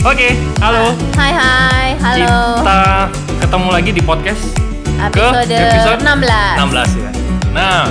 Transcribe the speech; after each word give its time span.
Oke, 0.00 0.32
halo. 0.58 0.96
Hai 1.12 1.28
hai, 1.30 1.88
halo. 1.98 2.56
Kita 2.56 2.80
ketemu 3.38 3.68
lagi 3.68 3.90
di 3.92 4.00
podcast 4.00 4.42
Episode, 4.98 5.44
ke 5.46 5.56
episode 5.56 6.00
16. 6.00 6.56
16 6.56 7.00
ya. 7.00 7.10
Nah, 7.50 7.84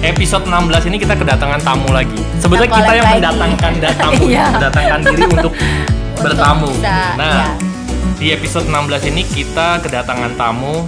episode 0.00 0.44
16 0.46 0.88
ini 0.88 0.96
kita 0.96 1.14
kedatangan 1.14 1.60
tamu 1.60 1.88
lagi. 1.90 2.16
Sebetulnya 2.38 2.68
Kita 2.70 2.80
kita 2.80 2.92
yang 2.94 3.06
lagi. 3.06 3.16
mendatangkan 3.18 3.72
da- 3.82 3.92
tamu, 3.94 4.22
Iya. 4.22 4.44
mendatangkan 4.50 4.98
diri 5.04 5.22
untuk 5.34 5.52
bertamu. 6.16 6.68
bisa, 6.70 6.98
nah, 7.14 7.32
iya. 7.34 7.48
di 8.16 8.26
episode 8.30 8.66
16 8.66 9.10
ini 9.10 9.22
kita 9.24 9.68
kedatangan 9.80 10.32
tamu 10.36 10.84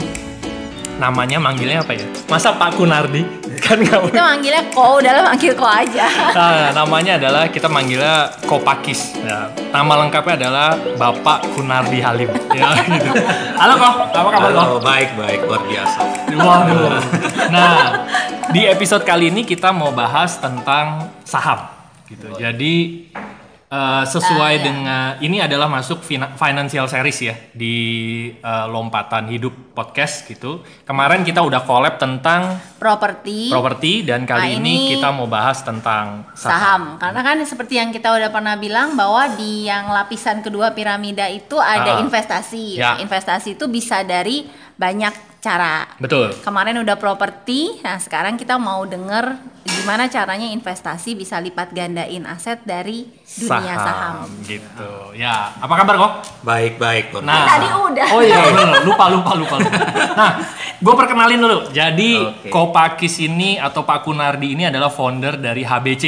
namanya 0.96 1.36
manggilnya 1.36 1.80
apa 1.80 1.92
ya? 1.92 2.04
Masa 2.26 2.52
Pak 2.52 2.76
Kunardi? 2.76 3.41
Kan 3.62 3.78
nggak 3.78 4.10
Kita 4.10 4.22
manggilnya 4.26 4.62
ko, 4.74 4.98
udah 4.98 5.12
lah 5.14 5.22
manggil 5.22 5.54
ko 5.54 5.62
aja. 5.62 6.06
Nah, 6.34 6.74
namanya 6.74 7.14
adalah 7.14 7.46
kita 7.46 7.70
manggilnya 7.70 8.34
Kopakis. 8.42 9.14
Ya, 9.22 9.54
nama 9.70 10.02
lengkapnya 10.02 10.34
adalah 10.34 10.74
Bapak 10.98 11.46
Kunardi 11.54 12.02
Halim. 12.02 12.30
Ya, 12.52 12.68
gitu. 12.84 13.16
Halo 13.56 13.74
Kok, 13.80 13.94
apa 14.12 14.28
kabar 14.28 14.50
Kok? 14.52 14.60
Halo, 14.66 14.76
baik 14.82 15.10
baik 15.16 15.40
luar 15.46 15.62
biasa. 15.64 15.98
Waduh. 16.36 17.00
Nah, 17.54 18.08
di 18.50 18.64
episode 18.64 19.04
kali 19.04 19.28
ini 19.30 19.46
kita 19.46 19.70
mau 19.70 19.92
bahas 19.92 20.36
tentang 20.40 21.12
saham 21.22 21.68
gitu. 22.08 22.32
Jadi 22.36 23.06
eh, 23.72 24.04
sesuai 24.04 24.44
Ah, 24.44 24.52
iya. 24.52 24.60
dengan 24.62 25.08
ini 25.18 25.40
adalah 25.40 25.64
masuk 25.64 26.04
fina- 26.04 26.36
financial 26.36 26.84
series 26.84 27.18
ya 27.22 27.34
di 27.50 27.76
eh, 28.34 28.66
lompatan 28.68 29.26
hidup 29.26 29.72
podcast 29.72 30.28
gitu. 30.28 30.60
Kemarin 30.84 31.24
kita 31.24 31.40
udah 31.40 31.64
collab 31.64 31.96
tentang 31.96 32.60
Properti, 32.76 33.48
properti 33.48 34.04
dan 34.04 34.28
kali 34.28 34.52
Nah, 34.52 34.58
ini, 34.60 34.74
ini 34.76 34.90
kita 34.92 35.08
mau 35.08 35.24
bahas 35.24 35.64
tentang 35.64 36.28
saham. 36.34 36.52
saham. 36.52 36.82
Karena 37.00 37.20
kan 37.22 37.36
seperti 37.42 37.80
yang 37.80 37.88
kita 37.88 38.12
udah 38.12 38.28
pernah 38.28 38.52
bilang 38.54 38.92
bahwa 38.92 39.24
di 39.32 39.64
yang 39.64 39.88
lapisan 39.88 40.44
kedua 40.44 40.70
piramida 40.70 41.24
itu 41.26 41.56
ada 41.56 41.96
Ah. 41.96 42.02
investasi. 42.04 42.76
Ya. 42.76 43.00
Investasi 43.00 43.56
itu 43.56 43.64
bisa 43.66 44.04
dari 44.04 44.44
banyak 44.74 45.31
cara. 45.42 45.90
Betul. 45.98 46.30
Kemarin 46.46 46.78
udah 46.86 46.94
properti, 46.94 47.82
nah 47.82 47.98
sekarang 47.98 48.38
kita 48.38 48.54
mau 48.62 48.86
denger 48.86 49.34
gimana 49.66 50.06
caranya 50.06 50.46
investasi 50.46 51.18
bisa 51.18 51.42
lipat 51.42 51.74
gandain 51.74 52.22
aset 52.30 52.62
dari 52.62 53.10
dunia 53.34 53.74
saham. 53.74 54.30
gitu. 54.46 55.10
Ya, 55.18 55.50
apa 55.58 55.74
kabar 55.82 55.98
kok? 55.98 56.12
Baik 56.46 56.78
baik 56.78 57.10
luar 57.10 57.26
Nah. 57.26 57.42
Tadi 57.42 57.68
udah. 57.74 58.06
Oh 58.14 58.22
iya, 58.22 58.38
bener. 58.54 58.86
lupa 58.86 59.10
lupa 59.10 59.30
lupa 59.34 59.56
lupa. 59.58 59.78
Nah, 60.14 60.32
gue 60.78 60.94
perkenalin 60.94 61.40
dulu. 61.42 61.58
Jadi 61.74 62.22
Oke. 62.22 62.48
Kopakis 62.54 63.18
ini 63.18 63.58
atau 63.58 63.82
Pak 63.82 64.06
Kunardi 64.06 64.54
ini 64.54 64.70
adalah 64.70 64.94
founder 64.94 65.42
dari 65.42 65.66
HBC. 65.66 66.04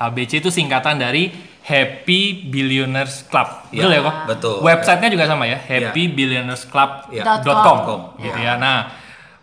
HBC 0.00 0.40
itu 0.40 0.48
singkatan 0.48 0.96
dari 0.96 1.28
Happy 1.68 2.48
Billionaires 2.48 3.28
Club. 3.28 3.68
Ya, 3.68 3.84
Betul 3.84 3.92
ya 3.92 4.00
kok? 4.00 4.14
betul. 4.24 4.54
Websitenya 4.64 5.08
juga 5.12 5.24
sama 5.28 5.44
ya, 5.44 5.60
happybillionairesclub.com 5.60 7.12
Ya. 7.12 7.22
Dot 7.44 7.60
com. 7.84 8.00
gitu 8.16 8.38
ya. 8.40 8.56
Nah, 8.56 8.88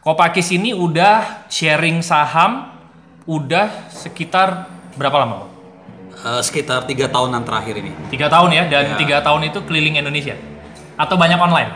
Kopakis 0.02 0.54
ini 0.54 0.70
udah 0.70 1.46
sharing 1.50 2.02
saham 2.02 2.70
udah 3.26 3.90
sekitar 3.90 4.70
berapa 4.94 5.18
lama? 5.18 5.36
Kok? 5.42 5.50
Eh, 6.26 6.42
sekitar 6.42 6.86
tiga 6.86 7.10
tahunan 7.10 7.42
terakhir 7.42 7.78
ini 7.78 7.90
Tiga 8.10 8.30
tahun 8.30 8.50
ya, 8.54 8.64
dan 8.70 8.94
Ya. 8.94 8.98
tiga 8.98 9.18
tahun 9.22 9.50
itu 9.50 9.62
keliling 9.66 9.98
Indonesia 9.98 10.34
atau 10.98 11.16
banyak 11.18 11.38
online? 11.38 11.72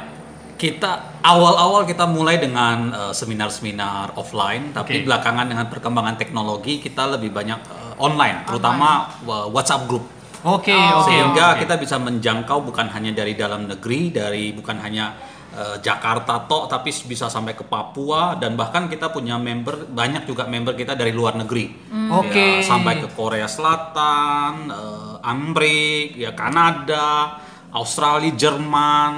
kita 0.59 1.23
awal-awal 1.23 1.87
kita 1.87 2.03
mulai 2.03 2.35
dengan 2.35 2.91
eh, 2.91 3.13
seminar-seminar 3.15 4.11
offline 4.19 4.75
tapi 4.75 4.99
Oke. 4.99 5.05
belakangan 5.07 5.47
dengan 5.47 5.71
perkembangan 5.71 6.19
teknologi 6.19 6.83
kita 6.83 7.15
lebih 7.15 7.31
banyak 7.31 7.55
eh, 7.63 7.93
online 7.95 8.43
terutama 8.43 9.07
eh, 9.23 9.47
WhatsApp 9.55 9.87
group 9.87 10.03
Oke, 10.43 10.71
Oh. 10.71 11.03
oke. 11.03 11.11
sehingga 11.11 11.55
oke. 11.55 11.59
kita 11.61 11.75
bisa 11.75 11.95
menjangkau 11.97 12.63
bukan 12.63 12.87
hanya 12.89 13.11
dari 13.11 13.35
dalam 13.35 13.67
negeri 13.67 14.07
dari 14.09 14.55
bukan 14.55 14.79
hanya 14.79 15.11
eh, 15.49 15.75
Jakarta 15.79 16.45
tok 16.45 16.69
tapi 16.69 16.93
bisa 17.03 17.27
sampai 17.27 17.53
ke 17.53 17.65
Papua 17.65 18.37
dan 18.37 18.53
bahkan 18.53 18.87
kita 18.87 19.09
punya 19.09 19.35
member 19.35 19.89
banyak 19.89 20.23
juga 20.23 20.45
member 20.45 20.73
kita 20.73 20.93
dari 20.93 21.11
luar 21.11 21.35
negeri 21.35 21.89
Oke. 22.09 22.61
Ya, 22.61 22.63
sampai 22.63 22.99
ke 22.99 23.09
Korea 23.11 23.49
Selatan, 23.49 24.69
eh, 24.69 25.15
Amerika, 25.25 26.15
ya 26.15 26.31
Kanada, 26.31 27.35
Australia, 27.69 28.31
Jerman, 28.31 29.13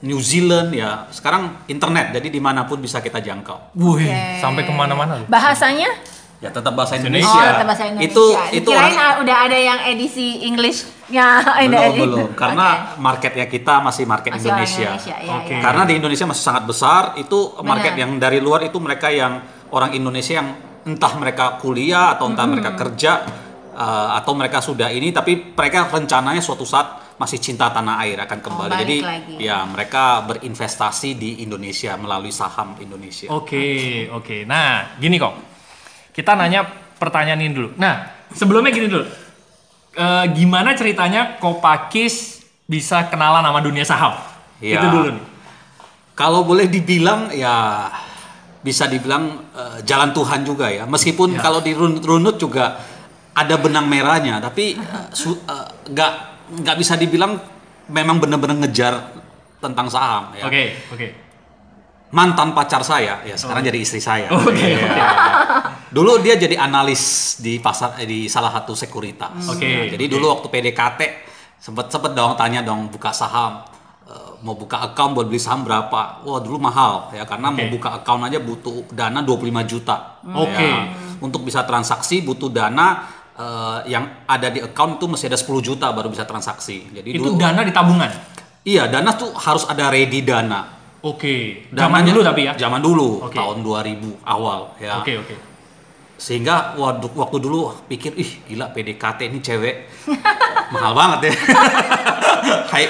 New 0.00 0.18
Zealand 0.18 0.70
ya 0.70 1.06
sekarang 1.10 1.66
internet 1.66 2.14
jadi 2.14 2.28
di 2.28 2.38
mana 2.38 2.62
pun 2.64 2.78
bisa 2.78 2.98
kita 2.98 3.18
jangkau 3.18 3.74
Wih, 3.74 4.06
Oke. 4.06 4.38
sampai 4.38 4.62
ke 4.62 4.70
mana-mana 4.70 5.22
loh. 5.22 5.26
Bahasanya? 5.26 6.17
Ya 6.38 6.48
tetap 6.48 6.70
bahasa 6.70 6.94
Indonesia. 6.94 7.26
Oh, 7.28 7.42
tetap 7.44 7.66
bahasa 7.66 7.84
Indonesia. 7.84 8.06
itu 8.08 8.24
itu 8.54 8.70
Kirain 8.70 8.84
orang- 8.88 8.98
ah, 9.00 9.12
udah 9.18 9.36
ada 9.42 9.58
yang 9.58 9.78
edisi 9.84 10.46
English-nya. 10.46 11.26
belum 11.66 11.94
belum 12.06 12.28
karena 12.32 12.66
marketnya 12.96 13.46
kita 13.46 13.82
masih 13.82 14.06
market 14.06 14.30
Masih 14.32 14.46
orang 14.46 14.62
Indonesia, 14.62 14.90
Indonesia, 14.94 15.16
ya, 15.18 15.34
Oke. 15.42 15.54
ya. 15.54 15.60
karena 15.60 15.82
di 15.82 15.94
Indonesia 15.98 16.24
masih 16.24 16.44
sangat 16.44 16.64
besar 16.64 17.02
itu 17.16 17.38
market 17.60 17.92
Benar. 17.92 18.02
yang 18.06 18.10
dari 18.16 18.38
luar 18.38 18.62
itu 18.62 18.78
mereka 18.78 19.10
yang 19.10 19.42
orang 19.74 19.90
Indonesia 19.92 20.34
yang 20.36 20.48
entah 20.86 21.12
mereka 21.18 21.58
kuliah 21.58 22.14
atau 22.14 22.30
entah 22.30 22.46
mereka 22.46 22.70
kerja 22.72 23.12
uh, 23.74 24.14
atau 24.14 24.32
mereka 24.32 24.62
sudah 24.62 24.88
ini 24.88 25.10
tapi 25.10 25.52
mereka 25.52 25.90
rencananya 25.90 26.40
suatu 26.40 26.62
saat 26.62 27.18
masih 27.18 27.42
cinta 27.42 27.66
tanah 27.68 27.98
air 27.98 28.14
akan 28.16 28.38
kembali 28.38 28.70
balik 28.70 28.78
jadi 28.78 28.96
lagi. 29.02 29.34
ya 29.42 29.66
mereka 29.66 30.22
berinvestasi 30.22 31.18
di 31.18 31.42
Indonesia 31.42 31.98
melalui 31.98 32.30
saham 32.30 32.78
Indonesia 32.78 33.26
Oke, 33.28 34.06
oke. 34.08 34.46
Nah, 34.46 34.94
gini 34.94 35.18
kok. 35.18 35.57
Kita 36.18 36.34
nanya 36.34 36.66
pertanyaan 36.98 37.38
ini 37.38 37.54
dulu. 37.54 37.78
Nah, 37.78 38.10
sebelumnya 38.34 38.74
gini 38.74 38.90
dulu. 38.90 39.06
Eh, 39.94 40.24
gimana 40.34 40.74
ceritanya 40.74 41.38
Kopakis 41.38 42.42
bisa 42.66 43.06
kenalan 43.06 43.38
sama 43.40 43.62
dunia 43.62 43.86
saham? 43.86 44.18
Iya. 44.58 44.82
Itu 44.82 44.86
dulu 44.90 45.08
nih. 45.14 45.24
Kalau 46.12 46.42
boleh 46.42 46.66
dibilang 46.66 47.30
ya 47.30 47.86
bisa 48.58 48.84
dibilang 48.84 49.46
eh, 49.54 49.78
jalan 49.86 50.10
Tuhan 50.10 50.42
juga 50.42 50.66
ya. 50.66 50.82
Meskipun 50.84 51.34
Ya. 51.34 51.40
kalau 51.40 51.62
dirunut-runut 51.62 52.34
juga 52.34 52.82
ada 53.30 53.54
benang 53.54 53.86
merahnya, 53.86 54.42
tapi 54.42 54.74
eh, 54.74 55.06
su- 55.14 55.38
eh, 55.38 55.66
nggak 55.86 56.12
nggak 56.58 56.76
bisa 56.76 56.98
dibilang 56.98 57.38
memang 57.86 58.18
benar-benar 58.18 58.58
ngejar 58.58 59.14
tentang 59.58 59.86
saham 59.86 60.34
ya. 60.34 60.42
Oke, 60.44 60.74
oke. 60.90 61.08
Mantan 62.08 62.56
pacar 62.56 62.80
saya 62.80 63.20
ya 63.22 63.36
sekarang 63.36 63.62
jadi 63.62 63.78
istri 63.78 64.00
saya. 64.00 64.32
Oke, 64.32 64.58
Iya. 64.58 64.80
oke. 64.80 65.02
Dulu 65.88 66.20
dia 66.20 66.34
jadi 66.34 66.54
analis 66.54 67.02
di 67.38 67.56
pasar 67.58 67.96
eh, 67.96 68.04
di 68.04 68.18
salah 68.26 68.50
satu 68.50 68.72
sekuritas. 68.72 69.48
Oke, 69.48 69.64
Nah, 69.64 69.84
jadi 69.88 70.04
oke. 70.04 70.12
dulu 70.12 70.24
waktu 70.30 70.46
PDKT 70.48 71.00
sempet 71.56 71.88
sempet 71.88 72.12
dong 72.12 72.34
tanya 72.34 72.60
dong 72.60 72.88
buka 72.88 73.10
saham 73.10 73.64
Eh, 74.08 74.30
mau 74.40 74.56
buka 74.56 74.80
account 74.82 75.12
buat 75.12 75.28
beli 75.28 75.36
saham 75.36 75.68
berapa? 75.68 76.24
Wah 76.24 76.40
dulu 76.40 76.56
mahal 76.56 77.12
ya 77.12 77.28
karena 77.28 77.52
mau 77.52 77.60
Oke. 77.60 77.76
buka 77.76 77.88
account 77.92 78.24
aja 78.24 78.40
butuh 78.40 78.88
dana 78.88 79.20
25 79.20 79.44
juta. 79.62 80.16
Oke. 80.24 80.64
Ya. 80.64 80.88
Untuk 81.20 81.44
bisa 81.44 81.60
transaksi 81.62 82.24
butuh 82.24 82.48
dana 82.48 83.04
eh, 83.36 83.92
yang 83.92 84.24
ada 84.24 84.48
di 84.48 84.64
account 84.64 84.96
itu 84.96 85.04
mesti 85.04 85.28
ada 85.28 85.36
10 85.36 85.44
juta 85.60 85.92
baru 85.92 86.08
bisa 86.08 86.24
transaksi. 86.24 86.88
Jadi 86.88 87.04
Itu 87.12 87.20
dulu 87.20 87.36
dana 87.36 87.60
di 87.60 87.68
tabungan. 87.68 88.08
iya 88.64 88.88
dana 88.88 89.12
tuh 89.12 89.28
harus 89.36 89.68
ada 89.68 89.92
ready 89.92 90.24
dana. 90.24 90.72
Oke. 91.04 91.68
Zaman 91.68 92.00
Dananya- 92.00 92.08
dulu 92.08 92.20
tapi 92.24 92.40
ya. 92.42 92.52
Zaman 92.56 92.80
dulu, 92.80 93.08
Oke. 93.22 93.36
tahun 93.36 93.60
2000 93.60 94.24
awal 94.24 94.72
ya. 94.80 95.04
Oke, 95.04 95.20
oke. 95.20 95.34
Sehingga 96.18 96.74
waktu, 96.74 97.06
waktu 97.14 97.36
dulu 97.38 97.70
pikir, 97.86 98.12
ih 98.18 98.42
gila 98.50 98.74
PDKT 98.74 99.30
ini 99.30 99.38
cewek 99.38 99.86
mahal 100.74 100.92
banget 100.92 101.30
ya. 101.30 101.34
high 102.74 102.86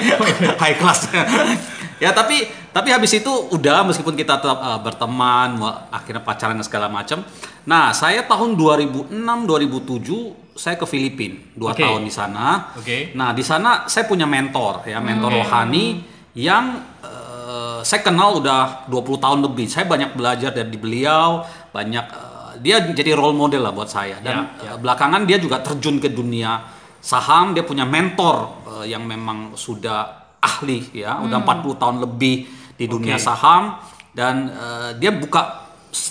high 0.57 0.77
class. 0.81 1.13
ya 2.03 2.11
tapi 2.17 2.49
tapi 2.73 2.89
habis 2.95 3.11
itu 3.11 3.29
udah 3.29 3.85
meskipun 3.85 4.15
kita 4.17 4.41
tetap 4.41 4.59
eh, 4.59 4.81
berteman, 4.81 5.61
akhirnya 5.93 6.25
pacaran 6.25 6.57
dan 6.57 6.65
segala 6.65 6.89
macam. 6.89 7.21
Nah, 7.69 7.93
saya 7.93 8.25
tahun 8.25 8.57
2006 8.57 9.13
2007 9.13 10.57
saya 10.59 10.75
ke 10.75 10.87
Filipina, 10.91 11.39
dua 11.55 11.71
Oke. 11.71 11.87
tahun 11.87 12.03
di 12.03 12.13
sana. 12.13 12.75
Oke. 12.75 13.15
Nah, 13.15 13.31
di 13.31 13.47
sana 13.47 13.87
saya 13.87 14.11
punya 14.11 14.27
mentor 14.27 14.89
ya, 14.89 14.99
mentor 14.99 15.37
rohani 15.43 16.03
yang 16.33 16.81
eh, 17.05 17.81
saya 17.85 18.01
kenal 18.01 18.41
udah 18.41 18.89
20 18.91 19.23
tahun 19.23 19.39
lebih. 19.45 19.67
Saya 19.71 19.85
banyak 19.85 20.17
belajar 20.19 20.51
dari 20.55 20.75
beliau, 20.79 21.47
banyak 21.71 22.07
eh, 22.09 22.28
dia 22.59 22.83
jadi 22.83 23.15
role 23.15 23.33
model 23.33 23.63
lah 23.63 23.73
buat 23.73 23.89
saya. 23.89 24.19
Dan 24.19 24.59
Ya, 24.59 24.75
eh, 24.75 24.79
belakangan 24.79 25.25
dia 25.25 25.39
juga 25.39 25.59
terjun 25.59 25.99
ke 25.99 26.09
dunia 26.09 26.63
saham, 26.99 27.55
dia 27.55 27.63
punya 27.63 27.87
mentor 27.87 28.51
eh, 28.79 28.91
yang 28.91 29.03
memang 29.03 29.55
sudah 29.55 30.07
ahli 30.39 30.91
ya, 30.95 31.19
udah 31.19 31.43
40 31.43 31.75
tahun 31.75 31.97
lebih 31.99 32.37
di 32.75 32.87
dunia 32.87 33.19
Oke. 33.19 33.25
saham 33.25 33.79
dan 34.13 34.51
eh, 34.51 34.91
dia 34.99 35.11
buka 35.11 35.67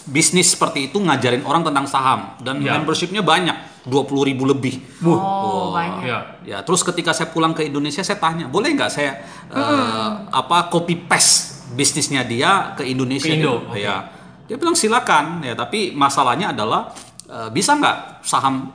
bisnis 0.06 0.52
seperti 0.52 0.90
itu 0.90 0.98
ngajarin 0.98 1.46
orang 1.46 1.62
tentang 1.64 1.86
saham 1.86 2.34
dan 2.42 2.60
Ya. 2.60 2.76
membershipnya 2.76 3.22
banyak 3.22 3.56
20.000 3.88 4.28
ribu 4.28 4.44
lebih. 4.44 4.84
Oh, 5.00 5.72
Wah. 5.72 5.80
banyak. 5.80 6.04
Ya. 6.04 6.20
Ya, 6.44 6.58
terus 6.60 6.84
ketika 6.84 7.16
saya 7.16 7.32
pulang 7.32 7.56
ke 7.56 7.64
Indonesia, 7.64 8.04
saya 8.04 8.20
tanya, 8.20 8.50
boleh 8.52 8.76
nggak 8.76 8.92
saya 8.92 9.24
eh, 9.48 10.10
apa 10.28 10.68
copy 10.68 11.08
paste 11.08 11.72
bisnisnya 11.72 12.28
dia 12.28 12.76
ke 12.76 12.84
Indonesia? 12.84 13.32
Ke 13.32 13.38
Indo, 13.40 13.64
gitu? 13.64 13.80
Ya, 13.80 14.12
dia 14.48 14.56
bilang 14.56 14.74
silakan. 14.74 15.40
Ya, 15.42 15.54
tapi 15.54 15.92
masalahnya 15.92 16.50
adalah 16.50 16.92
eh, 17.26 17.50
bisa 17.50 17.76
nggak 17.76 18.24
saham 18.24 18.72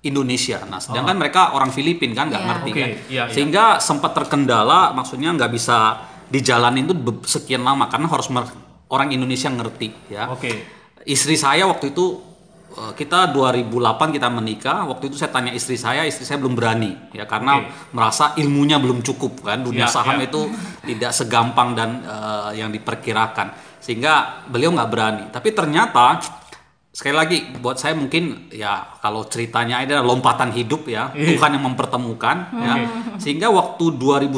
Indonesia. 0.00 0.60
Nah, 0.64 0.76
sedangkan 0.76 1.16
mereka 1.16 1.54
orang 1.54 1.70
Filipin 1.70 2.12
kan 2.12 2.28
nggak 2.28 2.36
Iya. 2.38 2.48
ngerti 2.50 2.70
Oke, 2.70 2.76
kan. 2.76 2.88
iya, 2.90 3.00
iya. 3.08 3.22
Sehingga 3.30 3.64
sempat 3.78 4.12
terkendala, 4.12 4.92
maksudnya 4.92 5.32
nggak 5.32 5.48
bisa 5.48 5.96
dijalanin 6.26 6.84
itu 6.84 6.94
sekian 7.24 7.62
lama 7.62 7.86
karena 7.86 8.04
harus 8.06 8.28
mer- 8.28 8.52
orang 8.86 9.08
Indonesia 9.10 9.48
ngerti 9.48 9.88
ya. 10.08 10.28
Oke. 10.28 10.52
Istri 11.04 11.36
saya 11.36 11.64
waktu 11.64 11.94
itu 11.94 12.20
eh, 12.74 12.92
kita 12.92 13.30
2008 13.30 13.70
kita 14.10 14.28
menikah. 14.28 14.84
Waktu 14.84 15.08
itu 15.08 15.16
saya 15.16 15.30
tanya 15.30 15.54
istri 15.54 15.78
saya, 15.78 16.04
istri 16.04 16.26
saya 16.26 16.36
belum 16.36 16.52
berani 16.52 16.90
ya 17.14 17.24
karena 17.24 17.62
Oke. 17.62 17.70
merasa 17.94 18.36
ilmunya 18.36 18.76
belum 18.76 19.00
cukup 19.00 19.40
kan. 19.40 19.62
Dunia 19.62 19.86
Ya, 19.86 19.88
saham 19.88 20.20
ya. 20.20 20.26
itu 20.26 20.50
tidak 20.84 21.14
segampang 21.14 21.72
dan 21.72 22.02
eh, 22.02 22.60
yang 22.60 22.68
diperkirakan. 22.68 23.73
Sehingga 23.84 24.48
beliau 24.48 24.72
nggak 24.72 24.88
berani. 24.90 25.24
Tapi 25.28 25.52
ternyata 25.52 26.16
sekali 26.94 27.10
lagi 27.10 27.38
buat 27.58 27.74
saya 27.74 27.98
mungkin 27.98 28.48
ya 28.54 28.96
kalau 29.02 29.26
ceritanya 29.26 29.82
ada 29.82 29.98
lompatan 29.98 30.54
hidup 30.54 30.86
ya 30.86 31.10
Iya. 31.10 31.34
Tuhan 31.34 31.58
yang 31.58 31.66
mempertemukan 31.66 32.36
ya 32.54 32.74
sehingga 33.18 33.50
waktu 33.50 33.98
2011 33.98 34.30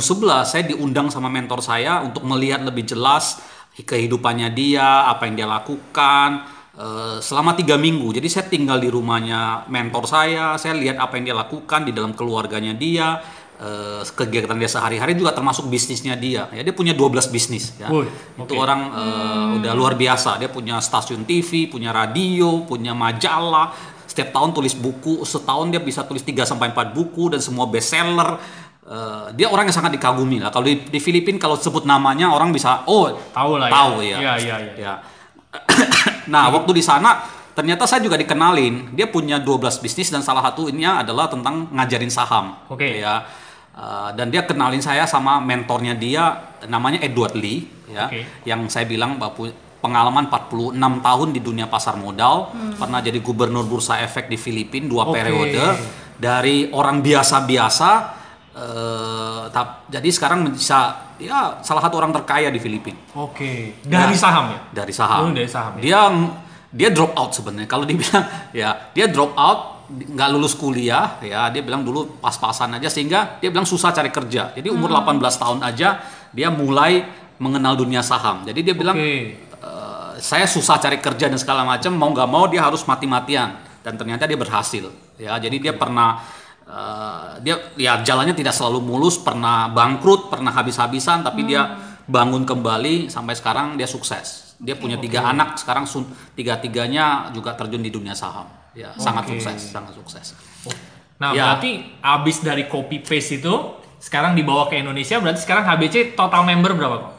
saya 0.48 0.64
diundang 0.64 1.12
sama 1.12 1.28
mentor 1.28 1.60
saya 1.60 2.00
untuk 2.00 2.24
melihat 2.24 2.64
lebih 2.64 2.88
jelas 2.88 3.44
kehidupannya 3.76 4.56
dia 4.56 5.04
apa 5.04 5.28
yang 5.28 5.36
dia 5.36 5.44
lakukan 5.44 6.48
eh, 6.80 7.20
selama 7.20 7.52
tiga 7.60 7.76
minggu 7.76 8.16
jadi 8.16 8.24
saya 8.24 8.48
tinggal 8.48 8.80
di 8.80 8.88
rumahnya 8.88 9.68
mentor 9.68 10.08
saya 10.08 10.56
saya 10.56 10.80
lihat 10.80 10.96
apa 10.96 11.20
yang 11.20 11.28
dia 11.28 11.36
lakukan 11.36 11.84
di 11.84 11.92
dalam 11.92 12.16
keluarganya 12.16 12.72
dia 12.72 13.20
eh, 13.60 14.02
kegiatan 14.04 14.56
dia 14.56 14.70
sehari-hari 14.70 15.16
juga 15.16 15.32
termasuk 15.32 15.68
bisnisnya 15.68 16.14
dia. 16.16 16.48
Ya 16.52 16.62
dia 16.62 16.74
punya 16.76 16.92
12 16.92 17.32
bisnis 17.32 17.72
ya. 17.80 17.88
Woi, 17.88 18.08
itu 18.36 18.54
orang 18.56 18.80
eh, 18.92 19.46
udah 19.60 19.72
luar 19.72 19.96
biasa. 19.96 20.36
Dia 20.40 20.52
punya 20.52 20.80
stasiun 20.80 21.24
TV 21.24 21.68
punya 21.68 21.90
radio 21.92 22.64
punya 22.64 22.92
majalah. 22.92 23.72
Setiap 24.06 24.32
tahun 24.32 24.56
tulis 24.56 24.72
buku 24.78 25.26
setahun 25.26 25.68
dia 25.68 25.80
bisa 25.82 26.04
tulis 26.06 26.24
3 26.24 26.46
sampai 26.48 26.72
4 26.72 26.96
buku 26.96 27.32
dan 27.32 27.40
semua 27.40 27.68
bestseller. 27.68 28.40
Eh, 28.86 29.26
dia 29.34 29.50
orang 29.50 29.66
yang 29.66 29.76
sangat 29.76 29.92
dikagumi 29.96 30.38
lah. 30.38 30.52
Kalau 30.52 30.68
di, 30.68 30.86
di 30.86 31.00
Filipina 31.02 31.40
kalau 31.40 31.56
sebut 31.58 31.82
namanya 31.88 32.30
orang 32.30 32.54
bisa 32.54 32.86
oh 32.86 33.10
Tahu 33.34 33.52
lah 33.58 33.68
ya. 33.68 33.72
tahu 33.72 33.94
ya. 34.04 34.16
Iya, 34.20 34.34
iya, 34.38 34.56
iya. 34.62 34.74
Ya. 34.76 34.94
nah 36.32 36.52
waktu 36.52 36.76
di 36.76 36.84
sana 36.84 37.24
ternyata 37.56 37.88
saya 37.88 38.04
juga 38.04 38.20
dikenalin. 38.20 38.92
Dia 38.92 39.08
punya 39.08 39.40
12 39.40 39.80
bisnis 39.80 40.12
dan 40.12 40.20
salah 40.20 40.44
satunya 40.44 41.00
adalah 41.00 41.26
tentang 41.26 41.72
ngajarin 41.72 42.12
saham. 42.12 42.54
Oke. 42.68 43.00
ya 43.00 43.24
Eh, 43.76 44.10
dan 44.16 44.32
dia 44.32 44.40
kenalin 44.42 44.80
saya 44.80 45.04
sama 45.04 45.36
mentornya 45.36 45.92
dia 45.92 46.32
namanya 46.64 46.96
Edward 46.98 47.36
Lee 47.36 47.68
ya 47.86 48.08
Oke. 48.08 48.24
yang 48.42 48.64
saya 48.66 48.88
bilang 48.88 49.20
bapu- 49.20 49.52
pengalaman 49.78 50.32
46 50.32 50.72
tahun 50.98 51.28
di 51.30 51.44
dunia 51.44 51.68
pasar 51.68 51.92
modal 51.94 52.48
pernah 52.72 52.98
jadi 52.98 53.20
gubernur 53.20 53.68
bursa 53.68 54.00
efek 54.00 54.26
di 54.26 54.34
Filipina 54.34 54.88
dua 54.88 55.04
Oke. 55.04 55.20
periode 55.20 55.60
dari 56.16 56.72
orang 56.72 57.04
biasa-biasa 57.04 57.90
eh, 58.50 59.44
tap- 59.52 59.84
jadi 59.86 60.08
sekarang 60.08 60.48
bisa 60.48 61.12
ya 61.16 61.60
salah 61.60 61.84
satu 61.84 62.00
orang 62.00 62.16
terkaya 62.16 62.48
di 62.48 62.56
Filipina 62.56 62.96
Oke. 63.12 63.76
Dari 63.84 64.16
Nah, 64.16 64.16
saham 64.16 64.44
ya? 64.50 64.60
dari 64.72 64.92
saham. 64.92 65.20
Oh, 65.20 65.30
dari 65.30 65.48
saham, 65.48 65.76
ya. 65.76 65.82
Dia 65.84 66.00
dia 66.72 66.88
drop 66.88 67.12
out 67.12 67.32
sebenarnya. 67.32 67.68
Kalau 67.68 67.84
dibilang 67.84 68.24
ya 68.56 68.88
dia 68.92 69.04
drop 69.06 69.36
out 69.36 69.75
nggak 69.90 70.28
lulus 70.34 70.58
kuliah 70.58 71.18
ya 71.22 71.50
dia 71.50 71.62
bilang 71.62 71.86
dulu 71.86 72.18
pas-pasan 72.18 72.74
aja 72.76 72.90
sehingga 72.90 73.38
dia 73.38 73.50
bilang 73.50 73.66
susah 73.66 73.94
cari 73.94 74.10
kerja. 74.10 74.52
Jadi 74.54 74.68
umur 74.70 74.90
Hmm. 74.90 75.18
18 75.18 75.38
tahun 75.38 75.58
aja 75.62 76.02
dia 76.34 76.48
mulai 76.50 77.06
mengenal 77.38 77.76
dunia 77.76 78.00
saham. 78.02 78.42
Jadi 78.46 78.60
dia 78.64 78.74
bilang 78.74 78.96
Oke. 78.96 79.36
"Eh, 79.36 80.12
saya 80.20 80.48
susah 80.48 80.80
cari 80.80 80.98
kerja 81.00 81.28
dan 81.28 81.36
segala 81.36 81.62
macam 81.64 81.92
mau 81.92 82.10
nggak 82.12 82.28
mau 82.28 82.44
dia 82.48 82.64
harus 82.64 82.84
mati-matian 82.88 83.56
dan 83.84 83.94
ternyata 83.94 84.26
dia 84.26 84.38
berhasil 84.38 84.90
ya 85.20 85.36
jadi 85.38 85.56
dia 85.60 85.74
pernah 85.76 86.18
eh, 86.66 87.28
dia 87.44 87.54
ya 87.76 88.00
jalannya 88.02 88.34
tidak 88.34 88.56
selalu 88.56 88.82
mulus 88.82 89.20
pernah 89.20 89.68
bangkrut 89.70 90.32
pernah 90.32 90.50
habis-habisan 90.50 91.22
tapi 91.22 91.46
dia 91.46 91.76
bangun 92.06 92.46
kembali 92.46 93.10
sampai 93.12 93.34
sekarang 93.36 93.76
dia 93.76 93.86
sukses 93.86 94.45
dia 94.56 94.74
punya 94.74 94.96
tiga 94.96 95.26
anak 95.26 95.56
sekarang 95.56 95.84
sun- 95.84 96.08
tiga-tiganya 96.32 97.28
juga 97.30 97.52
terjun 97.52 97.80
di 97.80 97.88
dunia 97.88 98.12
saham 98.12 98.48
ya 98.72 98.92
sangat 98.94 99.28
Oke. 99.28 99.36
sukses 99.36 99.60
sangat 99.68 99.92
sukses 99.94 100.26
Nah, 101.16 101.32
Ya. 101.32 101.56
berarti 101.56 101.96
abis 101.98 102.44
dari 102.44 102.68
copy 102.68 103.00
paste 103.00 103.40
itu 103.40 103.54
sekarang 103.96 104.36
dibawa 104.36 104.68
ke 104.68 104.76
Indonesia 104.76 105.16
berarti 105.16 105.40
sekarang 105.40 105.64
HBC 105.64 106.12
total 106.12 106.44
member 106.44 106.76
berapa 106.76 106.96
kok? 106.98 107.12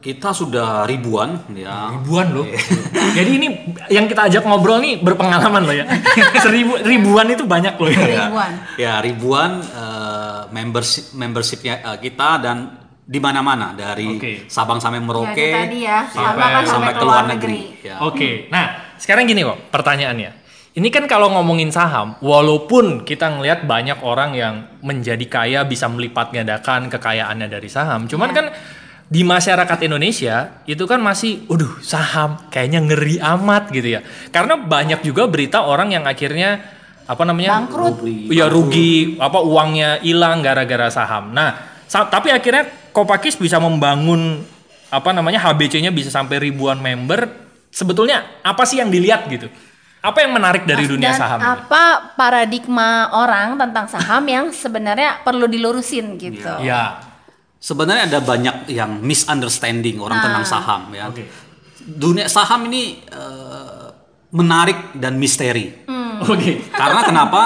kita 0.00 0.30
sudah 0.30 0.86
ribuan 0.86 1.44
ya 1.50 1.90
Ribuan 1.92 2.30
loh. 2.30 2.46
Jadi 3.18 3.30
ini 3.36 3.48
yang 3.90 4.06
kita 4.06 4.30
ajak 4.30 4.46
ngobrol 4.46 4.78
nih 4.78 4.96
berpengalaman 4.96 5.66
loh 5.66 5.74
ya. 5.74 5.84
Seribu 6.44 6.78
ribuan 6.78 7.26
itu 7.28 7.42
banyak 7.44 7.74
loh 7.74 7.90
ya. 7.90 8.06
Ribuan. 8.06 8.52
Ya 8.78 8.94
ribuan 9.02 9.50
eh, 9.60 10.40
membership 10.52 11.10
membershipnya 11.12 11.74
eh, 11.82 11.98
kita 11.98 12.38
dan 12.38 12.79
di 13.10 13.18
mana-mana 13.18 13.74
dari 13.74 14.06
Oke. 14.14 14.46
Sabang 14.46 14.78
sampai 14.78 15.02
Ya, 15.02 15.06
Merauke 15.10 15.34
itu 15.34 15.58
tadi 15.58 15.78
ya, 15.82 15.98
Sampai- 16.06 16.54
kan 16.54 16.62
sampai 16.62 16.92
ke 16.94 17.02
luar 17.02 17.24
negeri. 17.26 17.58
Ya. 17.82 17.98
Oke. 18.06 18.46
Nah, 18.54 18.94
sekarang 19.02 19.26
gini 19.26 19.42
kok 19.42 19.58
pertanyaannya. 19.74 20.38
Ini 20.70 20.88
kan 20.94 21.10
kalau 21.10 21.34
ngomongin 21.34 21.74
saham, 21.74 22.14
walaupun 22.22 23.02
kita 23.02 23.26
ngelihat 23.26 23.66
banyak 23.66 23.98
orang 24.06 24.38
yang 24.38 24.54
menjadi 24.86 25.26
kaya 25.26 25.60
bisa 25.66 25.90
melipat 25.90 26.30
gandakan 26.30 26.86
kekayaannya 26.86 27.50
dari 27.50 27.66
saham, 27.66 28.06
cuman 28.06 28.30
Ya. 28.30 28.34
kan 28.38 28.46
di 29.10 29.26
masyarakat 29.26 29.78
Indonesia 29.82 30.62
itu 30.70 30.86
kan 30.86 31.02
masih, 31.02 31.42
waduh 31.50 31.82
saham 31.82 32.38
kayaknya 32.54 32.86
ngeri 32.86 33.18
amat 33.18 33.74
gitu 33.74 33.98
ya. 33.98 34.06
Karena 34.30 34.54
banyak 34.54 35.02
juga 35.02 35.26
berita 35.26 35.66
orang 35.66 35.90
yang 35.90 36.06
akhirnya 36.06 36.62
apa 37.10 37.26
namanya 37.26 37.66
Bangkrut. 37.66 38.06
ya 38.30 38.46
rugi 38.46 39.18
apa 39.18 39.42
uangnya 39.42 39.98
hilang 39.98 40.46
gara-gara 40.46 40.86
saham. 40.86 41.34
Nah, 41.34 41.69
tapi 41.90 42.30
akhirnya 42.30 42.70
Kopakis 42.90 43.34
bisa 43.34 43.58
membangun 43.58 44.42
apa 44.90 45.10
namanya 45.10 45.38
HBC-nya 45.42 45.90
bisa 45.90 46.10
sampai 46.10 46.38
ribuan 46.38 46.78
member. 46.78 47.26
Sebetulnya 47.70 48.42
apa 48.42 48.66
sih 48.66 48.82
yang 48.82 48.90
dilihat 48.90 49.30
gitu? 49.30 49.46
Apa 50.00 50.26
yang 50.26 50.34
menarik 50.34 50.66
dari 50.66 50.88
dunia 50.88 51.12
Dan 51.12 51.20
saham? 51.20 51.38
ini? 51.38 51.46
apa 51.46 51.82
paradigma 52.16 53.12
orang 53.12 53.54
tentang 53.54 53.86
saham 53.86 54.24
yang 54.26 54.50
sebenarnya 54.50 55.22
perlu 55.22 55.46
dilurusin 55.46 56.16
gitu. 56.16 56.50
Ya. 56.64 56.98
Sebenarnya 57.60 58.08
ada 58.08 58.18
banyak 58.18 58.72
yang 58.72 59.04
misunderstanding 59.04 60.00
orang 60.00 60.18
Nah. 60.18 60.24
tentang 60.26 60.46
saham 60.48 60.82
ya. 60.90 61.06
Oke. 61.06 61.28
Dunia 61.78 62.26
saham 62.26 62.66
ini 62.66 63.04
eh, 63.06 63.86
menarik 64.32 64.96
dan 64.98 65.14
misteri. 65.14 65.68
Hmm. 65.86 66.24
Oke. 66.26 66.64
Karena 66.72 67.00
kenapa? 67.04 67.42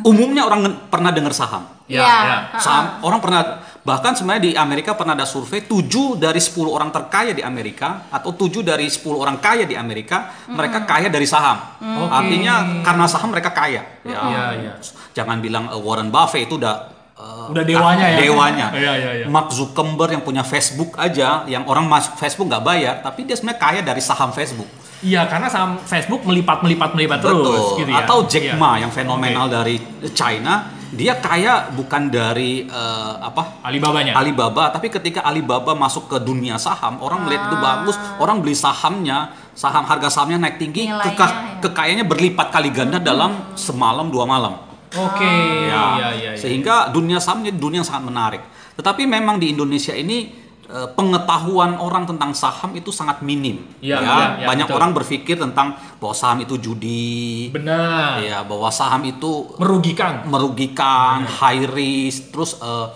Umumnya 0.00 0.46
orang 0.46 0.88
pernah 0.88 1.12
dengar 1.12 1.36
saham. 1.36 1.75
Ya, 1.86 2.02
Iya. 2.02 2.14
ya. 2.26 2.38
Saham, 2.58 2.98
orang 3.00 3.22
pernah 3.22 3.42
bahkan 3.86 4.10
sebenarnya 4.10 4.42
di 4.42 4.52
Amerika 4.58 4.98
pernah 4.98 5.14
ada 5.14 5.22
survei 5.22 5.62
7 5.62 6.18
dari 6.18 6.42
10 6.42 6.66
orang 6.66 6.90
terkaya 6.90 7.30
di 7.30 7.46
Amerika 7.46 8.10
atau 8.10 8.34
7 8.34 8.66
dari 8.66 8.90
10 8.90 9.14
orang 9.14 9.38
kaya 9.38 9.62
di 9.62 9.78
Amerika 9.78 10.34
mereka 10.50 10.82
kaya 10.82 11.06
dari 11.06 11.22
saham. 11.22 11.54
Oke. 11.78 12.10
Artinya 12.10 12.82
karena 12.82 13.06
saham 13.06 13.30
mereka 13.30 13.54
kaya. 13.54 13.86
Ya. 14.02 14.18
Iya, 14.18 14.44
iya. 14.58 14.72
Jangan 15.14 15.38
bilang 15.38 15.70
eh, 15.70 15.78
Warren 15.78 16.10
Buffett 16.10 16.50
itu 16.50 16.58
udah 16.58 16.90
eh, 17.14 17.46
Udah 17.54 17.62
dewanya 17.62 18.06
ya? 18.10 18.18
Dewanya. 18.18 18.66
Iya, 18.74 18.92
iya, 19.06 19.10
iya. 19.22 19.26
Mark 19.30 19.54
Zuckerberg 19.54 20.10
yang 20.10 20.26
punya 20.26 20.42
Facebook 20.42 20.98
aja 20.98 21.46
yang 21.46 21.62
orang 21.70 21.86
masuk 21.86 22.18
Facebook 22.18 22.50
nggak 22.50 22.64
bayar 22.66 22.94
tapi 22.98 23.22
dia 23.22 23.38
sebenarnya 23.38 23.62
kaya 23.62 23.80
dari 23.86 24.02
saham 24.02 24.34
Facebook. 24.34 24.66
Iya, 25.06 25.30
karena 25.30 25.46
saham 25.46 25.78
Facebook 25.78 26.26
melipat 26.26 26.66
melipat 26.66 26.90
melipat 26.96 27.22
terus 27.22 27.38
Betul. 27.38 27.78
gitu 27.86 27.90
ya. 27.94 28.02
Atau 28.02 28.18
Jack 28.26 28.42
Iya. 28.50 28.58
Ma 28.58 28.80
yang 28.80 28.90
fenomenal 28.90 29.46
dari 29.46 29.76
China, 30.10 30.74
dia 30.94 31.18
kaya 31.18 31.72
bukan 31.74 32.06
dari 32.06 32.66
eh, 32.66 33.14
apa? 33.18 33.58
Alibabanya. 33.66 34.14
Alibaba, 34.14 34.70
tapi 34.70 34.86
ketika 34.86 35.26
Alibaba 35.26 35.74
masuk 35.74 36.06
ke 36.06 36.16
dunia 36.22 36.54
saham, 36.56 37.02
orang 37.02 37.26
melihat 37.26 37.50
itu 37.50 37.56
bagus, 37.58 37.96
orang 38.22 38.38
beli 38.38 38.54
sahamnya, 38.54 39.34
saham 39.52 39.82
harga 39.82 40.06
sahamnya 40.06 40.38
naik 40.46 40.62
tinggi, 40.62 40.86
Nilainya, 40.86 41.02
keka- 41.02 41.32
ya. 41.32 41.58
kekayaannya 41.66 42.06
berlipat 42.06 42.54
kali 42.54 42.70
ganda 42.70 43.02
dalam 43.02 43.56
semalam 43.58 44.06
dua 44.06 44.22
malam. 44.28 44.62
Oke. 44.94 45.34
Ya, 45.66 45.98
Iya, 45.98 46.08
iya, 46.14 46.30
iya. 46.32 46.38
Sehingga 46.38 46.88
dunia 46.94 47.18
sahamnya 47.18 47.50
dunia 47.50 47.82
yang 47.82 47.88
sangat 47.88 48.06
menarik. 48.06 48.42
Tetapi 48.78 49.02
memang 49.04 49.42
di 49.42 49.50
Indonesia 49.52 49.92
ini 49.92 50.45
pengetahuan 50.66 51.78
orang 51.78 52.04
tentang 52.10 52.34
saham 52.34 52.74
itu 52.74 52.90
sangat 52.90 53.22
minim. 53.22 53.62
Iya, 53.78 53.96
ya, 53.96 54.02
iya, 54.02 54.26
iya, 54.42 54.46
banyak 54.50 54.66
betul. 54.66 54.78
orang 54.82 54.90
berpikir 54.92 55.36
tentang 55.38 55.78
bahwa 56.02 56.14
saham 56.14 56.38
itu 56.42 56.58
judi. 56.58 57.48
Benar. 57.54 58.18
Ya, 58.18 58.42
bahwa 58.42 58.66
saham 58.74 59.06
itu 59.06 59.46
Merugikan. 59.62 60.26
merugikan, 60.26 61.22
high 61.22 61.70
risk, 61.70 62.34
terus 62.34 62.58
eh, 62.58 62.86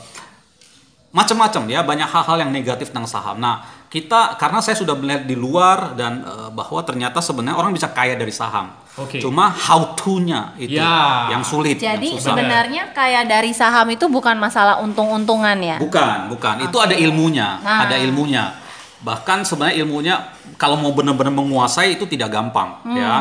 macam-macam 1.11 1.63
ya 1.67 1.83
banyak 1.83 2.07
hal-hal 2.07 2.37
yang 2.47 2.51
negatif 2.55 2.91
tentang 2.95 3.07
saham. 3.07 3.39
Nah 3.43 3.80
kita 3.91 4.39
karena 4.39 4.63
saya 4.63 4.79
sudah 4.79 4.95
melihat 4.95 5.27
di 5.27 5.35
luar 5.35 5.99
dan 5.99 6.23
eh, 6.23 6.49
bahwa 6.49 6.79
ternyata 6.81 7.19
sebenarnya 7.19 7.59
orang 7.59 7.75
bisa 7.75 7.91
kaya 7.91 8.15
dari 8.15 8.31
saham. 8.31 8.71
Oke. 8.95 9.19
Cuma 9.19 9.51
how 9.51 9.99
to-nya 9.99 10.55
itu 10.55 10.79
Ya. 10.79 11.27
yang 11.29 11.43
sulit. 11.43 11.75
Jadi 11.77 12.15
yang 12.15 12.23
susah. 12.23 12.39
sebenarnya 12.39 12.95
kayak 12.95 13.27
dari 13.27 13.51
saham 13.51 13.91
itu 13.91 14.07
bukan 14.07 14.39
masalah 14.39 14.79
untung-untungan 14.79 15.59
ya. 15.59 15.77
Bukan, 15.83 16.31
bukan. 16.31 16.55
Itu 16.63 16.79
ada 16.79 16.95
ilmunya, 16.95 17.59
Nah. 17.59 17.83
ada 17.83 17.99
ilmunya. 17.99 18.55
Bahkan 19.01 19.43
sebenarnya 19.43 19.77
ilmunya 19.81 20.15
kalau 20.55 20.77
mau 20.77 20.93
benar-benar 20.93 21.33
menguasai 21.33 21.99
itu 21.99 22.07
tidak 22.07 22.31
gampang, 22.31 22.79
Hmm, 22.85 22.95
ya. 22.95 23.15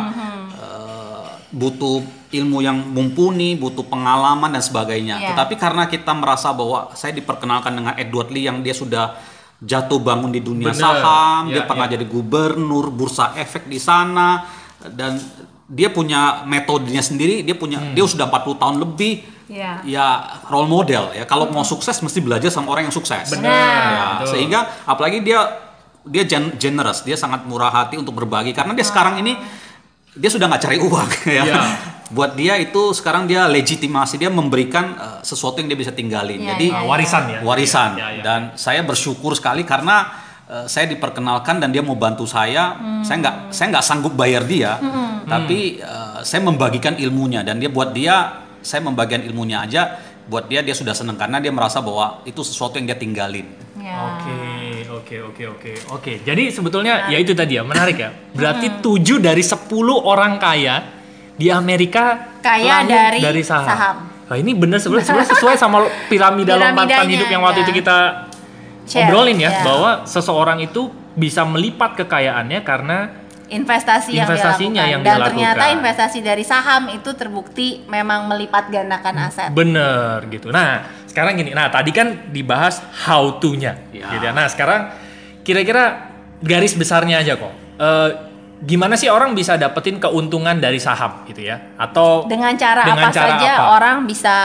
Eh, 0.53 1.25
butuh 1.49 2.03
ilmu 2.29 2.61
yang 2.61 2.77
mumpuni, 2.77 3.57
butuh 3.57 3.81
pengalaman 3.83 4.53
dan 4.53 4.61
sebagainya. 4.61 5.17
Iya. 5.17 5.27
Tetapi 5.33 5.55
karena 5.55 5.89
kita 5.89 6.13
merasa 6.13 6.53
bahwa 6.53 6.93
saya 6.93 7.09
diperkenalkan 7.09 7.73
dengan 7.73 7.97
Edward 7.97 8.29
Lee 8.29 8.45
yang 8.45 8.61
dia 8.61 8.75
sudah 8.75 9.17
jatuh 9.59 9.99
bangun 9.99 10.29
di 10.29 10.39
dunia 10.39 10.71
Bener. 10.71 10.79
saham, 10.79 11.47
dia 11.47 11.61
Ya, 11.61 11.67
pernah 11.67 11.85
ya. 11.85 11.93
jadi 11.93 12.05
gubernur, 12.05 12.87
bursa 12.89 13.35
efek 13.35 13.65
di 13.65 13.75
sana 13.75 14.47
dan 14.81 15.19
dia 15.65 15.87
punya 15.87 16.41
metodenya 16.43 16.99
sendiri, 16.99 17.41
dia 17.41 17.53
punya 17.53 17.77
Hmm. 17.77 17.91
dia 17.91 18.01
sudah 18.03 18.25
40 18.25 18.55
tahun 18.55 18.79
lebih. 18.79 19.21
Iya. 19.45 19.81
Ya 19.83 20.07
role 20.45 20.65
model 20.65 21.09
ya. 21.11 21.25
Kalau 21.25 21.45
mau 21.47 21.61
sukses 21.63 21.97
mesti 21.97 22.19
belajar 22.19 22.47
sama 22.47 22.69
orang 22.69 22.87
yang 22.87 22.95
sukses. 22.95 23.29
Benar. 23.29 23.49
Ya, 23.49 24.07
Betul. 24.15 24.27
sehingga 24.31 24.59
apalagi 24.85 25.19
dia 25.19 25.41
dia 26.01 26.23
gen- 26.23 26.55
generous, 26.55 27.01
dia 27.01 27.13
sangat 27.13 27.43
murah 27.43 27.69
hati 27.69 27.95
untuk 27.95 28.13
berbagi 28.13 28.49
karena 28.49 28.71
dia 28.71 28.81
sekarang 28.81 29.19
ini 29.19 29.35
dia 30.11 30.27
sudah 30.27 30.47
nggak 30.47 30.63
cari 30.63 30.77
uang 30.79 31.09
ya. 31.27 31.43
Iya. 31.43 31.61
Buat 32.09 32.33
dia 32.33 32.57
itu 32.57 32.89
sekarang 32.91 33.29
dia 33.29 33.45
legitimasi 33.45 34.17
dia 34.17 34.33
memberikan 34.33 34.97
eh, 34.97 35.19
sesuatu 35.21 35.61
yang 35.61 35.69
dia 35.69 35.77
bisa 35.77 35.93
tinggalin. 35.93 36.41
Iya, 36.41 36.57
Jadi 36.57 36.67
iya, 36.73 36.81
Ah, 36.81 36.85
warisan 36.89 37.23
ya. 37.29 37.39
warisan 37.45 37.89
Ya, 37.95 38.07
ya. 38.17 38.23
dan 38.25 38.41
saya 38.57 38.81
bersyukur 38.81 39.37
sekali 39.37 39.61
karena 39.61 40.09
eh, 40.49 40.65
saya 40.65 40.89
diperkenalkan 40.89 41.61
dan 41.61 41.69
dia 41.69 41.85
mau 41.85 41.93
bantu 41.93 42.25
saya. 42.25 42.75
Saya 43.05 43.17
nggak 43.21 43.35
saya 43.53 43.67
nggak 43.77 43.85
sanggup 43.85 44.13
bayar 44.17 44.41
dia, 44.43 44.81
tapi 45.25 45.77
eh, 45.77 46.19
saya 46.25 46.41
membagikan 46.41 46.97
ilmunya 46.97 47.45
dan 47.45 47.61
dia 47.61 47.69
buat 47.69 47.93
dia 47.93 48.41
saya 48.59 48.83
membagikan 48.83 49.23
ilmunya 49.23 49.63
aja 49.63 50.01
buat 50.27 50.45
dia 50.45 50.61
dia 50.61 50.75
sudah 50.75 50.93
senang 50.93 51.17
karena 51.17 51.39
dia 51.39 51.49
merasa 51.49 51.79
bahwa 51.79 52.21
itu 52.25 52.41
sesuatu 52.41 52.77
yang 52.77 52.85
dia 52.85 52.97
tinggalin. 52.97 53.49
Ya. 53.79 53.97
Oke, 54.17 54.37
oke, 54.89 55.15
oke, 55.29 55.43
oke, 55.57 55.71
oke. 55.89 56.13
Jadi 56.21 56.53
sebetulnya 56.53 57.09
ya 57.09 57.17
itu 57.17 57.33
tadi 57.33 57.57
ya 57.57 57.63
menarik 57.65 57.97
ya. 57.97 58.09
Berarti 58.33 58.81
7 58.81 59.17
dari 59.17 59.41
10 59.41 59.69
orang 59.95 60.37
kaya 60.37 60.99
di 61.39 61.48
Amerika 61.48 62.36
Kaya 62.43 62.84
lahir 62.84 63.24
dari 63.24 63.39
saham. 63.39 63.67
saham. 63.67 63.96
Nah, 64.29 64.38
ini 64.38 64.51
benar 64.53 64.77
sebenarnya 64.77 65.25
sesuai 65.25 65.55
sama 65.55 65.88
piramida 66.12 66.60
lompatan 66.60 67.08
hidup 67.08 67.31
yang 67.31 67.41
waktu 67.41 67.63
ya. 67.63 67.65
itu 67.65 67.74
kita 67.81 67.98
Share, 68.86 69.08
obrolin 69.08 69.39
ya, 69.39 69.50
ya. 69.50 69.62
bahwa 69.63 69.91
seseorang 70.03 70.60
itu 70.62 70.91
bisa 71.15 71.41
melipat 71.48 71.98
kekayaannya 71.98 72.60
karena 72.62 72.98
investasi 73.50 74.13
yang 74.13 74.29
Investasinya 74.29 74.86
dilakukan 74.86 74.93
yang 74.93 75.01
dan 75.01 75.15
dilakukan. 75.17 75.29
ternyata 75.34 75.63
investasi 75.74 76.19
dari 76.22 76.46
saham 76.46 76.93
itu 76.93 77.10
terbukti 77.17 77.81
memang 77.89 78.29
melipat 78.29 78.69
gandakan 78.69 79.15
aset. 79.25 79.50
bener 79.50 80.22
gitu. 80.29 80.53
Nah, 80.53 80.86
sekarang 81.10 81.34
gini. 81.34 81.58
Nah, 81.58 81.74
tadi 81.74 81.89
kan 81.89 82.29
dibahas 82.29 82.77
how 83.10 83.41
to-nya. 83.41 83.74
Ya. 83.89 84.05
Gitu 84.13 84.22
ya. 84.29 84.34
Nah, 84.38 84.46
sekarang 84.46 84.93
kira-kira 85.41 86.13
garis 86.46 86.77
besarnya 86.77 87.25
aja 87.25 87.34
kok. 87.41 87.50
Eh, 87.81 88.10
gimana 88.61 88.93
sih 88.93 89.07
orang 89.07 89.31
bisa 89.31 89.55
dapetin 89.55 89.97
keuntungan 89.97 90.57
dari 90.57 90.77
saham 90.77 91.23
gitu 91.23 91.41
ya? 91.41 91.75
Atau 91.75 92.25
Dengan 92.25 92.53
cara 92.53 92.83
Dengan 92.83 93.07
apa 93.07 93.13
cara 93.13 93.27
saja 93.35 93.51
apa? 93.53 93.65
orang 93.73 93.97
bisa 94.03 94.35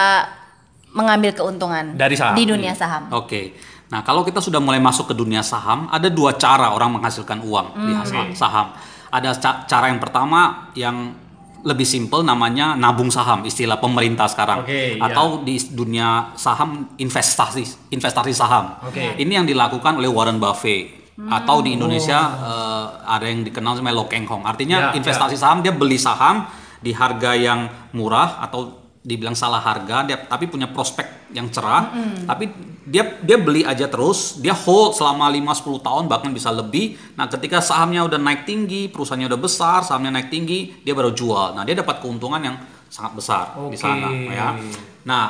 mengambil 0.91 1.33
keuntungan 1.33 1.95
Dari 1.95 2.15
saham. 2.15 2.35
di 2.35 2.45
dunia 2.45 2.73
saham. 2.73 3.11
Oke. 3.11 3.55
Nah, 3.91 4.01
kalau 4.01 4.23
kita 4.23 4.39
sudah 4.39 4.59
mulai 4.59 4.79
masuk 4.79 5.11
ke 5.11 5.15
dunia 5.15 5.43
saham, 5.43 5.87
ada 5.89 6.07
dua 6.09 6.35
cara 6.35 6.71
orang 6.71 6.95
menghasilkan 6.95 7.39
uang 7.41 7.67
di 7.77 7.93
saham. 8.01 8.27
saham. 8.33 8.67
Ada 9.09 9.31
ca- 9.37 9.63
cara 9.65 9.87
yang 9.87 9.99
pertama 9.99 10.71
yang 10.73 11.15
lebih 11.63 11.85
simpel 11.85 12.21
namanya 12.21 12.75
nabung 12.75 13.09
saham, 13.09 13.41
istilah 13.43 13.79
pemerintah 13.79 14.27
sekarang. 14.27 14.63
Oke, 14.63 14.95
iya. 14.95 15.01
Atau 15.01 15.43
di 15.43 15.57
dunia 15.69 16.35
saham 16.35 16.93
investasi 16.95 17.89
investasi 17.89 18.31
saham. 18.31 18.77
Oke. 18.83 19.17
Ini 19.17 19.33
yang 19.35 19.47
dilakukan 19.47 19.97
oleh 19.97 20.07
Warren 20.07 20.37
Buffett. 20.37 21.04
Atau 21.15 21.63
di 21.63 21.79
Indonesia 21.79 22.19
eh, 22.43 22.87
ada 23.07 23.27
yang 23.31 23.47
dikenal 23.47 23.79
sebagai 23.79 23.97
Lo 23.97 24.07
Keng 24.11 24.27
Hong. 24.27 24.43
Artinya 24.43 24.91
Ya, 24.91 24.99
investasi 24.99 25.39
saham 25.39 25.63
dia 25.63 25.71
beli 25.71 25.95
saham 25.95 26.51
di 26.83 26.91
harga 26.91 27.39
yang 27.39 27.71
murah 27.95 28.43
atau 28.43 28.83
dibilang 29.05 29.37
salah 29.37 29.61
harga 29.61 30.09
dia 30.09 30.17
tapi 30.17 30.49
punya 30.51 30.67
prospek 30.67 31.31
yang 31.37 31.53
cerah. 31.55 31.93
Tapi 32.27 32.51
dia 32.85 33.17
dia 33.21 33.39
beli 33.41 33.65
aja 33.65 33.89
terus 33.89 34.41
dia 34.43 34.53
hold 34.53 34.97
selama 34.97 35.31
5 35.31 35.63
10 35.63 35.87
tahun 35.87 36.05
bahkan 36.11 36.31
bisa 36.35 36.51
lebih. 36.51 36.99
Nah 37.15 37.31
ketika 37.31 37.63
sahamnya 37.63 38.05
udah 38.05 38.19
naik 38.19 38.43
tinggi 38.49 38.91
perusahaannya 38.91 39.29
udah 39.31 39.41
besar 39.41 39.87
sahamnya 39.87 40.19
naik 40.19 40.29
tinggi 40.35 40.83
dia 40.83 40.93
baru 40.97 41.15
jual. 41.15 41.55
Nah 41.55 41.63
dia 41.63 41.79
dapat 41.79 42.03
keuntungan 42.03 42.41
yang 42.43 42.57
sangat 42.91 43.13
besar 43.15 43.45
di 43.71 43.77
Oke. 43.77 43.81
sana 43.81 44.09
ya. 44.29 44.57
Nah 45.07 45.25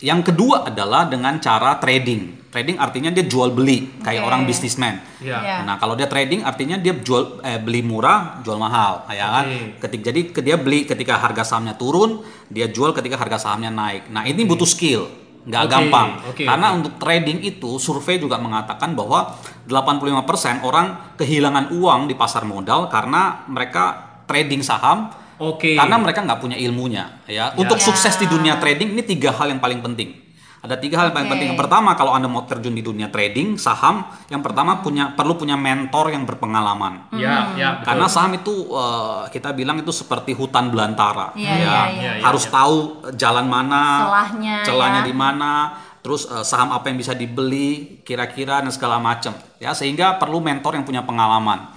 yang 0.00 0.20
kedua 0.20 0.68
adalah 0.68 1.08
dengan 1.08 1.40
cara 1.40 1.80
trading 1.80 2.45
trading 2.56 2.80
artinya 2.80 3.12
dia 3.12 3.28
jual 3.28 3.52
beli 3.52 4.00
kayak 4.00 4.24
Oke. 4.24 4.28
orang 4.32 4.48
bisnismen 4.48 4.96
Ya. 5.20 5.40
Ya. 5.44 5.56
Nah, 5.64 5.76
kalau 5.76 5.92
dia 5.92 6.08
trading 6.08 6.40
artinya 6.40 6.76
dia 6.76 6.96
jual 6.96 7.40
eh, 7.44 7.56
beli 7.60 7.80
murah, 7.84 8.40
jual 8.40 8.56
mahal, 8.56 9.04
ya 9.10 9.28
kan? 9.32 9.44
Ketik 9.80 10.00
jadi 10.04 10.20
dia 10.30 10.56
beli 10.56 10.84
ketika 10.84 11.16
harga 11.18 11.42
sahamnya 11.42 11.72
turun, 11.74 12.20
dia 12.48 12.68
jual 12.68 12.92
ketika 12.92 13.16
harga 13.16 13.40
sahamnya 13.40 13.72
naik. 13.72 14.12
Nah, 14.12 14.28
ini 14.28 14.44
butuh 14.44 14.68
skill, 14.68 15.08
nggak 15.48 15.62
Oke, 15.66 15.72
gampang. 15.72 16.08
oke, 16.30 16.44
Karena 16.44 16.66
oke. 16.70 16.76
untuk 16.78 16.92
trading 17.00 17.40
itu 17.42 17.80
survei 17.80 18.20
juga 18.20 18.36
mengatakan 18.36 18.92
bahwa 18.92 19.34
85% 19.66 20.62
orang 20.62 21.16
kehilangan 21.16 21.72
uang 21.74 22.06
di 22.06 22.14
pasar 22.14 22.44
modal 22.44 22.86
karena 22.86 23.48
mereka 23.48 23.84
trading 24.28 24.60
saham 24.60 25.10
Oke. 25.40 25.74
karena 25.74 25.96
mereka 25.96 26.22
nggak 26.22 26.38
punya 26.38 26.56
ilmunya 26.60 27.24
ya. 27.26 27.56
Untuk 27.56 27.80
Ya. 27.80 27.84
sukses 27.88 28.14
di 28.16 28.28
dunia 28.28 28.60
trading 28.60 28.92
ini 28.92 29.02
tiga 29.02 29.32
hal 29.32 29.48
yang 29.48 29.58
paling 29.58 29.80
penting. 29.80 30.25
Ada 30.64 30.80
tiga 30.80 30.98
hal 30.98 31.12
yang 31.12 31.16
paling 31.20 31.30
penting. 31.30 31.48
Yang 31.54 31.60
pertama 31.62 31.94
kalau 31.94 32.16
anda 32.16 32.26
mau 32.26 32.42
terjun 32.48 32.74
di 32.74 32.82
dunia 32.82 33.12
trading 33.12 33.60
saham, 33.60 34.08
yang 34.32 34.40
pertama 34.40 34.80
punya 34.80 35.12
perlu 35.12 35.36
punya 35.36 35.54
mentor 35.54 36.10
yang 36.10 36.24
berpengalaman. 36.24 37.12
Ya, 37.14 37.52
ya. 37.54 37.68
betul. 37.78 37.86
Karena 37.92 38.06
saham 38.08 38.32
itu 38.34 38.54
eh, 38.74 39.22
kita 39.30 39.52
bilang 39.52 39.78
itu 39.78 39.92
seperti 39.92 40.32
hutan 40.32 40.72
belantara. 40.72 41.36
Iya, 41.36 41.54
ya. 41.54 41.78
iya, 41.92 42.10
iya. 42.18 42.24
Harus 42.24 42.48
tahu 42.48 43.04
jalan 43.14 43.46
mana, 43.46 44.08
Celahnya, 44.08 44.56
celahnya 44.64 45.00
ya. 45.04 45.06
di 45.06 45.14
mana, 45.14 45.52
terus 46.00 46.26
eh, 46.26 46.42
saham 46.42 46.72
apa 46.72 46.88
yang 46.88 46.98
bisa 46.98 47.12
dibeli, 47.12 48.00
kira-kira 48.02 48.64
dan 48.64 48.72
segala 48.72 48.96
macam. 48.96 49.36
Ya, 49.60 49.70
sehingga 49.76 50.16
perlu 50.16 50.42
mentor 50.42 50.74
yang 50.74 50.88
punya 50.88 51.04
pengalaman. 51.04 51.70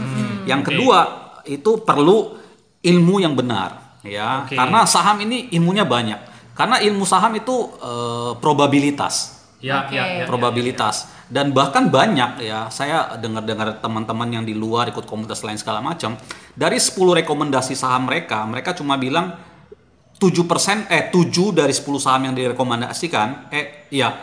Yang 0.48 0.62
Oke. 0.66 0.68
kedua 0.74 1.00
itu 1.46 1.72
perlu 1.86 2.40
ilmu 2.80 3.16
yang 3.22 3.36
benar, 3.36 4.00
ya. 4.02 4.48
Oke. 4.48 4.56
Karena 4.56 4.88
saham 4.88 5.20
ini 5.22 5.52
ilmunya 5.54 5.84
banyak. 5.86 6.29
Karena 6.60 6.84
ilmu 6.84 7.08
saham 7.08 7.32
itu 7.40 7.56
eh, 7.80 8.32
probabilitas. 8.44 9.40
Ya, 9.60 9.84
Oke. 9.88 9.96
ya, 9.96 10.04
ya, 10.08 10.16
ya, 10.24 10.26
probabilitas 10.28 11.12
dan 11.28 11.52
bahkan 11.52 11.92
banyak 11.92 12.42
ya 12.42 12.72
saya 12.72 13.20
dengar-dengar 13.20 13.84
teman-teman 13.84 14.40
yang 14.40 14.44
di 14.48 14.56
luar 14.56 14.88
ikut 14.88 15.04
komunitas 15.04 15.44
lain 15.44 15.60
segala 15.60 15.84
macam 15.84 16.16
dari 16.58 16.82
10 16.82 16.96
rekomendasi 16.96 17.76
saham 17.76 18.08
mereka 18.08 18.48
mereka 18.50 18.72
cuma 18.72 18.96
bilang 18.96 19.36
7% 20.16 20.90
eh 20.90 21.12
7 21.12 21.52
dari 21.52 21.76
10 21.76 21.86
saham 22.00 22.32
yang 22.32 22.36
direkomendasikan 22.40 23.52
eh 23.54 23.92
iya 23.94 24.16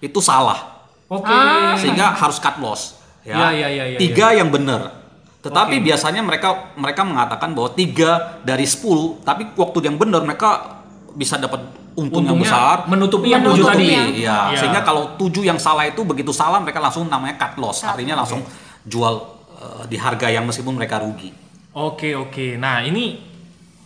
itu 0.00 0.22
salah. 0.24 0.86
Oke. 1.10 1.34
sehingga 1.82 2.14
harus 2.14 2.38
cut 2.38 2.62
loss 2.62 3.02
Ya, 3.20 3.52
ya, 3.52 3.68
ya, 3.68 3.84
ya, 3.84 3.98
tiga 4.00 4.32
yang 4.32 4.48
benar. 4.48 4.96
Tetapi 5.44 5.76
Oke. 5.76 5.92
biasanya 5.92 6.24
mereka 6.24 6.72
mereka 6.72 7.04
mengatakan 7.04 7.52
bahwa 7.52 7.68
tiga 7.76 8.40
dari 8.40 8.64
10 8.64 9.20
tapi 9.28 9.52
waktu 9.60 9.84
yang 9.84 10.00
benar 10.00 10.24
mereka 10.24 10.79
bisa 11.12 11.36
dapat 11.36 11.58
untung 11.94 12.22
yang 12.22 12.38
besar 12.38 12.86
menutupi 12.86 13.30
yang 13.30 13.42
tujuh 13.42 13.66
tadi. 13.66 13.90
Iya, 13.90 14.54
Iya. 14.54 14.56
sehingga 14.56 14.80
kalau 14.80 15.14
tujuh 15.16 15.42
yang 15.42 15.58
salah 15.58 15.84
itu 15.84 16.00
begitu 16.02 16.30
salah 16.30 16.58
mereka 16.58 16.78
langsung 16.78 17.06
namanya 17.06 17.34
cut 17.36 17.58
loss, 17.58 17.82
Cut 17.82 17.94
artinya 17.94 18.18
langsung 18.18 18.40
jual 18.82 19.14
eh, 19.60 19.84
di 19.86 19.96
harga 19.98 20.26
yang 20.26 20.46
meskipun 20.46 20.72
mereka 20.72 21.02
rugi. 21.02 21.28
Oke 21.72 22.14
oke. 22.14 22.56
Nah 22.56 22.80
ini 22.80 23.18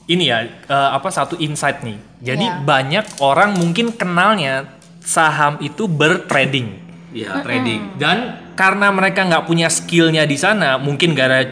ini 0.04 0.24
ya 0.24 0.44
eh, 0.44 0.90
apa 0.92 1.08
satu 1.08 1.34
insight 1.36 1.80
nih. 1.82 1.98
Jadi 2.22 2.46
Iya. 2.46 2.60
banyak 2.62 3.06
orang 3.18 3.56
mungkin 3.56 3.90
kenalnya 3.90 4.68
saham 5.00 5.60
itu 5.60 5.84
bertrading 5.84 6.80
Iya, 7.12 7.42
trading. 7.42 7.94
dan 7.96 8.16
karena 8.54 8.88
mereka 8.88 9.22
nggak 9.22 9.44
punya 9.44 9.68
skillnya 9.68 10.24
di 10.24 10.34
sana, 10.34 10.78
mungkin 10.78 11.12
gara 11.12 11.42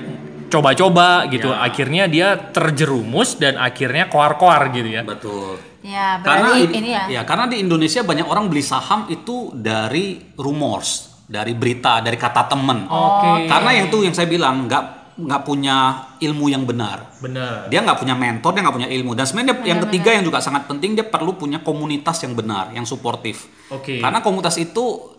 coba-coba 0.53 1.25
gitu, 1.27 1.49
Ya. 1.49 1.65
akhirnya 1.65 2.05
dia 2.05 2.29
terjerumus 2.37 3.41
dan 3.41 3.57
akhirnya 3.57 4.07
koar-koar 4.07 4.69
gitu 4.71 4.89
ya. 4.93 5.03
Betul. 5.03 5.57
Ya, 5.83 6.21
Karena 6.21 6.55
berarti 6.55 6.69
di- 6.69 6.79
ini 6.79 6.91
ya. 6.93 7.05
ya, 7.11 7.23
karena 7.25 7.49
di 7.49 7.57
Indonesia 7.59 8.05
banyak 8.05 8.27
orang 8.29 8.47
beli 8.47 8.63
saham 8.63 9.09
itu 9.09 9.51
dari 9.51 10.21
rumors, 10.37 11.25
dari 11.27 11.57
berita, 11.57 11.99
dari 11.99 12.15
kata 12.15 12.47
temen. 12.47 12.87
Oke. 12.87 13.51
Karena 13.51 13.71
yang 13.75 13.91
itu 13.91 13.99
yang 14.05 14.15
saya 14.15 14.29
bilang 14.29 14.71
nggak 14.71 15.03
nggak 15.13 15.43
punya 15.45 15.77
ilmu 16.25 16.49
yang 16.49 16.65
benar. 16.65 17.19
Bener. 17.21 17.69
Dia 17.69 17.85
nggak 17.85 17.99
punya 18.01 18.17
mentor, 18.17 18.57
dia 18.57 18.63
nggak 18.65 18.77
punya 18.81 18.89
ilmu. 18.89 19.13
Dan 19.13 19.29
sebenarnya 19.29 19.55
yang 19.61 19.81
ketiga 19.85 20.11
yang 20.15 20.25
juga 20.25 20.41
sangat 20.41 20.65
penting 20.65 20.97
dia 20.97 21.05
perlu 21.05 21.37
punya 21.37 21.61
komunitas 21.61 22.23
yang 22.23 22.33
benar, 22.33 22.73
yang 22.73 22.89
suportif. 22.89 23.45
Oke. 23.69 24.01
Karena 24.01 24.25
komunitas 24.25 24.57
itu 24.57 25.12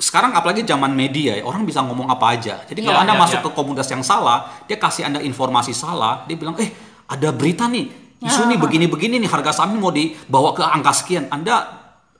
sekarang 0.00 0.32
apalagi 0.32 0.64
zaman 0.64 0.90
media 0.90 1.36
ya, 1.36 1.44
orang 1.44 1.62
bisa 1.62 1.84
ngomong 1.84 2.08
apa 2.08 2.32
aja. 2.32 2.64
Jadi 2.64 2.80
kalau 2.80 2.96
Iya, 2.96 3.04
Anda 3.04 3.14
iya, 3.14 3.20
masuk 3.20 3.38
iya. 3.38 3.44
ke 3.44 3.50
komunitas 3.52 3.88
yang 3.92 4.00
salah, 4.00 4.48
dia 4.64 4.80
kasih 4.80 5.04
Anda 5.04 5.20
informasi 5.20 5.76
salah, 5.76 6.24
dia 6.24 6.34
bilang, 6.34 6.56
"Eh, 6.56 6.72
ada 7.04 7.28
berita 7.30 7.68
nih. 7.68 7.86
Isu 8.20 8.48
nih 8.48 8.56
begini-begini 8.56 9.20
nih 9.20 9.28
harga 9.28 9.52
saham 9.52 9.76
ini 9.76 9.80
mau 9.80 9.92
dibawa 9.92 10.56
ke 10.56 10.64
angka 10.64 10.92
sekian." 10.96 11.28
Anda 11.28 11.68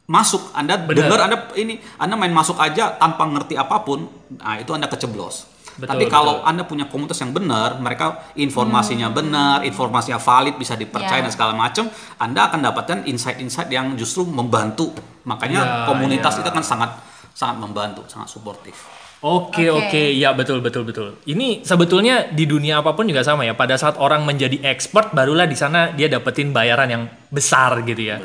masuk, 0.04 0.52
Anda 0.52 0.76
Benar. 0.76 1.08
dengar, 1.08 1.18
Anda 1.25 1.37
ini 1.56 1.80
Anda 1.96 2.14
main 2.14 2.30
masuk 2.30 2.60
aja 2.60 3.00
tanpa 3.00 3.25
ngerti 3.25 3.56
apa 3.56 3.80
pun, 3.80 4.04
nah 4.37 4.60
itu 4.60 4.76
Anda 4.76 4.84
keceblos. 4.84 5.49
Betul, 5.80 5.96
Tapi 5.96 6.04
betul. 6.04 6.12
kalau 6.12 6.34
Anda 6.44 6.68
punya 6.68 6.84
komunitas 6.84 7.16
yang 7.22 7.32
benar, 7.32 7.80
mereka 7.80 8.28
informasinya 8.37 9.08
benar, 9.08 9.64
informasinya 9.64 10.20
valid, 10.20 10.60
bisa 10.60 10.76
dipercaya 10.76 11.22
Hmm. 11.22 11.25
Ya. 11.25 11.26
dan 11.30 11.32
segala 11.32 11.52
macam, 11.56 11.84
Anda 12.20 12.40
akan 12.52 12.60
dapatkan 12.60 12.99
insight-insight 13.08 13.72
yang 13.72 13.96
justru 13.96 14.28
membantu. 14.28 14.92
Makanya 15.25 15.60
Ya, 15.62 15.76
komunitas 15.88 16.37
ya. 16.37 16.44
itu 16.44 16.50
kan 16.52 16.60
sangat 16.60 16.90
sangat 17.34 17.56
membantu, 17.62 18.02
sangat 18.06 18.28
suportif. 18.28 18.75
Oke 19.20 19.68
Oke. 19.68 19.84
oke 19.92 20.02
ya 20.16 20.32
betul 20.32 20.64
betul 20.64 20.88
betul. 20.88 21.20
Ini 21.28 21.60
sebetulnya 21.60 22.32
di 22.32 22.49
dunia 22.49 22.80
apa 22.80 22.96
pun 22.96 23.04
juga 23.04 23.20
sama 23.20 23.44
ya. 23.44 23.52
Pada 23.52 23.76
saat 23.76 24.00
orang 24.00 24.25
menjadi 24.25 24.64
expert 24.64 25.12
barulah 25.12 25.44
di 25.44 25.52
sana 25.52 25.92
dia 25.92 26.08
dapetin 26.08 26.56
bayaran 26.56 26.88
yang 26.88 27.04
besar 27.28 27.84
gitu 27.84 28.00
ya. 28.00 28.16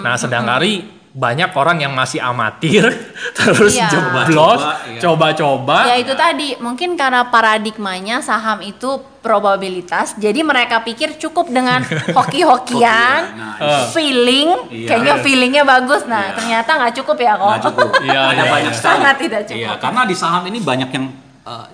Nah 0.00 0.16
sedangkali 0.16 0.97
banyak 1.08 1.50
orang 1.56 1.80
yang 1.80 1.92
masih 1.96 2.20
amatir 2.20 2.84
terus 3.38 3.74
Iya. 3.74 3.88
jeblos, 3.88 4.60
Coba-coba, 4.60 4.72
iya. 4.92 5.00
coba-coba. 5.00 5.78
Ya 5.88 5.96
itu 5.96 6.12
tadi 6.12 6.48
mungkin 6.60 6.94
karena 6.94 7.26
paradigmanya 7.32 8.20
saham 8.20 8.60
itu 8.60 9.00
probabilitas, 9.18 10.14
jadi 10.16 10.40
mereka 10.44 10.84
pikir 10.84 11.16
cukup 11.16 11.48
dengan 11.48 11.82
hoki-hokian, 12.18 13.20
Hoki, 13.34 13.40
nah, 13.60 13.88
feeling, 13.92 14.48
Iya. 14.68 14.88
kayaknya 14.88 15.14
feelingnya 15.24 15.64
bagus. 15.64 16.04
Nah 16.04 16.32
Iya. 16.32 16.36
ternyata 16.36 16.70
nggak 16.76 16.94
cukup 17.02 17.16
ya 17.18 17.32
kok. 17.34 17.48
Nggak 17.48 17.64
cukup. 17.72 17.90
Iya, 18.08 18.20
Ada 18.28 18.34
iya, 18.44 18.52
banyak 18.52 18.72
iya. 18.72 18.80
Sangat 18.84 19.14
tidak 19.16 19.40
cukup. 19.48 19.60
Iya, 19.64 19.72
karena 19.80 20.00
di 20.04 20.14
saham 20.16 20.42
ini 20.46 20.58
banyak 20.60 20.90
yang 20.92 21.06
eh, 21.48 21.66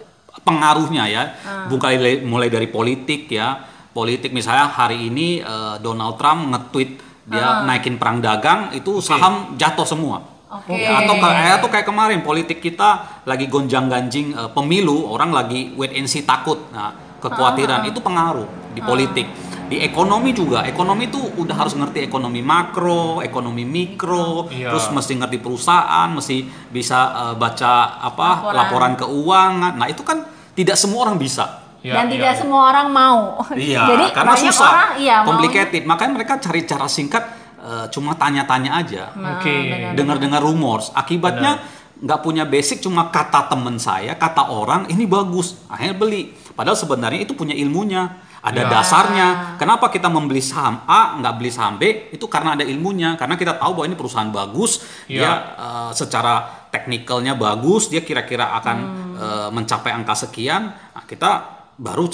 pengaruhnya 0.43 1.05
ya. 1.11 1.23
Ah. 1.43 1.67
Bukan 1.67 1.91
mulai, 2.25 2.49
dari 2.49 2.69
politik 2.71 3.27
ya. 3.29 3.59
Politik 3.95 4.35
misalnya 4.35 4.67
hari 4.71 5.11
ini 5.11 5.43
eh, 5.43 5.75
Donald 5.79 6.19
Trump 6.19 6.51
nge-tweet 6.51 6.91
dia 7.25 7.41
Ah. 7.41 7.65
naikin 7.65 7.97
perang 7.97 8.21
dagang, 8.21 8.71
itu 8.71 9.01
saham 9.01 9.55
jatuh 9.55 9.85
semua. 9.85 10.21
Oke. 10.47 10.79
Ya, 10.79 11.03
atau 11.03 11.19
kayak 11.19 11.59
atau 11.59 11.69
kayak 11.69 11.83
kemarin 11.85 12.21
politik 12.21 12.61
kita 12.61 13.23
lagi 13.25 13.49
gonjang-ganjing 13.49 14.33
eh, 14.33 14.51
pemilu, 14.51 15.09
orang 15.09 15.31
lagi 15.31 15.73
wait 15.75 15.91
and 15.93 16.07
see 16.07 16.23
takut. 16.23 16.61
Nah, 16.71 16.93
kekhawatiran 17.19 17.83
Ah. 17.83 17.89
itu 17.89 17.99
pengaruh 17.99 18.47
di 18.71 18.81
politik. 18.81 19.27
Di 19.65 19.81
ekonomi 19.81 20.31
juga, 20.31 20.61
ekonomi 20.63 21.09
itu 21.09 21.17
udah 21.17 21.57
harus 21.57 21.73
ngerti 21.73 22.05
ekonomi 22.05 22.45
makro, 22.45 23.19
ekonomi 23.19 23.65
mikro, 23.65 24.53
Iya. 24.53 24.69
terus 24.69 24.93
mesti 24.93 25.17
ngerti 25.17 25.41
perusahaan, 25.41 26.13
mesti 26.13 26.45
bisa 26.69 26.99
eh, 27.11 27.35
baca 27.35 27.73
apa 27.99 28.29
Laporan. 28.45 28.55
laporan. 28.55 28.93
keuangan. 28.95 29.73
Nah, 29.75 29.89
itu 29.89 30.05
kan 30.05 30.23
tidak 30.53 30.77
semua 30.77 31.09
orang 31.09 31.17
bisa. 31.17 31.64
Ya, 31.85 32.01
Dan 32.01 32.09
ya, 32.09 32.13
tidak 32.17 32.33
ya. 32.33 32.39
semua 32.41 32.61
orang 32.73 32.89
mau. 32.89 33.21
Iya, 33.53 33.85
Jadi 33.85 34.05
karena 34.11 34.33
banyak 34.33 34.49
susah, 34.49 34.71
orang 34.73 34.91
iya 34.97 35.17
maunya- 35.21 35.29
complicated. 35.29 35.83
Makanya 35.85 36.13
mereka 36.17 36.33
cari 36.41 36.61
cara 36.65 36.89
singkat 36.89 37.25
eh, 37.61 37.87
cuma 37.93 38.17
tanya-tanya 38.17 38.71
aja. 38.75 39.13
Nah, 39.15 39.37
Oke. 39.37 39.53
benar. 39.69 39.93
dengar-dengar 39.93 40.41
rumors. 40.41 40.89
Akibatnya 40.91 41.61
nggak 41.95 42.21
punya 42.21 42.45
basic 42.45 42.81
cuma 42.81 43.09
kata 43.09 43.47
temen 43.47 43.77
saya, 43.77 44.17
kata 44.17 44.49
orang 44.49 44.89
ini 44.89 45.05
bagus, 45.05 45.61
akhirnya 45.69 45.95
beli. 45.95 46.23
Padahal 46.53 46.75
sebenarnya 46.75 47.21
itu 47.21 47.33
punya 47.33 47.53
ilmunya, 47.53 48.17
ada 48.41 48.65
Ya. 48.65 48.69
dasarnya. 48.69 49.29
Kenapa 49.57 49.89
kita 49.89 50.09
membeli 50.09 50.41
saham 50.41 50.85
A 50.85 51.17
nggak 51.17 51.35
beli 51.37 51.49
saham 51.49 51.77
B? 51.77 52.09
Itu 52.11 52.29
karena 52.29 52.53
ada 52.53 52.65
ilmunya. 52.65 53.17
Karena 53.17 53.37
kita 53.37 53.57
tahu 53.57 53.77
bahwa 53.77 53.87
ini 53.89 53.97
perusahaan 53.97 54.29
bagus, 54.29 54.81
Ya. 55.05 55.21
dia 55.21 55.31
eh, 55.57 55.91
secara 55.93 56.65
teknikalnya 56.69 57.37
bagus, 57.37 57.89
dia 57.89 58.01
kira-kira 58.01 58.57
akan 58.57 58.77
eh, 59.15 59.49
mencapai 59.53 59.93
angka 59.93 60.17
sekian. 60.19 60.69
Nah, 60.75 61.05
kita 61.07 61.54
baru 61.77 62.07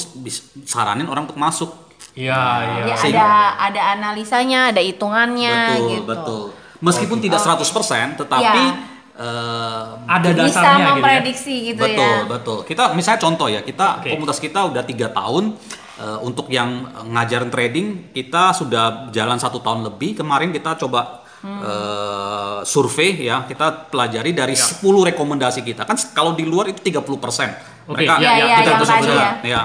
saranin 0.62 1.04
orang 1.04 1.24
untuk 1.24 1.36
masuk. 1.36 1.70
Iya 2.12 2.42
iya. 2.82 2.84
Ya, 2.90 2.96
ada 2.96 3.30
ada 3.60 3.80
analisanya, 3.94 4.74
ada 4.74 4.80
hitungannya 4.80 5.56
betul, 5.72 5.88
gitu. 5.88 6.04
betul. 6.04 6.42
Meskipun 6.80 7.18
tidak 7.18 7.38
100%, 7.38 8.16
tetapi 8.16 8.62
Ya. 8.66 8.72
eh, 9.14 9.84
Ada 10.08 10.28
Bisa 10.32 10.40
dasarnya 10.42 10.64
gitu 10.64 10.80
ya. 10.80 10.88
memprediksi 10.90 11.54
gitu, 11.68 11.82
betul, 11.82 12.14
ya. 12.16 12.24
betul. 12.26 12.58
Kita 12.64 12.84
misalnya 12.92 13.20
contoh 13.20 13.46
ya, 13.46 13.60
kita 13.60 14.00
Oke. 14.00 14.10
komunitas 14.10 14.38
kita 14.38 14.60
udah 14.66 14.82
tiga 14.82 15.12
tahun 15.12 15.54
eh, 16.00 16.18
untuk 16.20 16.48
yang 16.48 16.68
ngajarin 17.06 17.52
trading 17.52 17.86
kita 18.10 18.56
sudah 18.56 18.84
jalan 19.12 19.36
satu 19.36 19.60
tahun 19.60 19.84
lebih. 19.84 20.16
Kemarin 20.16 20.50
kita 20.50 20.74
coba 20.78 21.20
Hmm. 21.40 21.56
eh, 21.56 22.58
survei 22.64 23.16
ya, 23.22 23.44
kita 23.44 23.88
pelajari 23.88 24.32
dari 24.32 24.52
Ya. 24.52 24.60
10 24.60 25.04
rekomendasi 25.04 25.60
kita. 25.62 25.84
Kan 25.84 25.96
kalau 26.12 26.32
di 26.32 26.44
luar 26.44 26.68
itu 26.68 26.80
30%. 26.80 27.56
Oke, 27.86 28.02
Mereka 28.02 28.12
ya, 28.18 28.30
ya, 28.32 28.44
ya, 28.44 28.56
kita 28.60 28.72
benar. 28.76 29.00
ya. 29.04 29.30
ya. 29.42 29.60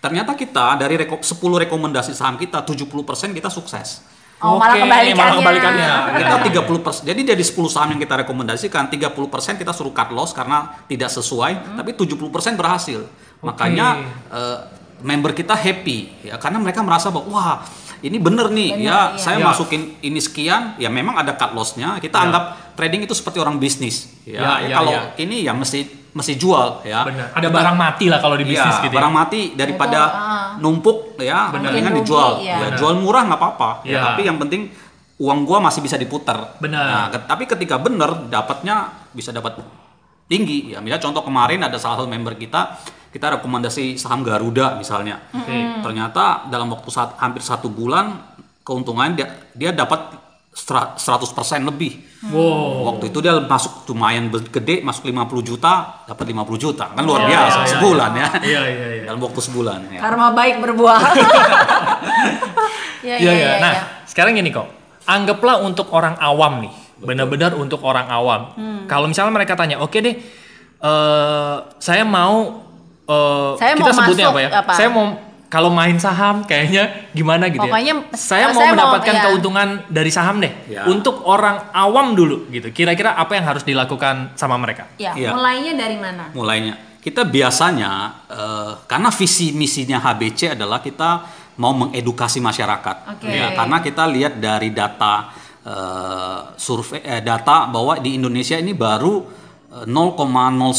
Ternyata 0.00 0.32
kita 0.32 0.66
dari 0.74 0.96
reko- 0.96 1.20
10 1.20 1.36
rekomendasi 1.60 2.12
saham 2.12 2.34
kita 2.34 2.64
70% 2.64 2.88
kita 3.30 3.48
sukses. 3.48 4.00
Oh, 4.40 4.56
malah 4.56 4.72
Oke, 4.72 4.88
kebalikannya. 4.88 5.14
malah 5.14 5.34
kebalikannya. 5.36 5.90
Kita 6.16 6.34
30%. 6.64 7.04
Jadi 7.04 7.20
dari 7.22 7.44
10 7.44 7.68
saham 7.68 7.92
yang 7.92 8.00
kita 8.00 8.24
rekomendasikan, 8.24 8.88
30% 8.88 9.60
kita 9.60 9.76
suruh 9.76 9.92
cut 9.92 10.08
loss 10.10 10.32
karena 10.32 10.80
tidak 10.88 11.12
sesuai, 11.12 11.76
tapi 11.76 11.92
70% 11.92 12.16
berhasil. 12.56 13.04
Makanya 13.40 14.00
eh, 14.32 14.58
member 15.00 15.32
kita 15.32 15.52
happy 15.52 16.24
ya 16.24 16.36
karena 16.36 16.56
mereka 16.56 16.80
merasa 16.80 17.08
bahwa 17.08 17.28
wah, 17.30 17.56
ini 18.00 18.16
bener 18.16 18.48
nih 18.48 18.68
Bener, 18.74 18.84
ya, 18.84 18.98
iya. 19.12 19.16
saya 19.16 19.36
Ya. 19.36 19.44
masukin 19.46 20.00
ini 20.00 20.20
sekian, 20.20 20.76
ya 20.76 20.88
memang 20.88 21.16
ada 21.16 21.36
cut 21.36 21.52
lossnya. 21.52 22.00
Kita 22.00 22.16
Ya. 22.16 22.24
anggap 22.24 22.44
trading 22.72 23.04
itu 23.04 23.12
seperti 23.12 23.36
orang 23.36 23.56
bisnis. 23.56 24.08
Ya, 24.24 24.40
Ya, 24.40 24.40
ya 24.40 24.68
ya, 24.72 24.74
kalau 24.74 24.92
ya. 24.96 25.02
ini 25.18 25.44
ya 25.44 25.52
mesti 25.52 25.99
mesti 26.10 26.34
jual 26.34 26.82
ya. 26.82 27.06
Benar. 27.06 27.26
Ada 27.34 27.48
barang 27.48 27.76
mati 27.78 28.06
lah 28.10 28.18
kalau 28.18 28.34
di 28.34 28.42
bisnis 28.42 28.76
Iya, 28.76 28.84
gitu. 28.86 28.94
barang 28.98 29.14
ya. 29.14 29.18
mati 29.22 29.40
daripada 29.54 30.00
Betul, 30.06 30.18
ah. 30.20 30.50
numpuk 30.58 30.96
ya, 31.18 31.38
mendingan 31.50 31.94
dijual. 32.02 32.42
iya. 32.42 32.58
Ya, 32.58 32.58
Benar. 32.66 32.78
jual 32.78 32.94
murah 32.98 33.22
nggak 33.30 33.40
apa-apa. 33.40 33.70
Ya, 33.86 33.90
Iya. 33.94 34.00
tapi 34.10 34.20
yang 34.26 34.38
penting 34.38 34.70
uang 35.20 35.44
gua 35.44 35.58
masih 35.60 35.80
bisa 35.80 35.94
diputar. 35.94 36.56
Benar. 36.58 36.84
Nah, 36.84 37.06
ke- 37.08 37.26
tapi 37.26 37.44
ketika 37.44 37.76
bener 37.76 38.26
dapatnya 38.26 38.88
bisa 39.12 39.30
dapat 39.30 39.60
tinggi. 40.26 40.72
Ya, 40.72 40.78
misalnya 40.78 41.02
contoh 41.02 41.22
kemarin 41.22 41.60
ada 41.60 41.76
salah 41.76 42.00
satu 42.00 42.08
member 42.08 42.34
kita, 42.34 42.78
kita 43.10 43.38
rekomendasi 43.38 43.94
saham 43.94 44.22
Garuda 44.22 44.74
misalnya. 44.74 45.18
Oke. 45.30 45.82
Ternyata 45.82 46.46
dalam 46.46 46.70
waktu 46.70 46.88
saat, 46.88 47.18
hampir 47.18 47.42
satu 47.42 47.66
bulan 47.66 48.18
keuntungan 48.62 49.12
dia 49.12 49.26
dia 49.52 49.70
dapat 49.70 50.14
100% 50.50 51.62
lebih. 51.62 52.02
Wow. 52.28 52.90
Waktu 52.92 53.14
itu 53.14 53.22
dia 53.22 53.38
masuk 53.38 53.86
lumayan 53.94 54.28
gede, 54.28 54.82
masuk 54.82 55.06
50 55.06 55.46
juta, 55.46 56.02
dapat 56.04 56.26
50 56.26 56.58
juta. 56.58 56.90
Kan 56.90 57.06
luar 57.06 57.24
Iya, 57.24 57.28
biasa 57.30 57.46
iya, 57.46 57.62
iya, 57.62 57.72
sebulan 57.72 58.10
ya. 58.10 58.28
Iya 58.42 58.62
iya 58.66 58.86
iya. 58.98 59.02
Dalam 59.06 59.20
waktu 59.22 59.40
sebulan 59.40 59.78
ya. 59.94 60.00
Karma 60.02 60.34
baik 60.34 60.58
berbuah. 60.58 61.00
ya, 63.08 63.16
Iya 63.16 63.32
iya. 63.32 63.50
Nah, 63.62 63.74
sekarang 64.10 64.34
gini 64.34 64.50
kok. 64.50 64.66
Anggaplah 65.06 65.62
untuk 65.64 65.90
orang 65.94 66.18
awam 66.20 66.66
nih, 66.66 66.74
benar-benar 67.02 67.54
untuk 67.56 67.80
orang 67.86 68.10
awam. 68.10 68.40
Hmm. 68.54 68.82
Kalau 68.90 69.06
misalnya 69.06 69.32
mereka 69.32 69.54
tanya, 69.56 69.80
oke 69.80 69.96
deh, 69.96 70.14
eh 70.82 71.56
saya 71.78 72.04
mau, 72.04 72.66
eh, 73.06 73.50
Saya 73.58 73.72
kita 73.78 73.90
mau 73.90 73.96
sebutnya 73.96 74.26
masuk 74.28 74.34
apa 74.34 74.40
ya? 74.44 74.48
apa? 74.60 74.72
Saya 74.76 74.88
mau 74.92 75.06
kalau 75.50 75.66
main 75.74 75.98
saham 75.98 76.46
kayaknya 76.46 77.10
gimana 77.10 77.50
gitu 77.50 77.66
Pokoknya, 77.66 78.06
ya. 78.06 78.14
Saya 78.14 78.46
eh, 78.48 78.54
mau 78.54 78.62
saya 78.62 78.70
mau, 78.70 78.74
mendapatkan 78.78 79.14
iya. 79.18 79.22
keuntungan 79.26 79.68
dari 79.90 80.10
saham 80.14 80.38
deh. 80.38 80.52
Ya. 80.70 80.86
Untuk 80.86 81.26
orang 81.26 81.74
awam 81.74 82.14
dulu 82.14 82.46
gitu. 82.54 82.70
Kira-kira 82.70 83.18
apa 83.18 83.34
yang 83.34 83.50
harus 83.50 83.66
dilakukan 83.66 84.38
sama 84.38 84.54
mereka? 84.62 84.86
Ya, 84.94 85.10
Iya. 85.18 85.34
mulainya 85.34 85.74
dari 85.74 85.98
mana? 85.98 86.30
mulainya. 86.30 86.78
Kita 87.02 87.26
biasanya 87.26 87.90
eh, 88.30 88.72
karena 88.86 89.10
visi 89.10 89.50
misinya 89.50 89.98
HBC 89.98 90.54
adalah 90.54 90.78
kita 90.78 91.26
mau 91.58 91.74
mengedukasi 91.74 92.38
masyarakat. 92.38 92.96
Oke. 93.18 93.26
Ya, 93.26 93.50
karena 93.58 93.82
kita 93.82 94.06
lihat 94.06 94.38
dari 94.38 94.70
data 94.70 95.34
eh, 95.66 96.40
survei 96.54 97.02
eh, 97.02 97.26
data 97.26 97.66
bahwa 97.66 97.98
di 97.98 98.14
Indonesia 98.14 98.54
ini 98.54 98.70
baru 98.70 99.26
eh, 99.82 99.84
0,0 99.90 100.14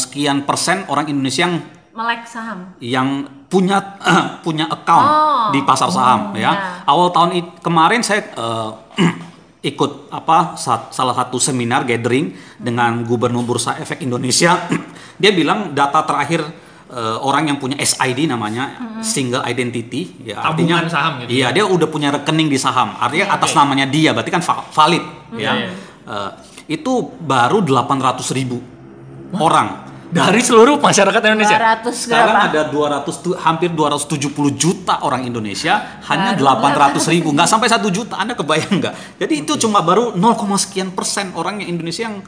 sekian 0.00 0.48
persen 0.48 0.88
orang 0.88 1.12
Indonesia 1.12 1.44
yang 1.44 1.60
Melek 1.92 2.24
saham. 2.24 2.72
yang 2.78 3.08
punya 3.46 4.00
punya 4.46 4.64
account 4.64 5.04
Oh. 5.04 5.44
di 5.50 5.60
pasar 5.60 5.88
saham 5.88 6.32
ya. 6.32 6.40
ya. 6.42 6.52
Awal 6.84 7.08
tahun 7.10 7.30
kemarin 7.58 8.00
saya 8.00 8.32
eh, 8.32 8.70
ikut 9.70 10.08
apa 10.08 10.56
sa- 10.56 10.88
salah 10.88 11.12
satu 11.12 11.36
seminar 11.36 11.84
gathering 11.84 12.32
dengan 12.56 13.04
Gubernur 13.04 13.44
Bursa 13.44 13.76
Efek 13.76 14.00
Indonesia. 14.00 14.56
Dia 15.20 15.30
bilang 15.30 15.70
data 15.70 16.00
terakhir 16.00 16.40
eh, 16.88 17.16
orang 17.20 17.46
yang 17.46 17.58
punya 17.58 17.76
SID 17.76 18.24
namanya 18.24 18.72
single 19.00 19.44
identity 19.44 20.24
ya 20.24 20.40
Tabungan 20.40 20.80
artinya 20.80 20.88
saham 20.88 21.12
gitu 21.20 21.28
Iya, 21.30 21.50
dia 21.50 21.64
udah 21.64 21.86
punya 21.86 22.08
rekening 22.10 22.48
di 22.48 22.56
saham. 22.56 22.96
Artinya 22.96 23.32
atas 23.32 23.52
namanya 23.52 23.84
dia 23.84 24.10
berarti 24.10 24.30
kan 24.30 24.40
va- 24.40 24.64
valid 24.66 25.04
ya. 25.34 25.52
Iya. 25.52 25.68
Eh, 26.02 26.30
itu 26.72 26.92
baru 27.20 27.60
800 27.60 28.32
ribu 28.32 28.58
orang. 29.36 29.91
Dari 30.12 30.38
seluruh 30.38 30.76
masyarakat 30.76 31.20
Indonesia. 31.24 31.56
200 31.56 31.88
Sekarang 31.88 32.36
berapa? 32.36 32.52
ada 32.52 32.62
200 32.68 33.16
tu- 33.18 33.32
hampir 33.34 33.72
270 33.72 34.28
juta 34.52 35.00
orang 35.00 35.24
Indonesia 35.24 35.80
hanya 36.04 36.36
Baru 36.36 36.92
800 36.92 37.08
ribu 37.08 37.32
nggak 37.32 37.48
sampai 37.48 37.66
satu 37.66 37.88
juta 37.88 38.20
Anda 38.20 38.36
kebayang 38.36 38.76
nggak? 38.76 38.94
Jadi 39.18 39.34
itu 39.40 39.56
cuma 39.58 39.80
baru 39.80 40.12
0, 40.12 40.36
sekian 40.54 40.92
persen 40.92 41.32
orang 41.32 41.58
yang 41.58 41.72
Indonesia 41.72 42.06
yang 42.06 42.20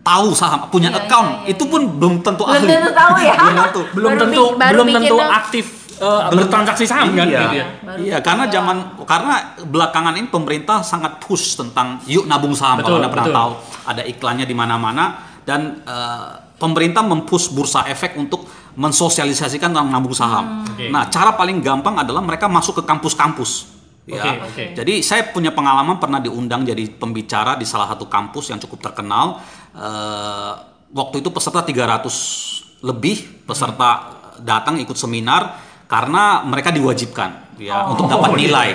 tahu 0.00 0.36
saham 0.36 0.68
punya 0.68 0.92
Iya, 0.92 1.00
account 1.00 1.30
iya, 1.30 1.40
iya, 1.40 1.50
itu 1.50 1.64
pun 1.64 1.80
belum 1.90 2.14
tentu 2.20 2.44
Belum 2.44 2.60
ahli 2.60 2.68
tentu 2.68 2.92
tahu 2.92 3.14
ya. 3.18 3.34
belum 3.34 3.56
tentu 3.56 3.80
Belum 3.90 4.10
Baru 4.10 4.20
tentu 4.20 4.42
baru 4.54 4.74
belum 4.76 4.88
tentu 4.92 5.16
dong. 5.16 5.32
aktif 5.32 5.64
eh, 5.96 6.20
bertransaksi 6.30 6.84
saham 6.84 7.08
kan 7.10 7.24
iya, 7.24 7.40
gitu 7.40 7.56
ya. 7.56 7.66
Baru 7.80 7.98
iya 8.02 8.18
karena 8.20 8.44
zaman 8.46 8.76
karena 9.00 9.34
belakangan 9.64 10.12
ini 10.14 10.28
pemerintah 10.28 10.84
sangat 10.84 11.16
push 11.18 11.56
tentang 11.56 12.04
yuk 12.04 12.28
nabung 12.28 12.52
saham 12.52 12.76
Betul, 12.76 12.84
kalau 12.84 12.96
anda 13.00 13.08
pernah 13.08 13.26
betul. 13.26 13.40
tahu 13.40 13.52
ada 13.86 14.02
iklannya 14.04 14.44
di 14.44 14.52
mana-mana 14.52 15.04
dan 15.40 15.80
eh, 15.80 16.43
pemerintah 16.58 17.02
mempush 17.02 17.50
bursa 17.50 17.86
efek 17.90 18.14
untuk 18.18 18.46
mensosialisasikan 18.74 19.70
tentang 19.70 19.90
nabung 19.90 20.14
saham. 20.14 20.66
Oke. 20.66 20.90
Nah, 20.90 21.06
cara 21.10 21.34
paling 21.34 21.62
gampang 21.62 21.94
adalah 21.98 22.22
mereka 22.22 22.50
masuk 22.50 22.82
ke 22.82 22.84
kampus-kampus. 22.86 23.70
Ya. 24.04 24.20
Oke, 24.20 24.30
oke. 24.44 24.64
Jadi 24.76 24.94
saya 25.00 25.30
punya 25.30 25.54
pengalaman 25.54 25.96
pernah 25.96 26.20
diundang 26.20 26.66
jadi 26.66 26.84
pembicara 26.92 27.56
di 27.56 27.64
salah 27.64 27.88
satu 27.88 28.10
kampus 28.10 28.52
yang 28.52 28.60
cukup 28.60 28.90
terkenal. 28.90 29.40
Eh, 29.72 30.52
waktu 30.94 31.22
itu 31.22 31.30
peserta 31.32 31.64
300 31.64 32.84
lebih 32.84 33.46
peserta 33.48 34.12
datang 34.42 34.76
ikut 34.82 34.98
seminar 34.98 35.56
karena 35.88 36.44
mereka 36.44 36.74
diwajibkan 36.74 37.43
ya 37.58 37.86
untuk 37.86 38.06
dapat 38.10 38.34
nilai. 38.34 38.68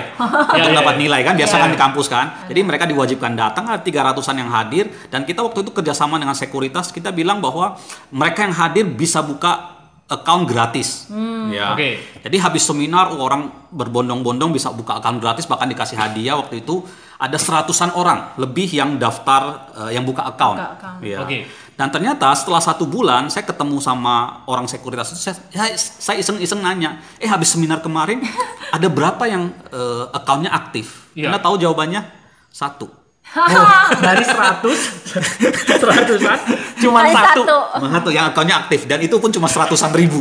Ya, 0.56 0.62
untuk 0.68 0.76
dapat 0.80 0.96
nilai 0.96 1.20
kan 1.22 1.34
biasa 1.36 1.54
Ya. 1.56 1.60
kan 1.66 1.70
di 1.72 1.78
kampus 1.78 2.06
kan. 2.08 2.26
Jadi 2.48 2.60
mereka 2.64 2.84
diwajibkan 2.88 3.32
datang 3.36 3.68
ada 3.68 3.80
300-an 3.80 4.36
yang 4.36 4.50
hadir 4.50 4.88
dan 5.12 5.24
kita 5.24 5.44
waktu 5.44 5.62
itu 5.62 5.70
kerjasama 5.74 6.16
dengan 6.16 6.36
sekuritas 6.36 6.90
kita 6.94 7.12
bilang 7.12 7.42
bahwa 7.44 7.76
mereka 8.10 8.46
yang 8.46 8.54
hadir 8.56 8.84
bisa 8.88 9.20
buka 9.20 9.80
account 10.10 10.50
gratis. 10.50 11.06
Ya. 11.54 11.72
Oke. 11.72 12.02
Jadi 12.26 12.36
habis 12.42 12.66
seminar 12.66 13.14
oh, 13.14 13.22
orang 13.22 13.46
berbondong-bondong 13.70 14.50
bisa 14.50 14.74
buka 14.74 14.98
account 14.98 15.22
gratis 15.22 15.46
bahkan 15.46 15.70
dikasih 15.70 15.94
hadiah 15.94 16.34
waktu 16.34 16.66
itu 16.66 16.82
ada 17.14 17.38
seratusan 17.38 17.94
orang 17.94 18.34
lebih 18.40 18.66
yang 18.74 18.98
daftar 18.98 19.70
eh, 19.86 19.94
yang 19.94 20.02
buka 20.02 20.26
account. 20.26 20.58
Buka 20.58 20.74
account. 20.74 20.98
Ya. 21.06 21.18
Oke. 21.22 21.46
Dan 21.80 21.88
ternyata 21.88 22.28
setelah 22.36 22.60
satu 22.60 22.84
bulan 22.84 23.32
saya 23.32 23.48
ketemu 23.48 23.80
sama 23.80 24.44
orang 24.44 24.68
sekuritas 24.68 25.16
itu 25.16 25.32
saya, 25.32 25.40
ya, 25.48 25.64
saya 25.80 26.20
iseng-iseng 26.20 26.60
nanya, 26.60 27.00
eh 27.16 27.24
habis 27.24 27.56
seminar 27.56 27.80
kemarin 27.80 28.20
ada 28.76 28.84
berapa 28.92 29.24
yang 29.24 29.48
eh, 29.72 30.04
accountnya 30.12 30.52
aktif? 30.52 31.08
Iya. 31.16 31.32
Anda 31.32 31.40
tahu 31.40 31.56
jawabannya? 31.56 32.04
Satu. 32.52 32.84
Oh, 33.32 33.48
dari 34.04 34.20
100 34.20 34.60
seratusan 35.80 36.38
cuma 36.84 37.00
satu. 37.08 37.48
satu. 37.48 37.56
Satu 37.80 38.10
yang 38.12 38.28
accountnya 38.28 38.60
aktif 38.60 38.84
dan 38.84 39.00
itu 39.00 39.16
pun 39.16 39.32
cuma 39.32 39.48
seratusan 39.48 39.88
ribu. 39.96 40.20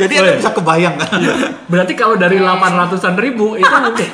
Jadi 0.00 0.24
Anda 0.24 0.32
Woi. 0.32 0.40
bisa 0.40 0.56
kebayang 0.56 0.96
kan? 0.96 1.20
Berarti 1.68 1.92
kalau 1.92 2.16
dari 2.16 2.40
800-an 2.40 3.20
ribu 3.20 3.60
itu 3.60 3.68
mungkin 3.68 4.08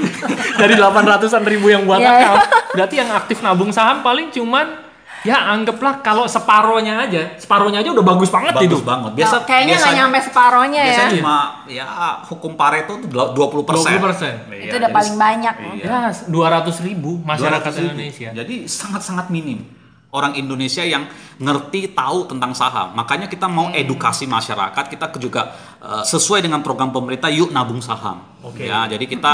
dari 0.58 0.74
800-an 0.74 1.44
ribu 1.46 1.70
yang 1.70 1.86
buat 1.86 2.02
Iya, 2.02 2.10
iya. 2.10 2.18
account, 2.18 2.42
berarti 2.74 2.94
yang 2.98 3.10
aktif 3.14 3.38
nabung 3.46 3.70
saham 3.70 4.02
paling 4.02 4.34
cuman 4.34 4.87
ya 5.26 5.50
anggaplah 5.50 5.98
kalau 6.02 6.28
separohnya 6.30 7.08
aja, 7.08 7.34
separohnya 7.38 7.82
aja 7.82 7.90
udah 7.90 8.04
bagus 8.06 8.30
banget 8.30 8.54
Bagus 8.54 8.82
itu. 8.82 8.86
banget. 8.86 9.10
Biasa 9.18 9.36
Nah, 9.38 9.42
kayaknya 9.46 9.74
nggak 9.78 9.94
nyampe 9.98 10.18
separohnya 10.22 10.80
ya. 10.80 10.86
Biasanya 10.94 11.10
cuma 11.18 11.36
ya 11.66 11.86
hukum 12.30 12.52
Pareto 12.54 12.92
itu 13.02 13.06
20 13.10 13.66
persen. 13.66 13.98
20 13.98 14.06
persen. 14.06 14.32
Itu 14.52 14.76
udah 14.78 14.90
paling 14.94 15.16
banyak. 15.18 15.54
Iya. 15.82 15.86
Ya, 15.86 15.98
200 16.12 16.86
ribu 16.86 17.18
masyarakat 17.22 17.70
200 17.70 17.82
ribu. 17.82 17.88
Indonesia. 17.98 18.28
Jadi 18.34 18.54
sangat-sangat 18.70 19.26
minim 19.34 19.62
orang 20.08 20.32
Indonesia 20.40 20.80
yang 20.80 21.04
ngerti 21.36 21.92
tahu 21.92 22.24
tentang 22.24 22.56
saham. 22.56 22.96
Makanya 22.96 23.28
kita 23.28 23.44
mau 23.44 23.68
edukasi 23.74 24.24
masyarakat. 24.24 24.84
Kita 24.88 25.12
juga 25.20 25.52
eh, 25.82 26.04
sesuai 26.04 26.40
dengan 26.40 26.64
program 26.64 26.88
pemerintah 26.90 27.28
yuk 27.28 27.52
nabung 27.52 27.84
saham. 27.84 28.24
Oke. 28.40 28.64
Ya, 28.64 28.88
jadi 28.88 29.04
kita 29.04 29.32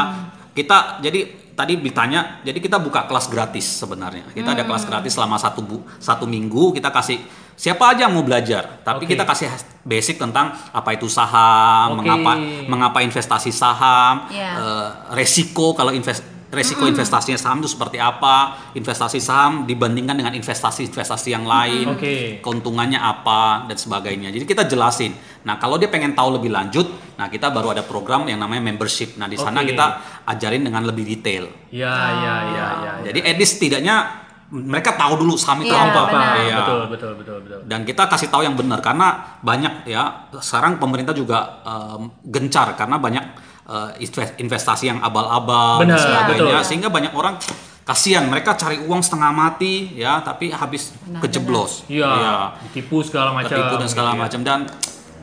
kita 0.55 1.03
jadi 1.03 1.21
tadi 1.55 1.79
ditanya, 1.79 2.43
jadi 2.43 2.59
kita 2.59 2.83
buka 2.83 3.07
kelas 3.07 3.31
gratis 3.31 3.62
sebenarnya. 3.79 4.27
Kita 4.35 4.55
ada 4.59 4.67
kelas 4.67 4.85
gratis 4.87 5.14
selama 5.14 5.38
satu 5.38 5.62
bu, 5.62 5.79
satu 6.03 6.27
minggu. 6.27 6.75
Kita 6.75 6.90
kasih 6.90 7.23
siapa 7.55 7.95
aja 7.95 8.11
yang 8.11 8.14
mau 8.19 8.27
belajar. 8.27 8.83
Tapi 8.83 9.07
Oke. 9.07 9.14
kita 9.14 9.23
kasih 9.23 9.47
basic 9.87 10.19
tentang 10.19 10.51
apa 10.75 10.90
itu 10.99 11.07
saham, 11.07 11.95
Oke. 11.95 12.03
mengapa 12.03 12.33
mengapa 12.67 12.99
investasi 13.07 13.55
saham, 13.55 14.27
Iya. 14.35 14.51
eh, 14.59 14.88
resiko 15.14 15.79
kalau 15.79 15.95
invest 15.95 16.34
resiko 16.55 16.87
investasinya 16.87 17.37
saham 17.37 17.61
itu 17.61 17.69
seperti 17.69 17.99
apa, 17.99 18.71
investasi 18.79 19.19
saham 19.19 19.67
dibandingkan 19.67 20.14
dengan 20.14 20.33
investasi-investasi 20.38 21.29
yang 21.35 21.45
lain, 21.45 21.99
Oke. 21.99 22.38
keuntungannya 22.40 22.97
apa 22.97 23.67
dan 23.67 23.77
sebagainya. 23.77 24.31
Jadi 24.31 24.45
kita 24.47 24.64
jelasin. 24.64 25.12
Nah 25.45 25.59
kalau 25.59 25.77
dia 25.77 25.90
pengen 25.90 26.14
tahu 26.14 26.38
lebih 26.38 26.55
lanjut, 26.55 26.87
nah 27.19 27.27
kita 27.29 27.51
baru 27.51 27.75
ada 27.77 27.83
program 27.85 28.25
yang 28.31 28.38
namanya 28.38 28.62
membership. 28.64 29.19
Nah 29.19 29.27
di 29.27 29.37
sana 29.37 29.61
Oke. 29.61 29.75
kita 29.75 29.87
ajarin 30.31 30.62
dengan 30.62 30.87
lebih 30.87 31.05
detail. 31.05 31.51
Ya, 31.75 31.93
ya, 31.93 32.35
ya, 32.55 32.67
ya. 32.81 32.93
Jadi 33.11 33.19
at 33.27 33.37
least 33.37 33.59
setidaknya 33.61 34.25
mereka 34.55 34.95
tahu 34.95 35.19
dulu 35.19 35.35
saham 35.35 35.67
itu 35.67 35.73
Iya, 35.75 35.90
apa. 35.90 36.03
benar. 36.07 36.35
Iya. 36.38 36.57
Betul, 36.62 36.83
betul, 36.93 37.12
betul, 37.19 37.37
betul. 37.43 37.61
Dan 37.67 37.81
kita 37.83 38.07
kasih 38.07 38.29
tahu 38.31 38.47
yang 38.47 38.55
benar 38.55 38.79
karena 38.79 39.40
banyak 39.43 39.88
ya 39.88 40.31
sekarang 40.38 40.79
pemerintah 40.79 41.11
juga 41.17 41.64
em, 41.67 42.12
gencar 42.31 42.79
karena 42.79 43.01
banyak 43.01 43.25
eh, 43.64 43.90
inves- 43.98 44.37
investasi 44.37 44.85
yang 44.87 45.00
abal-abal 45.00 45.81
dan 45.81 45.88
Benar, 45.88 45.98
sebagainya 45.98 46.57
betul. 46.57 46.66
sehingga 46.66 46.88
banyak 46.88 47.12
orang 47.12 47.35
kasihan 47.83 48.24
mereka 48.24 48.53
cari 48.55 48.81
uang 48.81 49.00
setengah 49.00 49.29
mati 49.29 49.92
ya 49.92 50.20
tapi 50.20 50.48
habis 50.48 50.96
Benar, 50.98 51.20
kejeblos. 51.20 51.85
Iya, 51.87 52.09
Iya. 52.09 52.35
ditipu 52.62 53.00
segala 53.00 53.33
macam. 53.33 53.53
Tertipu 53.53 53.74
dan 53.77 53.88
segala 53.88 54.11
ya. 54.11 54.18
macam 54.18 54.40
dan 54.40 54.59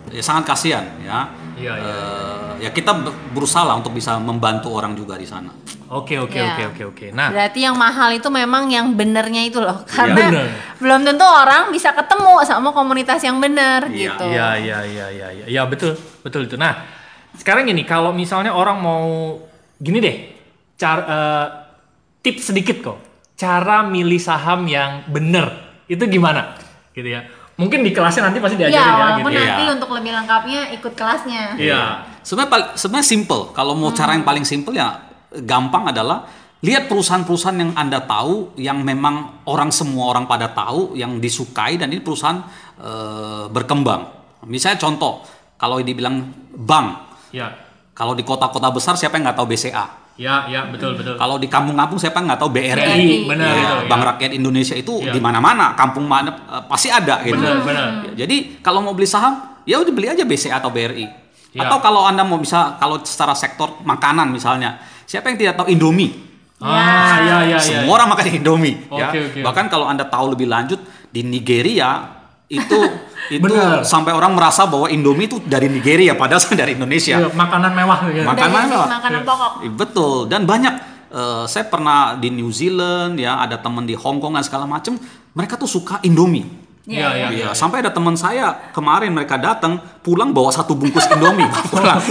ya, 0.10 0.22
sangat 0.22 0.44
kasihan 0.48 0.86
ya. 1.02 1.26
Iya, 1.58 1.74
iya, 1.76 1.94
Eh, 1.94 2.52
ya 2.60 2.70
kita 2.70 2.94
ber- 2.94 3.14
berusaha 3.32 3.62
lah 3.62 3.78
untuk 3.78 3.92
bisa 3.92 4.18
membantu 4.18 4.70
orang 4.72 4.94
juga 4.94 5.14
di 5.14 5.26
sana. 5.26 5.50
Oke, 5.92 6.16
oke, 6.16 6.34
Iya. 6.34 6.56
oke, 6.56 6.64
oke, 6.72 6.84
oke. 6.88 7.06
Nah, 7.12 7.28
Berarti 7.30 7.60
yang 7.62 7.76
mahal 7.76 8.10
itu 8.12 8.30
memang 8.32 8.72
yang 8.72 8.96
benernya 8.96 9.44
itu 9.44 9.60
loh. 9.60 9.84
Karena 9.86 10.32
Bener. 10.32 10.48
belum 10.80 11.04
tentu 11.04 11.26
orang 11.26 11.68
bisa 11.68 11.92
ketemu 11.92 12.40
sama 12.42 12.72
komunitas 12.72 13.20
yang 13.20 13.38
bener 13.38 13.86
Iya. 13.86 14.16
gitu. 14.16 14.26
Iya, 14.26 14.48
iya, 14.56 14.78
iya, 14.82 15.06
iya, 15.10 15.28
iya, 15.36 15.46
ya, 15.52 15.62
betul, 15.68 15.94
betul 16.22 16.48
itu. 16.48 16.56
Nah, 16.56 16.80
sekarang 17.38 17.68
gini, 17.68 17.84
kalau 17.88 18.12
misalnya 18.12 18.52
orang 18.52 18.78
mau 18.80 19.06
gini 19.78 19.98
deh, 20.04 20.18
cara 20.76 21.02
eh, 21.04 21.48
tips 22.22 22.52
sedikit 22.52 22.78
kok, 22.84 22.98
cara 23.38 23.86
milih 23.88 24.20
saham 24.20 24.68
yang 24.68 25.08
bener 25.08 25.50
itu 25.88 26.04
gimana, 26.08 26.56
gitu 26.92 27.08
ya? 27.08 27.24
Mungkin 27.60 27.86
di 27.86 27.92
kelasnya 27.94 28.32
nanti 28.32 28.42
pasti 28.42 28.58
Iya, 28.58 28.68
diajarin 28.68 28.82
ya, 28.82 28.96
walaupun 28.98 29.22
gitu 29.22 29.38
ya. 29.38 29.46
nanti 29.46 29.64
Iya. 29.64 29.74
untuk 29.78 29.90
lebih 29.94 30.12
lengkapnya 30.18 30.62
ikut 30.82 30.94
kelasnya. 30.98 31.44
Iya. 31.62 31.82
Sebenarnya 32.26 32.74
sebenarnya 32.74 33.08
simple. 33.08 33.42
Kalau 33.54 33.74
mau 33.78 33.94
cara 33.94 34.18
yang 34.18 34.26
paling 34.26 34.46
simple 34.46 34.74
ya 34.74 34.98
gampang 35.46 35.94
adalah 35.94 36.26
lihat 36.66 36.90
perusahaan-perusahaan 36.90 37.58
yang 37.58 37.72
Anda 37.78 38.02
tahu 38.06 38.58
yang 38.58 38.82
memang 38.82 39.46
orang 39.46 39.70
semua 39.70 40.10
orang 40.10 40.26
pada 40.26 40.50
tahu 40.50 40.94
yang 40.98 41.18
disukai 41.22 41.78
dan 41.78 41.94
ini 41.94 42.02
perusahaan 42.02 42.42
eh, 42.82 43.46
berkembang. 43.50 44.10
Misalnya 44.50 44.82
contoh, 44.82 45.22
kalau 45.58 45.78
dibilang 45.82 46.34
bank, 46.66 47.11
Ya, 47.32 47.48
kalau 47.92 48.14
di 48.14 48.22
kota-kota 48.22 48.68
besar 48.70 48.96
siapa 48.96 49.16
yang 49.16 49.28
nggak 49.28 49.38
tahu 49.38 49.48
BCA? 49.48 49.86
ya, 50.20 50.46
ya, 50.46 50.70
betul, 50.70 50.94
betul. 50.94 51.18
Kalau 51.18 51.42
di 51.42 51.50
kampung-kampung 51.50 51.98
siapa 51.98 52.22
yang 52.22 52.30
nggak 52.30 52.42
tahu 52.44 52.52
BRI? 52.54 52.78
BRI, 52.78 53.12
benar 53.26 53.48
Ya, 53.48 53.58
itu. 53.58 53.90
Bank 53.90 54.02
ya. 54.02 54.08
Rakyat 54.14 54.32
Indonesia 54.36 54.76
itu 54.76 54.94
Iya. 55.02 55.12
di 55.16 55.20
mana-mana, 55.20 55.74
kampung 55.74 56.06
mana 56.06 56.30
eh, 56.30 56.62
pasti 56.70 56.94
ada 56.94 57.24
gitu. 57.26 57.42
Benar, 57.42 57.66
benar. 57.66 57.88
Ya, 58.14 58.28
Jadi 58.28 58.62
kalau 58.62 58.86
mau 58.86 58.94
beli 58.94 59.10
saham, 59.10 59.64
ya 59.66 59.82
udah 59.82 59.90
beli 59.90 60.12
aja 60.12 60.22
BCA 60.22 60.62
atau 60.62 60.70
BRI. 60.70 61.08
Ya. 61.52 61.66
Atau 61.66 61.82
kalau 61.82 62.06
anda 62.06 62.22
mau 62.22 62.38
bisa 62.38 62.78
kalau 62.78 63.02
secara 63.02 63.34
sektor 63.34 63.82
makanan 63.82 64.30
misalnya, 64.30 64.78
siapa 65.10 65.32
yang 65.34 65.42
tidak 65.42 65.54
tahu 65.58 65.68
Indomie? 65.74 66.12
Ah, 66.62 67.18
ya, 67.26 67.38
ya, 67.42 67.58
ya. 67.58 67.60
Semua 67.60 67.98
orang 67.98 68.14
makan 68.14 68.26
Indomie. 68.30 68.78
ya. 68.94 69.10
Oke, 69.10 69.20
oke. 69.26 69.40
Bahkan 69.42 69.66
kalau 69.68 69.90
anda 69.90 70.06
tahu 70.06 70.38
lebih 70.38 70.46
lanjut 70.46 70.78
di 71.10 71.26
Nigeria 71.26 72.22
itu 72.46 72.78
itu 73.32 73.48
Benar. 73.48 73.88
sampai 73.88 74.12
orang 74.12 74.36
merasa 74.36 74.68
bahwa 74.68 74.86
Indomie 74.86 75.26
itu 75.26 75.40
dari 75.40 75.66
Nigeria 75.66 76.12
padahal 76.14 76.44
dari 76.62 76.76
Indonesia. 76.76 77.16
Iya, 77.18 77.32
makanan 77.32 77.72
mewah 77.72 78.00
gitu. 78.06 78.20
Udah 78.20 78.28
Makanan 78.28 78.64
apa? 78.68 78.86
makanan 78.92 79.22
pokok. 79.24 79.52
Eh, 79.62 79.72
Betul 79.72 80.16
dan 80.28 80.44
banyak 80.44 80.74
eh, 81.10 81.44
saya 81.46 81.66
pernah 81.66 82.14
di 82.14 82.28
New 82.30 82.52
Zealand 82.52 83.16
ya 83.16 83.40
ada 83.40 83.56
teman 83.56 83.84
di 83.84 83.96
Hong 83.96 84.20
Kong 84.20 84.36
dan 84.36 84.44
segala 84.44 84.68
macam 84.68 85.00
mereka 85.32 85.56
tuh 85.56 85.66
suka 85.66 86.04
Indomie. 86.04 86.60
Iya, 86.82 87.14
iya, 87.14 87.28
Iya, 87.30 87.50
sampai 87.54 87.80
ada 87.80 87.94
teman 87.94 88.18
saya 88.18 88.52
kemarin 88.74 89.14
mereka 89.14 89.38
datang 89.38 89.78
pulang 90.02 90.34
bawa 90.34 90.50
satu 90.50 90.74
bungkus 90.74 91.06
Indomie 91.08 91.46
pulang. 91.72 92.02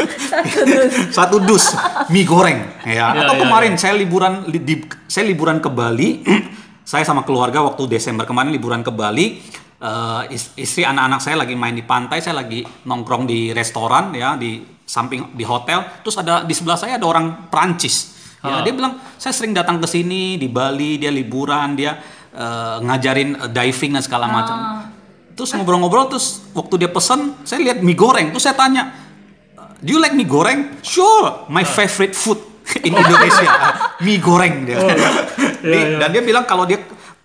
satu 1.11 1.37
dus 1.39 1.75
mie 2.09 2.25
goreng 2.25 2.65
ya. 2.83 3.13
Iya, 3.13 3.27
Atau 3.27 3.35
iya, 3.37 3.43
kemarin 3.43 3.73
saya 3.75 3.95
liburan 3.95 4.47
li- 4.47 4.63
di, 4.63 4.75
saya 5.05 5.27
liburan 5.27 5.59
ke 5.59 5.69
Bali, 5.69 6.23
saya 6.87 7.03
sama 7.03 7.23
keluarga 7.23 7.61
waktu 7.61 7.87
Desember 7.89 8.25
kemarin 8.25 8.51
liburan 8.51 8.81
ke 8.81 8.89
Bali. 8.89 9.43
Is- 10.29 10.53
istri 10.55 10.85
anak-anak 10.85 11.21
saya 11.21 11.37
lagi 11.37 11.57
main 11.57 11.73
di 11.73 11.83
pantai, 11.83 12.21
saya 12.21 12.37
lagi 12.37 12.61
nongkrong 12.85 13.25
di 13.25 13.51
restoran 13.51 14.13
ya 14.13 14.37
di 14.37 14.61
samping 14.85 15.33
di 15.33 15.43
hotel. 15.43 16.03
Terus 16.03 16.17
ada 16.17 16.45
di 16.45 16.53
sebelah 16.53 16.77
saya 16.77 17.01
ada 17.01 17.07
orang 17.07 17.49
Prancis. 17.49 18.13
Ya, 18.41 18.61
Ah. 18.61 18.61
dia 18.61 18.73
bilang 18.73 18.97
saya 19.17 19.33
sering 19.33 19.53
datang 19.53 19.77
ke 19.77 19.87
sini 19.87 20.37
di 20.37 20.49
Bali, 20.49 20.97
dia 20.97 21.09
liburan, 21.09 21.75
dia 21.75 21.97
eh, 22.31 22.77
ngajarin 22.79 23.31
eh, 23.37 23.51
diving 23.51 23.93
dan 23.93 24.03
segala 24.03 24.27
macam. 24.27 24.57
Terus 25.33 25.51
ngobrol-ngobrol 25.51 26.07
terus 26.07 26.45
waktu 26.53 26.77
dia 26.79 26.89
pesan, 26.89 27.43
saya 27.43 27.59
lihat 27.63 27.81
mie 27.81 27.97
goreng. 27.97 28.31
Terus 28.31 28.45
saya 28.45 28.55
tanya, 28.55 28.93
"Do 29.79 29.91
you 29.91 29.99
like 29.99 30.13
mie 30.13 30.25
goreng?" 30.25 30.79
"Sure, 30.79 31.49
my 31.49 31.65
favorite 31.65 32.13
food 32.13 32.37
in 32.87 32.93
Indonesia." 32.93 33.49
mie 34.05 34.21
goreng 34.21 34.63
dia. 34.63 34.79
Di- 35.65 35.97
Dan 35.97 36.09
dia 36.11 36.23
bilang 36.23 36.45
kalau 36.45 36.65
dia 36.65 36.79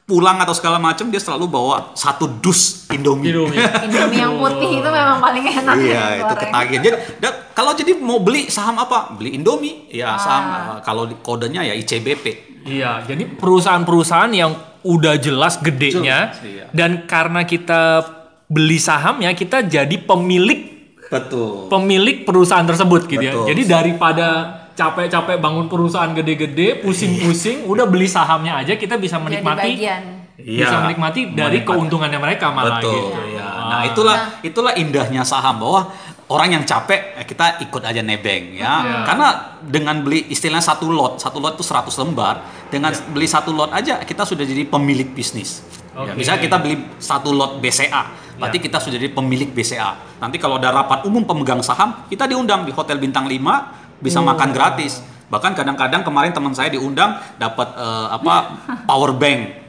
pulang 0.05 0.37
atau 0.37 0.53
segala 0.53 0.77
macam 0.77 1.09
dia 1.09 1.17
selalu 1.17 1.49
bawa 1.49 1.97
satu 1.97 2.29
dus 2.29 2.85
Indomie. 2.93 3.33
Indomie. 3.33 3.57
Indomie 3.89 4.21
yang 4.21 4.37
putih 4.37 4.69
itu 4.77 4.89
memang 4.89 5.17
paling 5.17 5.41
enak. 5.41 5.75
Iya, 5.81 5.89
yang 5.97 6.21
itu 6.21 6.35
ketagihan. 6.45 6.81
Jadi 6.85 6.97
da- 7.17 7.37
kalau 7.57 7.71
jadi 7.73 7.91
mau 7.97 8.21
beli 8.21 8.45
saham 8.47 8.77
apa? 8.77 9.17
Beli 9.17 9.33
Indomie. 9.33 9.89
Ya, 9.89 10.13
saham 10.21 10.43
eh, 10.77 10.79
kalau 10.85 11.09
di- 11.09 11.17
kodenya 11.25 11.65
ya 11.65 11.73
ICBP. 11.73 12.25
Iya, 12.65 13.01
jadi 13.05 13.25
perusahaan-perusahaan 13.33 14.29
yang 14.29 14.53
udah 14.85 15.17
jelas 15.17 15.57
gedenya 15.57 16.29
Jelas, 16.29 16.45
iya. 16.45 16.65
dan 16.69 17.09
karena 17.09 17.41
kita 17.41 18.05
beli 18.45 18.77
sahamnya 18.77 19.33
kita 19.33 19.65
jadi 19.65 19.97
pemilik 19.97 20.93
Betul. 21.09 21.69
pemilik 21.69 22.21
perusahaan 22.21 22.65
tersebut 22.65 23.09
gitu 23.09 23.21
Betul. 23.21 23.45
ya. 23.45 23.49
Jadi 23.49 23.61
daripada 23.65 24.27
capek-capek 24.75 25.39
bangun 25.39 25.65
perusahaan 25.65 26.11
gede-gede, 26.11 26.83
pusing-pusing, 26.83 27.63
udah 27.65 27.87
beli 27.87 28.05
sahamnya 28.05 28.59
aja 28.59 28.75
kita 28.75 28.95
bisa 28.95 29.15
menikmati 29.17 29.71
bagian. 29.73 30.03
bisa 30.35 30.67
Iya. 30.69 30.83
menikmati 30.83 31.31
dari 31.31 31.63
Menikmati. 31.63 31.65
keuntungannya 31.65 32.19
mereka 32.19 32.51
malah 32.51 32.77
Betul. 32.77 32.91
gitu. 32.91 33.21
Ya. 33.33 33.47
Nah, 33.65 33.81
itulah 33.87 34.17
itulah 34.41 34.73
indahnya 34.75 35.23
saham 35.23 35.63
bahwa 35.63 35.95
orang 36.27 36.59
yang 36.59 36.63
capek 36.65 37.15
eh, 37.15 37.23
kita 37.23 37.63
ikut 37.63 37.79
aja 37.79 38.03
nebeng 38.03 38.51
ya. 38.51 38.83
Iya. 38.83 38.97
Karena 39.07 39.27
dengan 39.63 40.03
beli 40.03 40.27
istilahnya 40.27 40.67
satu 40.67 40.91
lot, 40.91 41.23
satu 41.23 41.39
lot 41.39 41.55
itu 41.55 41.63
100 41.63 41.95
lembar, 41.95 42.43
dengan 42.67 42.91
Iya. 42.91 43.07
beli 43.09 43.27
satu 43.31 43.55
lot 43.55 43.71
aja 43.71 44.03
kita 44.03 44.27
sudah 44.27 44.43
jadi 44.43 44.67
pemilik 44.67 45.07
bisnis. 45.07 45.63
Ya, 45.95 46.03
Oke. 46.03 46.19
misalnya 46.19 46.41
kita 46.43 46.57
beli 46.59 46.75
satu 46.99 47.31
lot 47.31 47.63
BCA, 47.63 48.03
berarti 48.35 48.59
Iya. 48.59 48.65
kita 48.67 48.77
sudah 48.83 48.97
jadi 48.99 49.15
pemilik 49.15 49.47
BCA. 49.47 50.19
Nanti 50.19 50.35
kalau 50.35 50.59
ada 50.59 50.67
rapat 50.67 51.07
umum 51.07 51.23
pemegang 51.23 51.63
saham, 51.63 52.03
kita 52.11 52.27
diundang 52.27 52.67
di 52.67 52.75
hotel 52.75 52.99
bintang 52.99 53.23
5 53.23 53.84
bisa 53.97 54.17
Oh. 54.17 54.25
makan 54.25 54.49
gratis. 54.49 54.99
Bahkan 55.25 55.51
kadang-kadang 55.53 56.01
kemarin 56.01 56.31
teman 56.31 56.51
saya 56.51 56.69
diundang 56.69 57.17
dapat 57.35 57.67
eh, 57.73 58.07
apa 58.09 58.33
power 58.89 59.11
bank 59.11 59.65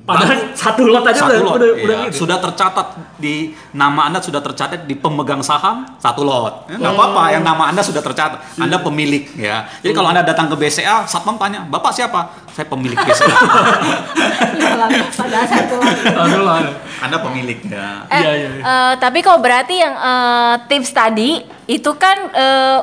Padahal 0.00 0.50
satu 0.52 0.90
lot 0.90 1.06
aja 1.06 1.22
satu 1.22 1.30
udah 1.30 1.44
lot 1.44 1.54
udah, 1.54 1.70
iya. 1.70 1.84
udah 1.86 1.98
gitu. 2.10 2.24
sudah 2.24 2.42
tercatat 2.42 2.86
di 3.14 3.34
nama 3.70 4.10
anda 4.10 4.18
sudah 4.18 4.42
tercatat 4.42 4.82
di 4.82 4.98
pemegang 4.98 5.38
saham 5.38 5.86
satu 5.96 6.26
lot 6.26 6.66
Ya, 6.66 6.82
nggak 6.82 6.92
apa-apa 6.92 7.22
yang 7.30 7.44
nama 7.44 7.70
anda 7.70 7.78
sudah 7.78 8.02
tercatat 8.02 8.42
anda 8.56 8.80
pemilik 8.80 9.30
ya 9.30 9.70
jadi 9.78 9.92
kalau 9.94 10.10
anda 10.10 10.26
datang 10.26 10.50
ke 10.50 10.56
BCA 10.56 11.06
satpam 11.06 11.38
tanya 11.38 11.62
bapak 11.62 11.94
siapa 11.94 12.26
saya 12.50 12.66
pemilik 12.66 12.98
BCA 12.98 13.30
Padahal 13.30 14.90
satu 15.12 15.30
lagi. 15.30 16.02
Satu 16.10 16.38
lot. 16.40 16.66
anda 16.98 17.16
pemilik 17.20 17.58
ya 17.62 17.88
Eh, 18.08 18.18
Iya, 18.18 18.30
iya, 18.32 18.48
iya. 18.50 18.62
eh, 18.64 18.92
tapi 18.98 19.18
kok 19.20 19.38
berarti 19.38 19.74
yang 19.76 19.94
eh, 19.94 20.54
tips 20.66 20.90
tadi 20.90 21.38
itu 21.66 21.90
kan 21.94 22.16
eh, 22.30 22.78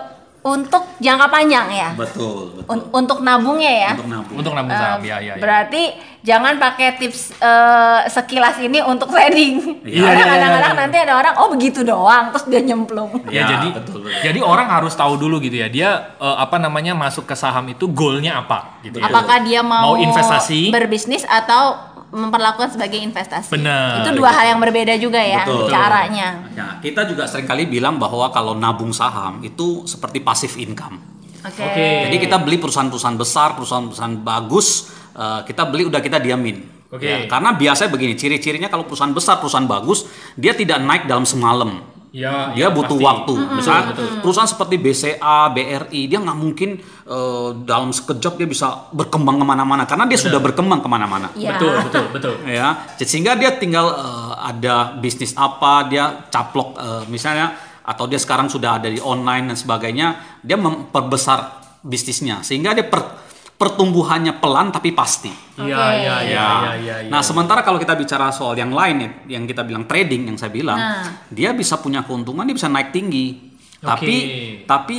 untuk 0.47 0.79
jangka 0.97 1.27
panjang 1.27 1.67
ya? 1.69 1.89
betul 1.93 2.55
betul 2.55 2.69
Un- 2.69 2.87
untuk 2.95 3.17
nabungnya 3.19 3.73
ya? 3.83 3.91
untuk 3.93 4.07
nabung 4.07 4.35
Untuk 4.37 4.53
nabung 4.53 4.71
Eh, 4.71 4.79
saham 4.79 5.01
ya 5.01 5.17
ya. 5.17 5.33
ya. 5.33 5.33
Berarti 5.37 5.83
jangan 6.21 6.55
pakai 6.55 6.95
tips 6.95 7.35
eh, 7.35 7.99
sekilas 8.07 8.55
ini 8.59 8.79
untuk 8.81 9.07
trading. 9.07 9.83
Iya, 9.83 10.03
Karena 10.03 10.13
iya, 10.13 10.23
iya, 10.23 10.25
kadang-kadang 10.29 10.73
iya. 10.73 10.81
nanti 10.81 10.97
ada 10.99 11.13
orang 11.15 11.33
oh 11.37 11.47
begitu 11.49 11.79
doang 11.81 12.25
terus 12.29 12.45
dia 12.45 12.61
nyemplung. 12.61 13.11
Ya, 13.25 13.43
Ya, 13.43 13.43
jadi 13.49 13.67
betul, 13.73 13.99
betul. 14.01 14.21
jadi 14.21 14.39
orang 14.41 14.67
harus 14.69 14.93
tahu 14.93 15.13
dulu 15.15 15.39
gitu 15.39 15.57
ya. 15.57 15.67
Dia 15.67 15.89
eh, 16.15 16.35
apa 16.37 16.55
namanya 16.57 16.93
masuk 16.93 17.23
ke 17.23 17.33
saham 17.33 17.67
itu 17.67 17.87
goalnya 17.87 18.39
apa 18.39 18.79
gitu 18.81 18.97
ya. 18.97 19.05
Apakah 19.05 19.37
dia 19.41 19.59
mau, 19.61 19.91
Mau 19.91 19.95
investasi? 19.97 20.69
berbisnis 20.69 21.23
atau 21.23 21.75
memperlakukan 22.11 22.79
sebagai 22.79 22.99
investasi? 23.03 23.51
Benar. 23.51 24.03
Itu 24.03 24.15
dua 24.15 24.31
hal 24.31 24.55
yang 24.55 24.59
berbeda 24.63 24.95
juga 24.95 25.19
ya 25.19 25.43
Betul. 25.43 25.67
caranya. 25.67 26.27
Ya, 26.55 26.67
kita 26.79 27.03
juga 27.07 27.27
sering 27.27 27.47
kali 27.47 27.67
bilang 27.67 27.99
bahwa 27.99 28.31
kalau 28.31 28.55
nabung 28.55 28.95
saham 28.95 29.43
itu 29.43 29.83
seperti 29.83 30.23
passive 30.23 30.55
income. 30.59 30.99
Oke. 31.43 31.63
Oke. 31.63 31.87
Jadi 32.09 32.17
kita 32.17 32.37
beli 32.41 32.57
perusahaan-perusahaan 32.57 33.19
besar, 33.19 33.55
perusahaan-perusahaan 33.55 34.17
bagus, 34.23 34.91
eh, 35.15 35.41
kita 35.47 35.63
beli 35.67 35.87
udah 35.87 36.01
kita 36.01 36.17
diamin. 36.19 36.77
Oke. 36.87 37.03
Ya, 37.03 37.27
karena 37.27 37.51
biasanya 37.51 37.91
begini, 37.91 38.15
ciri-cirinya 38.15 38.71
kalau 38.71 38.87
perusahaan 38.87 39.11
besar, 39.11 39.43
perusahaan 39.43 39.67
bagus, 39.67 40.07
dia 40.39 40.55
tidak 40.55 40.79
naik 40.79 41.03
dalam 41.03 41.27
semalam. 41.27 41.83
Ya, 42.17 42.49
dia 42.57 42.65
ya, 42.65 42.67
butuh 42.73 42.97
pasti. 42.97 43.05
waktu. 43.05 43.33
Misalnya 43.61 43.83
perusahaan 44.25 44.49
seperti 44.49 44.81
BCA, 44.81 45.53
BRI, 45.53 46.01
dia 46.09 46.17
nggak 46.17 46.33
mungkin 46.33 46.81
eh, 47.05 47.49
dalam 47.61 47.93
sekejap 47.93 48.41
dia 48.41 48.49
bisa 48.49 48.89
berkembang 48.89 49.37
ke 49.37 49.45
mana-mana 49.45 49.85
karena 49.85 50.09
dia 50.09 50.17
sudah 50.17 50.41
berkembang 50.41 50.81
ke 50.81 50.89
mana-mana. 50.89 51.29
Ya. 51.37 51.53
Betul, 51.53 51.77
betul, 51.85 52.05
betul. 52.09 52.33
Ya, 52.49 52.89
sehingga 52.97 53.37
dia 53.37 53.53
tinggal 53.61 53.93
eh, 53.93 54.33
ada 54.49 54.97
bisnis 54.97 55.37
apa, 55.37 55.85
dia 55.85 56.25
caplok 56.33 56.73
eh, 56.73 57.03
misalnya 57.05 57.53
atau 57.85 58.09
dia 58.09 58.17
sekarang 58.17 58.49
sudah 58.49 58.81
ada 58.81 58.89
di 58.89 58.97
online 58.97 59.53
dan 59.53 59.57
sebagainya, 59.59 60.07
dia 60.41 60.57
memperbesar 60.57 61.61
bisnisnya 61.85 62.41
sehingga 62.41 62.73
dia 62.73 62.89
per- 62.89 63.26
pertumbuhannya 63.57 64.37
pelan 64.37 64.69
tapi 64.69 64.93
pasti. 64.93 65.33
Iya, 65.57 65.65
iya, 65.65 65.75
iya, 65.97 66.15
Ya. 66.21 66.21
iya, 66.21 66.73
iya. 66.77 66.95
iya. 67.03 67.09
Nah, 67.09 67.25
sementara 67.25 67.61
kalau 67.61 67.75
kita 67.75 67.93
bicara 67.93 68.29
soal 68.29 68.53
yang 68.53 68.69
lain 68.69 68.95
ya, 69.01 69.09
yang 69.33 69.43
kita 69.43 69.65
bilang 69.65 69.83
trading 69.83 70.29
yang 70.29 70.37
saya 70.37 70.49
bilang, 70.49 70.77
Nah. 70.77 71.25
dia 71.27 71.51
bisa 71.51 71.75
punya 71.75 72.01
keuntungan, 72.01 72.45
dia 72.45 72.53
bisa 72.53 72.69
naik 72.69 72.93
tinggi. 72.93 73.57
Oke. 73.77 73.83
Tapi 73.83 74.15
tapi 74.63 74.97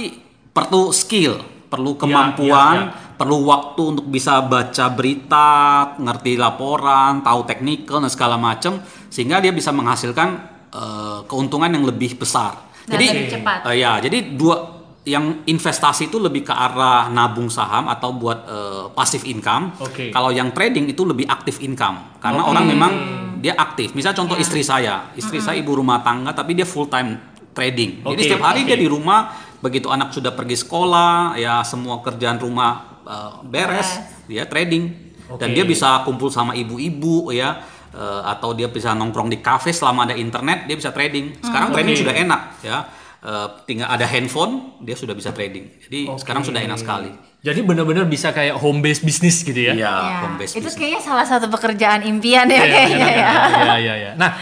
perlu 0.51 0.90
skill, 0.90 1.38
perlu 1.68 1.94
Iya, 1.94 2.01
kemampuan, 2.01 2.77
iya, 2.77 2.90
iya. 2.90 3.14
perlu 3.14 3.47
waktu 3.47 3.83
untuk 3.88 4.07
bisa 4.07 4.42
baca 4.42 4.87
berita, 4.90 5.51
ngerti 5.94 6.35
laporan, 6.35 7.23
tahu 7.23 7.40
teknikal 7.44 7.99
dan 7.99 8.11
segala 8.11 8.35
macam 8.35 8.83
sehingga 9.09 9.38
dia 9.38 9.51
bisa 9.51 9.71
menghasilkan 9.71 10.29
eh, 10.68 11.18
keuntungan 11.25 11.71
yang 11.71 11.83
lebih 11.83 12.18
besar. 12.18 12.59
Dan 12.85 12.99
jadi 12.99 13.07
lebih 13.09 13.31
cepat. 13.33 13.59
eh, 13.71 13.77
ya, 13.79 13.92
jadi 13.99 14.35
dua 14.35 14.78
yang 15.09 15.49
investasi 15.49 16.12
itu 16.12 16.21
lebih 16.21 16.44
ke 16.44 16.53
arah 16.53 17.09
nabung 17.09 17.49
saham 17.49 17.88
atau 17.88 18.12
buat 18.12 18.38
eh, 18.44 18.85
passive 18.92 19.25
income. 19.25 19.73
Oke. 19.81 20.12
Kalau 20.12 20.29
yang 20.29 20.53
trading 20.53 20.92
itu 20.92 21.03
lebih 21.09 21.25
aktif 21.25 21.64
income 21.64 22.21
karena 22.21 22.44
orang 22.44 22.64
memang 22.68 22.92
dia 23.40 23.57
aktif. 23.57 23.97
Misal 23.97 24.12
contoh 24.12 24.37
Ya. 24.37 24.44
istri 24.44 24.61
saya, 24.61 25.09
istri 25.16 25.40
saya 25.40 25.57
ibu 25.57 25.73
rumah 25.73 26.05
tangga 26.05 26.37
tapi 26.37 26.53
dia 26.53 26.68
full 26.68 26.90
time 26.92 27.16
trading. 27.57 28.05
Jadi 28.05 28.21
Oke, 28.21 28.27
setiap 28.29 28.44
hari 28.44 28.62
oke. 28.62 28.68
dia 28.68 28.79
di 28.79 28.87
rumah 28.90 29.33
begitu 29.59 29.90
anak 29.90 30.14
sudah 30.14 30.31
pergi 30.37 30.55
sekolah, 30.61 31.35
ya 31.40 31.64
semua 31.64 32.05
kerjaan 32.05 32.37
rumah 32.38 33.01
eh, 33.09 33.33
beres, 33.49 33.99
dia 34.29 34.44
trading 34.44 35.09
dan 35.40 35.49
Oke. 35.53 35.57
dia 35.57 35.64
bisa 35.64 36.05
kumpul 36.05 36.29
sama 36.29 36.53
ibu-ibu 36.53 37.33
ya 37.33 37.61
eh, 37.92 38.23
atau 38.29 38.53
dia 38.53 38.68
bisa 38.68 38.92
nongkrong 38.92 39.33
di 39.33 39.38
kafe 39.40 39.73
selama 39.73 40.05
ada 40.05 40.14
internet 40.18 40.68
dia 40.68 40.77
bisa 40.77 40.92
trading. 40.92 41.40
Sekarang 41.40 41.73
trading 41.73 41.97
sudah 41.97 42.14
enak 42.14 42.42
ya. 42.61 42.79
Eh, 43.18 43.48
tinggal 43.66 43.90
ada 43.90 44.07
handphone 44.07 44.78
dia 44.78 44.94
sudah 44.94 45.11
bisa 45.11 45.31
trading. 45.31 45.66
Jadi 45.81 46.07
sekarang 46.16 46.46
sudah 46.46 46.62
enak 46.62 46.78
sekali. 46.78 47.11
Jadi 47.38 47.61
benar-benar 47.61 48.07
bisa 48.07 48.31
kayak 48.31 48.54
home 48.54 48.78
based 48.78 49.02
bisnis 49.02 49.42
gitu 49.42 49.59
ya. 49.59 49.74
Iya, 49.74 49.90
Ya, 49.90 49.94
home 50.22 50.38
based 50.38 50.54
itu 50.54 50.62
business. 50.62 50.78
kayaknya 50.78 51.00
salah 51.02 51.26
satu 51.26 51.46
pekerjaan 51.48 52.02
impian 52.04 52.46
ya 52.46 52.54
Iya, 52.57 52.62
kayaknya 52.64 52.94
iya, 52.96 53.11
ya. 53.11 53.33
iya, 53.59 53.74
iya, 53.76 53.94
iya. 53.96 54.11
Nah, 54.14 54.38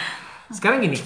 sekarang 0.50 0.80
gini, 0.82 1.00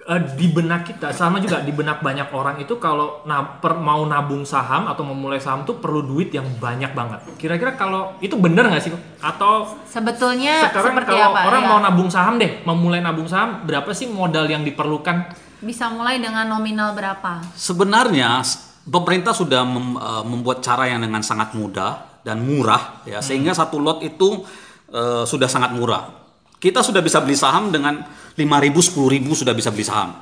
eh, 0.00 0.20
di 0.32 0.46
benak 0.48 0.86
kita 0.86 1.10
sama 1.10 1.38
juga 1.38 1.58
di 1.60 1.70
benak 1.70 1.98
banyak 1.98 2.30
orang 2.30 2.62
itu 2.62 2.78
kalau 2.78 3.22
na- 3.22 3.58
per- 3.58 3.74
mau 3.76 4.02
nabung 4.02 4.42
saham 4.42 4.86
atau 4.86 5.02
memulai 5.02 5.38
saham 5.38 5.62
tuh 5.62 5.76
perlu 5.76 6.00
duit 6.00 6.30
yang 6.30 6.46
banyak 6.52 6.90
banget. 6.92 7.26
Kira-kira 7.36 7.74
kalau 7.74 8.14
itu 8.20 8.34
bener 8.36 8.66
nggak 8.66 8.82
sih? 8.82 8.94
Atau 9.18 9.66
Sebetulnya 9.84 10.62
sekarang 10.64 10.94
seperti 10.94 11.10
kalau 11.12 11.30
apa? 11.32 11.42
orang 11.44 11.62
ya? 11.64 11.68
mau 11.68 11.78
nabung 11.80 12.06
saham 12.06 12.38
deh, 12.38 12.62
memulai 12.62 13.02
nabung 13.02 13.26
saham, 13.26 13.62
berapa 13.62 13.90
sih 13.90 14.06
modal 14.06 14.46
yang 14.46 14.62
diperlukan? 14.62 15.42
Bisa 15.60 15.88
mulai 15.88 16.20
dengan 16.20 16.44
nominal 16.44 16.92
berapa? 16.92 17.40
Sebenarnya 17.56 18.44
pemerintah 18.86 19.32
sudah 19.32 19.64
mem- 19.64 19.96
eh, 19.96 20.24
membuat 20.24 20.60
cara 20.60 20.86
yang 20.86 21.00
dengan 21.00 21.24
sangat 21.24 21.56
mudah 21.56 22.20
dan 22.26 22.42
murah 22.42 23.06
ya 23.06 23.22
sehingga 23.22 23.54
satu 23.54 23.78
lot 23.78 24.02
itu 24.04 24.44
eh, 24.92 25.24
sudah 25.24 25.48
sangat 25.48 25.72
murah. 25.72 26.12
Kita 26.56 26.80
sudah 26.80 27.04
bisa 27.04 27.20
beli 27.20 27.36
saham 27.36 27.68
dengan 27.68 28.00
5.000 28.36 28.72
10.000 28.72 29.28
sudah 29.32 29.52
bisa 29.52 29.68
beli 29.68 29.84
saham. 29.84 30.12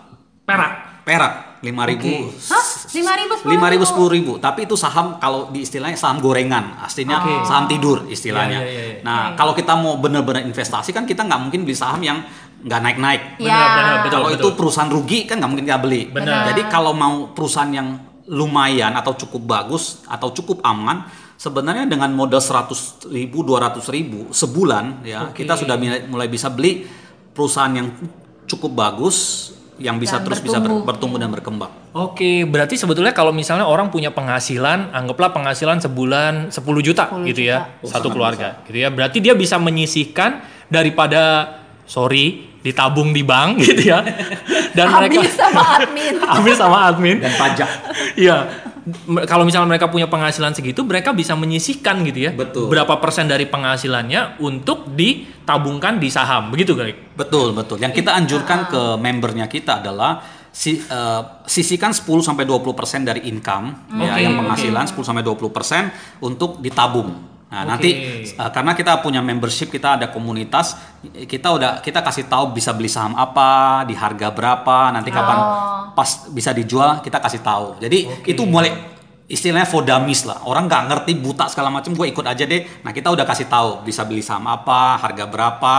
Perak. 0.44 1.04
Perak 1.04 1.60
5.000 1.60 2.48
Hah? 2.48 2.64
5.000 2.88 3.44
lima 3.44 3.68
ribu 3.68 3.84
sepuluh 3.84 4.08
ribu 4.08 4.32
tapi 4.40 4.64
itu 4.64 4.72
saham 4.72 5.20
kalau 5.20 5.52
di 5.52 5.64
istilahnya 5.64 5.98
saham 6.00 6.16
gorengan 6.16 6.80
aslinya 6.80 7.20
Oke. 7.20 7.44
saham 7.44 7.68
tidur 7.68 8.08
istilahnya 8.08 8.64
Iya, 8.64 8.70
iya, 8.70 8.72
iya, 8.72 8.84
iya. 8.88 9.02
nah 9.04 9.36
kalau 9.36 9.52
kita 9.52 9.76
mau 9.76 10.00
benar-benar 10.00 10.46
investasi 10.48 10.96
kan 10.96 11.04
kita 11.04 11.28
nggak 11.28 11.40
mungkin 11.44 11.68
beli 11.68 11.76
saham 11.76 12.00
yang 12.00 12.24
nggak 12.64 12.80
naik-naik 12.80 13.22
Ya. 13.36 13.52
Benar, 13.52 13.68
benar, 13.70 13.94
betul, 14.00 14.10
kalau 14.10 14.28
betul. 14.28 14.40
itu 14.40 14.48
perusahaan 14.56 14.90
rugi 14.90 15.18
kan 15.24 15.36
nggak 15.36 15.50
mungkin 15.52 15.66
kita 15.68 15.78
beli 15.78 16.02
Benar. 16.08 16.48
jadi 16.48 16.62
kalau 16.66 16.92
mau 16.92 17.28
perusahaan 17.30 17.68
yang 17.68 17.88
lumayan 18.24 18.96
atau 18.96 19.12
cukup 19.14 19.42
bagus 19.44 20.00
atau 20.08 20.32
cukup 20.32 20.64
aman 20.64 21.04
sebenarnya 21.36 21.84
dengan 21.84 22.08
modal 22.10 22.40
100 22.40 23.12
ribu 23.12 23.44
200 23.44 23.84
ribu 23.92 24.32
sebulan 24.32 25.04
ya 25.04 25.28
Oke. 25.28 25.44
kita 25.44 25.60
sudah 25.60 25.76
mulai, 26.08 26.24
bisa 26.26 26.48
beli 26.48 26.88
perusahaan 27.30 27.68
yang 27.68 27.92
cukup 28.44 28.72
bagus 28.72 29.50
yang 29.76 29.98
bisa 29.98 30.22
Dan 30.22 30.24
terus 30.24 30.38
bisa 30.40 30.56
ber- 30.56 30.70
bertumbuh. 30.72 30.86
bertumbuh 30.86 31.18
dan 31.18 31.28
berkembang 31.28 31.72
Oke, 31.94 32.42
berarti 32.42 32.74
sebetulnya 32.74 33.10
kalau 33.10 33.30
misalnya 33.30 33.70
orang 33.70 33.86
punya 33.86 34.10
penghasilan, 34.10 34.90
anggaplah 34.90 35.30
penghasilan 35.30 35.78
sebulan 35.78 36.50
10 36.50 36.58
juta 36.82 37.06
10 37.06 37.22
gitu 37.28 37.46
ya, 37.46 37.70
juta. 37.78 37.86
satu 37.86 38.10
keluarga 38.10 38.66
gitu 38.66 38.82
ya. 38.82 38.90
Berarti 38.90 39.22
dia 39.22 39.30
bisa 39.30 39.62
menyisihkan 39.62 40.42
daripada 40.66 41.54
sorry 41.86 42.53
ditabung 42.64 43.12
di 43.12 43.20
bank 43.20 43.60
gitu 43.68 43.92
ya. 43.92 44.00
Dan 44.72 44.88
mereka 44.90 45.20
Habis 45.20 45.36
sama 45.36 45.62
admin. 45.76 46.14
habis 46.34 46.56
sama 46.56 46.78
admin. 46.88 47.16
dan 47.20 47.32
pajak 47.36 47.68
Iya. 48.24 48.36
Kalau 49.24 49.48
misalnya 49.48 49.64
mereka 49.64 49.88
punya 49.88 50.04
penghasilan 50.12 50.52
segitu, 50.52 50.84
mereka 50.84 51.16
bisa 51.16 51.32
menyisihkan 51.32 52.04
gitu 52.04 52.28
ya. 52.28 52.30
Betul. 52.36 52.68
Berapa 52.68 53.00
persen 53.00 53.24
dari 53.24 53.48
penghasilannya 53.48 54.44
untuk 54.44 54.92
ditabungkan 54.92 55.96
di 55.96 56.12
saham, 56.12 56.52
begitu 56.52 56.76
kali. 56.76 56.92
Betul, 57.16 57.56
betul. 57.56 57.80
Yang 57.80 58.04
kita 58.04 58.12
anjurkan 58.12 58.68
ke 58.68 59.00
membernya 59.00 59.48
kita 59.48 59.80
adalah 59.80 60.20
si, 60.52 60.76
eh, 60.76 61.22
sisihkan 61.48 61.96
10 61.96 62.20
sampai 62.20 62.44
20% 62.44 63.08
dari 63.08 63.24
income 63.32 63.88
ya 64.04 64.14
Oke, 64.14 64.20
yang 64.20 64.36
penghasilan 64.36 64.84
10 64.84 65.00
sampai 65.00 65.24
20% 65.24 66.20
untuk 66.20 66.60
ditabung. 66.60 67.33
Nah, 67.54 67.62
Oke. 67.62 67.70
nanti 67.70 67.90
uh, 68.34 68.50
karena 68.50 68.74
kita 68.74 68.98
punya 68.98 69.22
membership, 69.22 69.70
kita 69.70 69.94
ada 69.94 70.10
komunitas, 70.10 70.74
kita 71.06 71.54
udah 71.54 71.70
kita 71.78 72.02
kasih 72.02 72.26
tahu 72.26 72.50
bisa 72.50 72.74
beli 72.74 72.90
saham 72.90 73.14
apa, 73.14 73.86
di 73.86 73.94
harga 73.94 74.34
berapa, 74.34 74.90
nanti 74.90 75.14
kapan 75.14 75.38
pas 75.94 76.26
bisa 76.34 76.50
dijual, 76.50 76.98
kita 76.98 77.22
kasih 77.22 77.46
tahu. 77.46 77.78
Jadi 77.78 78.26
itu 78.26 78.42
mulai 78.42 78.74
istilahnya 79.30 79.70
for 79.70 79.86
dummies 79.86 80.26
lah. 80.26 80.42
Orang 80.50 80.66
nggak 80.66 80.82
ngerti 80.90 81.12
buta 81.22 81.46
segala 81.46 81.70
macam, 81.70 81.94
gue 81.94 82.10
ikut 82.10 82.26
aja 82.26 82.42
deh. 82.42 82.82
Nah, 82.82 82.90
kita 82.90 83.14
udah 83.14 83.22
kasih 83.22 83.46
tahu 83.46 83.86
bisa 83.86 84.02
beli 84.02 84.18
saham 84.18 84.50
apa, 84.50 84.98
harga 84.98 85.24
berapa, 85.30 85.74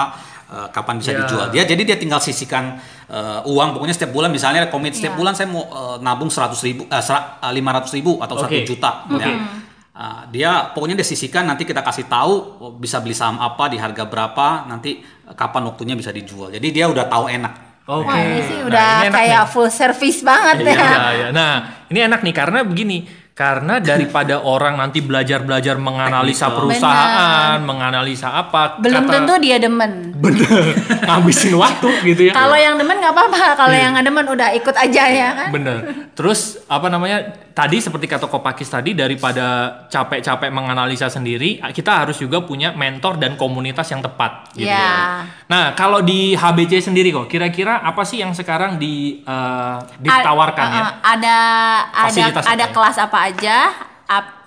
uh, 0.55 0.67
kapan 0.71 0.95
bisa 1.03 1.11
Ya. 1.11 1.27
dijual. 1.27 1.51
Dia 1.51 1.67
jadi 1.67 1.83
dia 1.83 1.97
tinggal 1.99 2.23
sisihkan 2.23 2.79
uh, 3.11 3.43
uang 3.43 3.75
pokoknya 3.75 3.99
setiap 3.99 4.15
bulan 4.15 4.31
misalnya 4.31 4.71
komit 4.71 4.95
setiap 4.95 5.13
Ya. 5.13 5.19
bulan 5.19 5.33
saya 5.35 5.51
mau 5.51 5.67
uh, 5.67 5.99
nabung 5.99 6.31
100 6.31 6.55
ribu, 6.63 6.87
uh, 6.87 7.03
500 7.51 7.97
ribu 7.99 8.23
atau 8.23 8.39
Oke. 8.39 8.63
1 8.63 8.69
juta. 8.69 9.03
Ya. 9.19 9.64
Uh, 9.95 10.27
dia 10.27 10.75
pokoknya 10.75 10.91
dia 10.93 11.07
sisihkan 11.07 11.47
nanti 11.47 11.63
kita 11.63 11.79
kasih 11.79 12.03
tahu 12.05 12.33
oh, 12.59 12.71
bisa 12.75 12.99
beli 12.99 13.15
saham 13.15 13.39
apa 13.39 13.71
di 13.71 13.79
harga 13.79 14.03
berapa 14.03 14.67
nanti 14.67 14.99
kapan 15.29 15.63
waktunya 15.65 15.95
bisa 15.95 16.11
dijual 16.11 16.51
jadi 16.51 16.67
dia 16.67 16.85
udah 16.91 17.07
tahu 17.07 17.31
enak 17.31 17.53
Oke. 17.85 18.03
Wah 18.03 18.19
ini 18.19 18.41
sih 18.43 18.57
Nah, 18.57 18.67
udah 18.67 18.89
ini 18.91 19.07
enak 19.07 19.15
kayak 19.15 19.39
nih. 19.39 19.51
full 19.55 19.69
service 19.71 20.19
banget 20.19 20.55
Iya, 20.59 20.67
ya. 20.67 20.75
iya, 20.75 20.99
iya. 21.13 21.27
Nah, 21.31 21.53
ini 21.87 21.99
enak 22.01 22.19
nih 22.19 22.33
karena 22.33 22.59
begini, 22.61 22.97
karena 23.31 23.79
daripada 23.79 24.43
orang 24.43 24.75
nanti 24.75 24.99
belajar-belajar 24.99 25.77
menganalisa 25.77 26.49
Teknikal. 26.49 26.57
perusahaan, 26.59 27.57
menganalisa 27.61 28.27
apa, 28.33 28.81
Belum 28.81 28.99
kata- 29.01 29.13
tentu 29.15 29.33
dia 29.39 29.57
demen. 29.57 30.04
Bener 30.15 30.63
ngabisin 31.03 31.51
waktu 31.53 31.89
gitu 32.07 32.21
ya. 32.27 32.33
Kalau 32.33 32.55
yang 32.55 32.79
demen 32.79 32.95
nggak 32.95 33.11
apa-apa, 33.11 33.53
kalau 33.53 33.75
Iya. 33.75 33.81
yang 33.83 33.91
nggak 33.93 34.05
demen 34.07 34.25
udah 34.25 34.49
ikut 34.53 34.75
aja 34.75 35.03
ya 35.05 35.29
kan. 35.35 35.49
Bener. 35.51 35.77
Terus 36.15 36.63
apa 36.65 36.87
namanya? 36.87 37.43
Tadi 37.51 37.79
seperti 37.79 38.05
kata 38.05 38.27
Kopakis 38.27 38.67
tadi 38.67 38.91
daripada 38.91 39.45
capek-capek 39.87 40.51
menganalisa 40.51 41.07
sendiri, 41.07 41.59
kita 41.71 42.03
harus 42.03 42.15
juga 42.15 42.39
punya 42.39 42.71
mentor 42.71 43.15
dan 43.15 43.35
komunitas 43.35 43.87
yang 43.87 43.99
tepat. 43.99 44.51
Gitu 44.51 44.67
Iya. 44.67 44.75
ya. 44.75 44.99
Nah 45.47 45.71
kalau 45.71 45.99
di 45.99 46.31
HBC 46.33 46.79
sendiri 46.81 47.11
kok, 47.11 47.27
kira-kira 47.27 47.79
apa 47.79 48.03
sih 48.03 48.19
yang 48.19 48.31
sekarang 48.31 48.75
di 48.75 49.19
eh, 49.19 49.77
ditawarkan 49.99 50.67
A- 50.67 50.73
ya? 50.73 50.81
uh, 50.81 50.91
Ada 51.05 51.37
ada 51.85 52.07
Fasilitas 52.07 52.43
apa 52.43 52.51
ada 52.51 52.65
ya? 52.65 52.71
kelas 52.71 52.97
apa 52.97 53.17
aja 53.21 53.57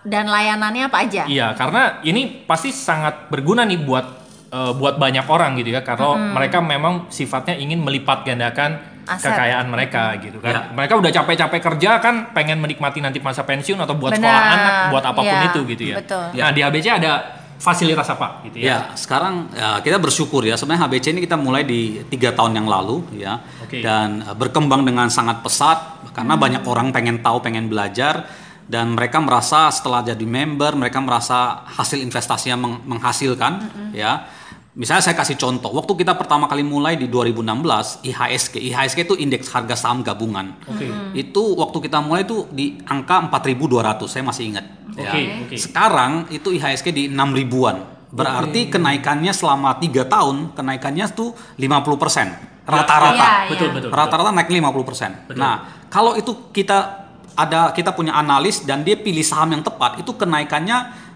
dan 0.09 0.25
layanannya 0.25 0.89
apa 0.89 1.05
aja. 1.05 1.23
Iya, 1.29 1.53
karena 1.53 2.01
ini 2.01 2.43
pasti 2.49 2.73
sangat 2.73 3.29
berguna 3.29 3.69
nih 3.69 3.77
buat 3.79 4.18
eh, 4.49 4.73
buat 4.73 4.97
banyak 4.97 5.25
orang 5.25 5.57
gitu 5.57 5.71
ya, 5.71 5.81
kalau 5.81 6.15
mereka 6.15 6.59
memang 6.59 7.07
sifatnya 7.09 7.55
ingin 7.55 7.79
melipat 7.79 8.23
gandakan 8.23 8.81
Aset. 9.05 9.25
kekayaan 9.27 9.67
mereka 9.67 10.17
gitu 10.19 10.37
kan. 10.39 10.53
Ya. 10.53 10.61
Mereka 10.71 10.93
udah 10.95 11.09
capek-capek 11.11 11.61
kerja 11.63 11.97
kan, 11.97 12.15
pengen 12.31 12.59
menikmati 12.59 12.99
nanti 12.99 13.19
masa 13.19 13.41
pensiun 13.43 13.77
atau 13.77 13.95
buat 13.95 14.13
Benar. 14.13 14.21
sekolah 14.21 14.43
anak, 14.51 14.73
buat 14.91 15.05
apa 15.07 15.17
pun 15.19 15.33
Iya, 15.35 15.49
itu 15.49 15.61
gitu 15.67 15.83
ya. 15.87 15.97
betul. 15.97 16.25
Nah 16.35 16.51
di 16.51 16.61
ABC 16.61 16.87
ada 16.91 17.13
fasilitas 17.59 18.07
apa 18.07 18.39
gitu 18.45 18.63
ya? 18.63 18.67
ya 18.71 18.79
sekarang 18.95 19.51
ya, 19.51 19.81
kita 19.81 19.99
bersyukur 19.99 20.47
ya 20.47 20.55
sebenarnya 20.55 20.87
HBC 20.87 21.07
ini 21.11 21.21
kita 21.21 21.35
mulai 21.35 21.67
di 21.67 22.07
tiga 22.07 22.31
tahun 22.31 22.55
yang 22.55 22.71
lalu 22.71 23.03
ya 23.19 23.43
Oke. 23.59 23.83
dan 23.83 24.23
uh, 24.23 24.31
berkembang 24.31 24.87
dengan 24.87 25.11
sangat 25.11 25.43
pesat 25.43 25.75
karena 26.15 26.39
Hmm. 26.39 26.45
banyak 26.45 26.63
orang 26.63 26.95
pengen 26.95 27.19
tahu 27.19 27.43
pengen 27.43 27.67
belajar 27.67 28.31
dan 28.63 28.95
mereka 28.95 29.19
merasa 29.19 29.67
setelah 29.71 30.07
jadi 30.07 30.23
member 30.23 30.79
mereka 30.79 31.03
merasa 31.03 31.67
hasil 31.67 31.99
investasinya 31.99 32.55
meng- 32.55 32.83
menghasilkan 32.87 33.53
Hmm. 33.67 33.91
ya 33.91 34.23
Misalnya 34.79 35.11
saya 35.11 35.19
kasih 35.19 35.35
contoh, 35.35 35.75
waktu 35.75 35.91
kita 36.07 36.15
pertama 36.15 36.47
kali 36.47 36.63
mulai 36.63 36.95
di 36.95 37.11
2016, 37.11 38.07
IHSG, 38.07 38.63
IHSG 38.63 39.11
itu 39.11 39.19
indeks 39.19 39.51
harga 39.51 39.75
saham 39.75 40.07
gabungan. 40.07 40.55
Oke. 40.71 40.87
Itu 41.19 41.59
waktu 41.59 41.91
kita 41.91 41.99
mulai 41.99 42.23
itu 42.23 42.47
di 42.55 42.79
angka 42.87 43.27
4.200, 43.27 44.07
saya 44.07 44.23
masih 44.23 44.55
ingat. 44.55 44.65
ya. 44.95 45.11
Oke, 45.11 45.21
oke. 45.51 45.55
Sekarang 45.59 46.31
itu 46.31 46.55
IHSG 46.55 46.95
di 46.95 47.11
6 47.11 47.35
ribuan. 47.35 47.83
Berarti 48.15 48.71
kenaikannya 48.71 49.35
selama 49.35 49.83
3 49.83 50.07
tahun, 50.07 50.55
kenaikannya 50.55 51.11
tuh 51.11 51.35
50%. 51.59 52.63
Rata-rata. 52.63 53.19
Iya. 53.19 53.51
Betul 53.51 53.69
betul. 53.75 53.91
Rata-rata 53.91 54.31
naik 54.31 54.47
50%. 54.47 55.35
Nah, 55.35 55.85
kalau 55.91 56.15
itu 56.15 56.55
kita 56.55 57.09
ada 57.39 57.71
kita 57.75 57.95
punya 57.95 58.15
analis 58.15 58.63
dan 58.63 58.87
dia 58.87 58.95
pilih 58.95 59.27
saham 59.27 59.59
yang 59.59 59.63
tepat, 59.67 59.99
itu 60.03 60.15
kenaikannya 60.15 61.08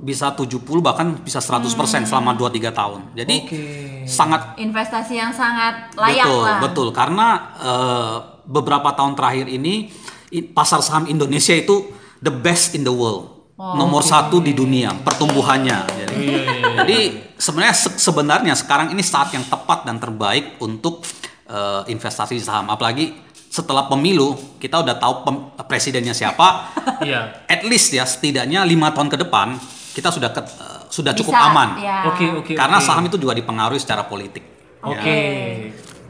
bisa 0.00 0.32
70 0.32 0.64
bahkan 0.80 1.12
bisa 1.20 1.38
100% 1.38 1.68
selama 2.08 2.32
2 2.32 2.48
3 2.50 2.72
tahun. 2.72 3.00
Jadi 3.12 3.36
Oke. 3.44 3.60
sangat 4.08 4.56
Investasi 4.56 5.14
yang 5.20 5.30
sangat 5.30 5.92
layak 5.94 6.24
betul, 6.24 6.40
lah. 6.40 6.58
betul 6.60 6.88
karena 6.90 7.26
eh, 7.60 8.16
beberapa 8.48 8.90
tahun 8.96 9.12
terakhir 9.14 9.46
ini 9.46 9.92
pasar 10.50 10.80
saham 10.80 11.04
Indonesia 11.06 11.52
itu 11.52 11.92
the 12.18 12.32
best 12.32 12.72
in 12.72 12.82
the 12.82 12.92
world. 12.92 13.52
Nomor 13.60 14.00
satu 14.00 14.40
di 14.40 14.56
dunia 14.56 14.96
pertumbuhannya. 15.04 15.84
Jadi, 15.92 16.24
jadi 16.80 16.98
sebenarnya 17.36 17.76
se- 17.76 18.00
sebenarnya 18.00 18.56
sekarang 18.56 18.88
ini 18.88 19.04
saat 19.04 19.36
yang 19.36 19.44
tepat 19.44 19.84
dan 19.84 20.00
terbaik 20.00 20.56
untuk 20.64 21.04
eh, 21.44 21.82
investasi 21.86 22.40
di 22.40 22.44
saham. 22.44 22.72
Apalagi 22.72 23.12
setelah 23.52 23.84
pemilu 23.84 24.32
kita 24.56 24.80
udah 24.80 24.96
tahu 24.96 25.14
pem- 25.28 25.44
presidennya 25.68 26.16
siapa. 26.16 26.72
Iya. 27.04 27.44
At 27.44 27.60
least 27.68 27.92
ya 27.92 28.08
setidaknya 28.08 28.64
lima 28.64 28.96
tahun 28.96 29.12
ke 29.12 29.28
depan 29.28 29.60
kita 29.90 30.08
sudah 30.08 30.30
ke- 30.30 30.42
eh, 30.42 30.80
sudah 30.86 31.12
cukup 31.12 31.34
Bisa, 31.34 31.46
aman. 31.46 31.68
ya. 31.76 31.98
Oke 32.06 32.26
oke. 32.32 32.52
Karena 32.54 32.78
oke. 32.78 32.84
saham 32.84 33.04
itu 33.04 33.16
juga 33.16 33.32
dipengaruhi 33.32 33.78
secara 33.78 34.04
politik. 34.04 34.42
Oke. 34.80 35.18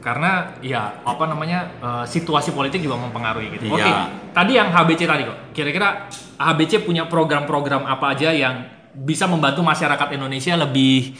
Karena 0.01 0.57
ya 0.59 0.97
apa 0.99 1.23
namanya 1.25 1.59
eh, 1.77 2.05
situasi 2.05 2.51
politik 2.51 2.81
juga 2.81 2.97
mempengaruhi 2.97 3.53
gitu. 3.53 3.69
Oke. 3.69 3.81
Iya. 3.81 4.09
Tadi 4.31 4.51
yang 4.53 4.69
HBC 4.69 5.01
tadi 5.03 5.23
kok. 5.23 5.37
Kira-kira 5.51 6.09
HBC 6.35 6.81
punya 6.81 7.05
program-program 7.05 7.85
apa 7.85 8.13
aja 8.13 8.29
yang 8.29 8.65
bisa 8.91 9.23
membantu 9.23 9.61
masyarakat 9.61 10.07
Indonesia 10.11 10.57
lebih 10.57 11.13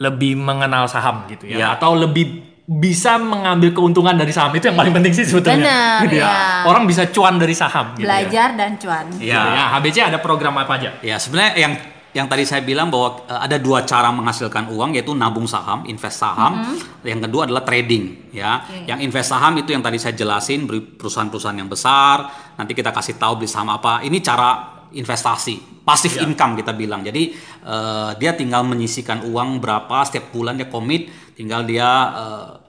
lebih 0.00 0.34
mengenal 0.34 0.90
saham 0.90 1.22
gitu 1.28 1.46
ya 1.46 1.56
Iya. 1.56 1.66
atau 1.76 1.94
lebih 1.94 2.42
bisa 2.64 3.14
mengambil 3.14 3.70
keuntungan 3.70 4.16
dari 4.16 4.32
saham 4.32 4.50
itu 4.50 4.66
yang 4.66 4.74
paling 4.74 4.90
penting 4.92 5.12
sih 5.12 5.22
sebetulnya. 5.22 5.62
Benar, 5.62 6.02
Gitu 6.02 6.16
ya. 6.18 6.26
iya. 6.26 6.64
Orang 6.64 6.86
bisa 6.86 7.06
cuan 7.06 7.36
dari 7.36 7.52
saham 7.52 7.92
gitu 7.94 8.02
ya. 8.02 8.22
Belajar 8.22 8.48
dan 8.56 8.70
cuan. 8.74 9.04
Gitu 9.12 9.28
Iya. 9.28 9.42
ya. 9.44 9.64
HBC 9.76 9.96
ada 10.02 10.18
program 10.18 10.56
apa 10.56 10.72
aja? 10.74 10.90
Ya 10.98 11.14
sebenarnya 11.14 11.52
yang 11.54 11.72
yang 12.12 12.28
tadi 12.28 12.44
saya 12.44 12.60
bilang 12.60 12.92
bahwa 12.92 13.24
eh, 13.24 13.40
ada 13.48 13.56
dua 13.56 13.88
cara 13.88 14.12
menghasilkan 14.12 14.68
uang 14.68 14.96
yaitu 14.96 15.16
nabung 15.16 15.48
saham, 15.48 15.84
invest 15.88 16.20
saham. 16.20 16.76
Yang 17.00 17.28
kedua 17.28 17.48
adalah 17.48 17.64
trading 17.64 18.32
ya. 18.36 18.68
Yang 18.84 19.08
invest 19.08 19.32
saham 19.32 19.56
itu 19.56 19.72
yang 19.72 19.80
tadi 19.80 19.96
saya 19.96 20.12
jelasin 20.12 20.68
perusahaan-perusahaan 20.68 21.56
yang 21.56 21.72
besar. 21.72 22.28
Nanti 22.60 22.72
kita 22.76 22.92
kasih 22.92 23.16
tahu 23.16 23.42
beli 23.42 23.48
saham 23.48 23.72
apa. 23.72 24.04
Ini 24.04 24.20
cara 24.20 24.50
investasi, 24.92 25.84
passive 25.88 26.20
income 26.20 26.60
kita 26.60 26.76
bilang. 26.76 27.00
Jadi 27.00 27.32
eh, 27.64 28.10
dia 28.20 28.36
tinggal 28.36 28.68
menyisikan 28.68 29.24
uang 29.24 29.58
berapa 29.64 30.04
setiap 30.04 30.28
bulan 30.36 30.60
dia 30.60 30.68
komit, 30.68 31.08
tinggal 31.32 31.64
dia 31.64 31.88
eh, 32.12 32.62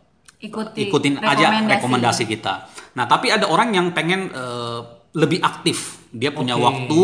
Ikuti 0.43 0.91
ikutin 0.91 1.23
aja 1.23 1.55
rekomendasi 1.63 2.27
kita. 2.27 2.67
Nah, 2.99 3.07
tapi 3.07 3.31
ada 3.31 3.47
orang 3.47 3.71
yang 3.71 3.95
pengen 3.95 4.27
eh, 4.27 4.79
lebih 5.15 5.39
aktif. 5.39 6.03
Dia 6.11 6.35
punya 6.35 6.59
Oke. 6.59 6.63
waktu, 6.67 7.01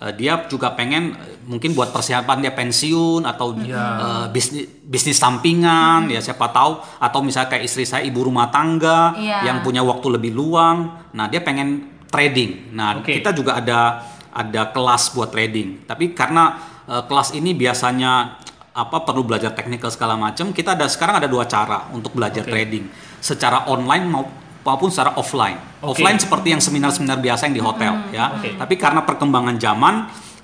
eh, 0.00 0.12
dia 0.12 0.48
juga 0.48 0.72
pengen 0.72 1.12
eh, 1.12 1.36
mungkin 1.44 1.72
buat 1.72 1.90
persiapan 1.90 2.40
dia 2.40 2.52
pensiun 2.52 3.22
atau 3.22 3.52
eh, 3.54 4.26
bisnis 4.28 4.66
bisnis 4.80 5.16
sampingan, 5.16 6.08
ya 6.08 6.18
siapa 6.18 6.50
tahu 6.50 6.80
atau 6.98 7.18
misalnya 7.20 7.48
kayak 7.48 7.64
istri 7.64 7.84
saya 7.84 8.02
ibu 8.02 8.20
rumah 8.20 8.48
tangga 8.48 9.14
Iya. 9.14 9.46
yang 9.46 9.58
punya 9.60 9.80
waktu 9.80 10.08
lebih 10.10 10.32
luang. 10.32 10.78
Nah, 11.12 11.26
dia 11.26 11.38
pengen 11.40 11.86
trading. 12.08 12.74
Nah, 12.74 12.98
Oke. 12.98 13.20
kita 13.20 13.30
juga 13.30 13.60
ada 13.60 14.02
ada 14.30 14.70
kelas 14.70 15.10
buat 15.12 15.30
trading. 15.30 15.86
Tapi 15.86 16.10
karena 16.10 16.58
eh, 16.88 17.02
kelas 17.06 17.32
ini 17.32 17.54
biasanya 17.54 18.40
apa 18.70 19.02
perlu 19.02 19.26
belajar 19.26 19.50
teknikal 19.50 19.90
segala 19.90 20.14
macam, 20.14 20.54
kita 20.54 20.78
ada 20.78 20.86
sekarang 20.86 21.18
ada 21.18 21.26
dua 21.26 21.42
cara 21.44 21.90
untuk 21.90 22.14
belajar 22.14 22.46
Oke. 22.46 22.50
trading. 22.50 22.86
Secara 23.18 23.66
online 23.66 24.06
mau- 24.06 24.30
maupun 24.64 24.88
secara 24.92 25.16
offline. 25.16 25.56
Oke. 25.80 26.00
Offline 26.00 26.18
seperti 26.20 26.52
yang 26.52 26.62
seminar-seminar 26.62 27.18
biasa 27.20 27.48
yang 27.48 27.56
di 27.56 27.62
hotel 27.64 27.92
ya. 28.12 28.36
Oke. 28.36 28.56
Tapi 28.56 28.74
karena 28.76 29.00
perkembangan 29.04 29.56
zaman, 29.56 29.94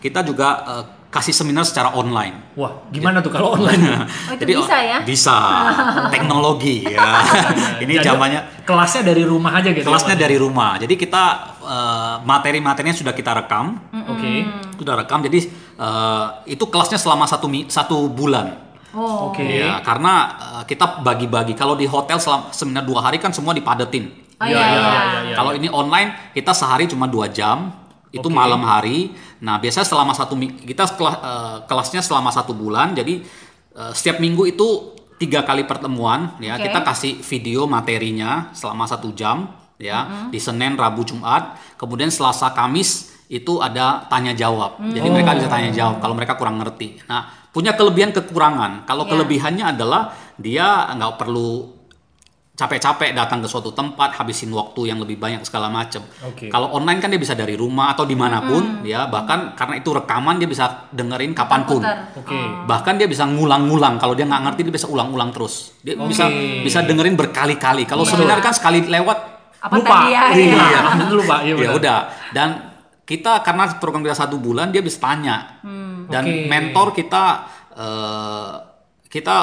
kita 0.01 0.25
juga 0.25 0.49
eh, 0.65 0.85
kasih 1.17 1.33
seminar 1.33 1.65
secara 1.65 1.97
online. 1.97 2.53
Wah, 2.61 2.85
gimana 2.93 3.25
tuh 3.25 3.33
kalau 3.33 3.57
online? 3.57 3.81
Oh, 4.29 4.35
itu 4.37 4.45
bisa 4.45 4.77
ya? 4.77 4.99
Bisa. 5.07 5.37
Teknologi 6.15 6.85
ya. 6.85 7.25
Ini 7.85 8.03
Jadi, 8.03 8.07
zamannya 8.07 8.41
kelasnya 8.69 9.03
dari 9.07 9.23
rumah 9.25 9.57
aja 9.57 9.71
gitu. 9.73 9.87
kelasnya 9.87 10.17
ya, 10.19 10.23
dari 10.29 10.37
rumah. 10.37 10.77
Jadi 10.77 10.95
kita 10.99 11.25
eh, 11.65 12.15
materi-materinya 12.27 12.93
sudah 12.93 13.15
kita 13.17 13.33
rekam, 13.33 13.81
Oke. 14.13 14.45
sudah 14.77 14.95
rekam. 15.01 15.25
Jadi 15.25 15.49
eh, 15.81 16.27
itu 16.51 16.65
kelasnya 16.69 17.01
selama 17.01 17.25
satu 17.25 17.49
satu 17.71 18.13
bulan. 18.13 18.66
Oh. 18.97 19.31
Oke. 19.31 19.45
Ya, 19.45 19.85
karena 19.85 20.15
eh, 20.41 20.63
kita 20.65 21.05
bagi-bagi. 21.05 21.53
Kalau 21.53 21.77
di 21.77 21.85
hotel 21.85 22.17
selama 22.17 22.49
seminar 22.51 22.83
dua 22.89 23.05
hari 23.05 23.21
kan 23.21 23.31
semua 23.31 23.53
dipadetin. 23.53 24.09
Oh 24.41 24.45
Iya, 24.45 24.57
iya, 24.57 24.65
iya, 24.65 24.73
iya. 24.73 24.91
iya, 24.93 25.21
iya. 25.33 25.37
Kalau 25.37 25.53
ini 25.53 25.69
online 25.69 26.33
kita 26.33 26.57
sehari 26.57 26.89
cuma 26.89 27.05
dua 27.05 27.29
jam. 27.29 27.73
Itu 28.09 28.33
Oke. 28.33 28.37
malam 28.37 28.65
hari. 28.65 29.13
Nah 29.45 29.61
biasanya 29.61 29.85
selama 29.85 30.17
satu 30.17 30.33
kita 30.41 30.89
kelas, 30.97 31.17
eh, 31.21 31.57
kelasnya 31.69 32.01
selama 32.01 32.33
satu 32.33 32.57
bulan. 32.57 32.97
Jadi 32.97 33.21
eh, 33.77 33.93
setiap 33.93 34.17
minggu 34.17 34.49
itu 34.49 34.97
tiga 35.21 35.45
kali 35.45 35.69
pertemuan. 35.69 36.33
Ya 36.41 36.57
Oke. 36.57 36.73
kita 36.73 36.81
kasih 36.81 37.21
video 37.21 37.69
materinya 37.69 38.49
selama 38.57 38.89
satu 38.89 39.13
jam. 39.13 39.53
Ya 39.77 40.33
di 40.33 40.41
Senin, 40.41 40.73
Rabu, 40.81 41.05
Jumat. 41.05 41.61
Kemudian 41.77 42.09
Selasa, 42.09 42.49
Kamis 42.57 43.16
itu 43.27 43.59
ada 43.59 44.07
tanya 44.07 44.31
jawab. 44.33 44.79
Jadi 44.81 45.09
mereka 45.09 45.35
bisa 45.35 45.51
tanya 45.51 45.71
jawab 45.71 45.99
kalau 45.99 46.15
mereka 46.15 46.39
kurang 46.39 46.63
ngerti. 46.63 47.03
Nah, 47.07 47.27
punya 47.51 47.75
kelebihan 47.75 48.11
kekurangan. 48.11 48.85
Kalau 48.85 49.03
Iya. 49.05 49.11
kelebihannya 49.13 49.65
adalah 49.75 50.03
dia 50.37 50.91
nggak 50.93 51.19
perlu 51.19 51.75
capek-capek 52.57 53.13
datang 53.13 53.45
ke 53.45 53.49
suatu 53.53 53.69
tempat, 53.69 54.17
habisin 54.17 54.49
waktu 54.49 54.89
yang 54.89 54.97
lebih 54.97 55.21
banyak 55.21 55.45
segala 55.45 55.69
macam. 55.69 56.01
Oke. 56.25 56.49
Kalau 56.49 56.73
online 56.73 57.05
kan 57.05 57.13
dia 57.13 57.21
bisa 57.21 57.37
dari 57.37 57.53
rumah 57.53 57.93
atau 57.93 58.09
di 58.09 58.17
mana 58.17 58.41
pun, 58.41 58.81
ya 58.81 59.05
bahkan 59.07 59.53
karena 59.53 59.77
itu 59.77 59.93
rekaman 59.93 60.41
dia 60.41 60.49
bisa 60.49 60.89
dengerin 60.89 61.37
kapan 61.37 61.69
pun. 61.69 61.85
Putar. 61.85 62.17
Oke. 62.17 62.41
Bahkan 62.65 62.95
dia 62.97 63.05
bisa 63.05 63.29
ngulang-ngulang. 63.29 64.01
Kalau 64.01 64.17
dia 64.17 64.25
nggak 64.25 64.43
ngerti 64.49 64.61
dia 64.65 64.75
bisa 64.75 64.89
ulang-ulang 64.89 65.37
terus. 65.37 65.77
Dia 65.85 66.01
Oke. 66.01 66.09
bisa 66.09 66.33
bisa 66.65 66.81
dengerin 66.81 67.13
berkali-kali. 67.13 67.85
Kalau 67.85 68.09
seminar 68.09 68.41
kan 68.41 68.57
sekali 68.57 68.89
lewat 68.89 69.19
Apa 69.61 69.77
lupa. 69.77 69.89
tadi 70.01 70.09
ya? 70.09 70.23
Iya, 70.33 70.57
Iya. 70.57 70.81
lupa. 71.13 71.37
Iya, 71.45 71.55
ya 71.61 71.71
udah. 71.77 71.99
Dan 72.33 72.49
kita 73.07 73.41
karena 73.47 73.71
program 73.79 74.03
kita 74.03 74.19
satu 74.19 74.37
bulan 74.37 74.75
dia 74.75 74.83
bisa 74.83 74.99
tanya. 74.99 75.63
Dan 76.11 76.25
Oke. 76.27 76.51
mentor 76.51 76.87
kita 76.91 77.25
eh, 77.73 78.53
kita 79.07 79.37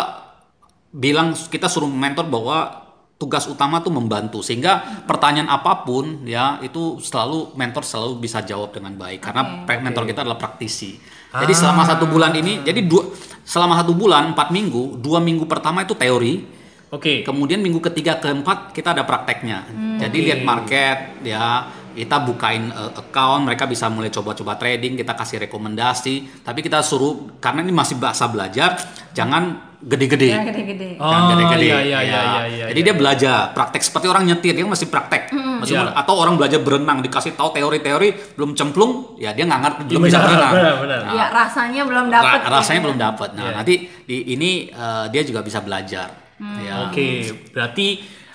bilang 0.93 1.33
kita 1.33 1.71
suruh 1.71 1.89
mentor 1.89 2.27
bahwa 2.27 2.83
tugas 3.17 3.47
utama 3.47 3.79
tuh 3.79 3.95
membantu 3.95 4.43
sehingga 4.43 5.03
pertanyaan 5.07 5.47
apa 5.47 5.87
pun 5.87 6.27
ya 6.27 6.59
itu 6.59 6.99
selalu 6.99 7.55
mentor 7.55 7.87
selalu 7.87 8.19
bisa 8.19 8.43
jawab 8.43 8.75
dengan 8.75 8.99
baik 8.99 9.23
karena 9.23 9.63
pe- 9.63 9.79
mentor 9.79 10.03
kita 10.03 10.27
adalah 10.27 10.35
praktisi. 10.35 10.99
Jadi 11.33 11.53
selama 11.55 11.87
satu 11.87 12.05
bulan 12.05 12.35
ini 12.35 12.61
jadi 12.61 12.83
dua 12.83 13.09
selama 13.41 13.79
satu 13.79 13.95
bulan 13.95 14.35
empat 14.35 14.51
minggu 14.51 14.99
dua 14.99 15.23
minggu 15.23 15.47
pertama 15.47 15.87
itu 15.87 15.95
teori 15.95 16.61
Oke. 16.93 17.25
Kemudian 17.25 17.57
minggu 17.57 17.81
ketiga 17.81 18.21
keempat 18.21 18.69
kita 18.69 18.93
ada 18.93 19.01
prakteknya. 19.01 19.65
Jadi 19.97 20.13
Oke. 20.13 20.25
lihat 20.29 20.41
market 20.45 20.97
ya, 21.25 21.65
kita 21.93 22.21
bukain 22.21 22.69
uh, 22.69 22.91
account, 22.91 23.45
mereka 23.45 23.63
bisa 23.63 23.87
mulai 23.87 24.09
coba-coba 24.09 24.53
trading, 24.55 24.93
kita 24.95 25.13
kasih 25.13 25.37
rekomendasi. 25.41 26.41
Tapi 26.41 26.59
kita 26.59 26.81
suruh 26.81 27.37
karena 27.37 27.61
ini 27.61 27.71
masih 27.71 27.95
bahasa 27.95 28.25
belajar, 28.25 28.75
jangan 29.11 29.73
gede-gede. 29.79 30.31
Yang 30.31 30.47
gede-gede. 30.49 30.89
Jangan 30.95 31.21
Oh, 31.21 31.29
gede-gede. 31.29 31.67
iya, 31.67 31.77
iya, 31.77 31.99
Ya. 31.99 31.99
iya, 31.99 32.21
iya, 32.23 32.43
iya, 32.47 32.65
Jadi 32.71 32.79
iya. 32.79 32.87
dia 32.87 32.95
belajar 32.95 33.37
praktek 33.51 33.81
seperti 33.81 34.07
orang 34.07 34.23
nyetir, 34.23 34.53
dia 34.53 34.63
masih 34.63 34.87
praktek. 34.87 35.27
Masih 35.29 35.75
Iya. 35.75 35.81
mulai- 35.85 35.95
atau 35.99 36.13
orang 36.15 36.35
belajar 36.35 36.59
berenang 36.59 36.99
dikasih 36.99 37.35
tahu 37.35 37.51
teori-teori 37.51 38.09
belum 38.33 38.51
cemplung, 38.53 38.91
ya 39.17 39.31
dia 39.31 39.43
nggak 39.43 39.61
ngerti, 39.61 39.81
belum 39.85 40.01
bisa 40.01 40.17
Benar, 40.17 40.27
berenang. 40.29 40.53
benar, 40.53 40.73
benar. 40.79 40.99
Nah, 41.03 41.13
Ya 41.13 41.25
rasanya 41.29 41.81
belum 41.83 42.05
dapet. 42.07 42.39
ra- 42.39 42.49
rasanya 42.53 42.79
gitu. 42.79 42.85
belum 42.87 42.97
dapat. 42.97 43.29
Nah, 43.33 43.43
Iya. 43.43 43.53
nanti 43.53 43.73
di 44.03 44.17
ini 44.29 44.51
uh, 44.71 45.05
dia 45.07 45.21
juga 45.21 45.39
bisa 45.41 45.59
belajar. 45.59 46.07
Hmm. 46.39 46.59
Ya. 46.59 46.73
Oke, 46.87 47.07
berarti 47.51 47.87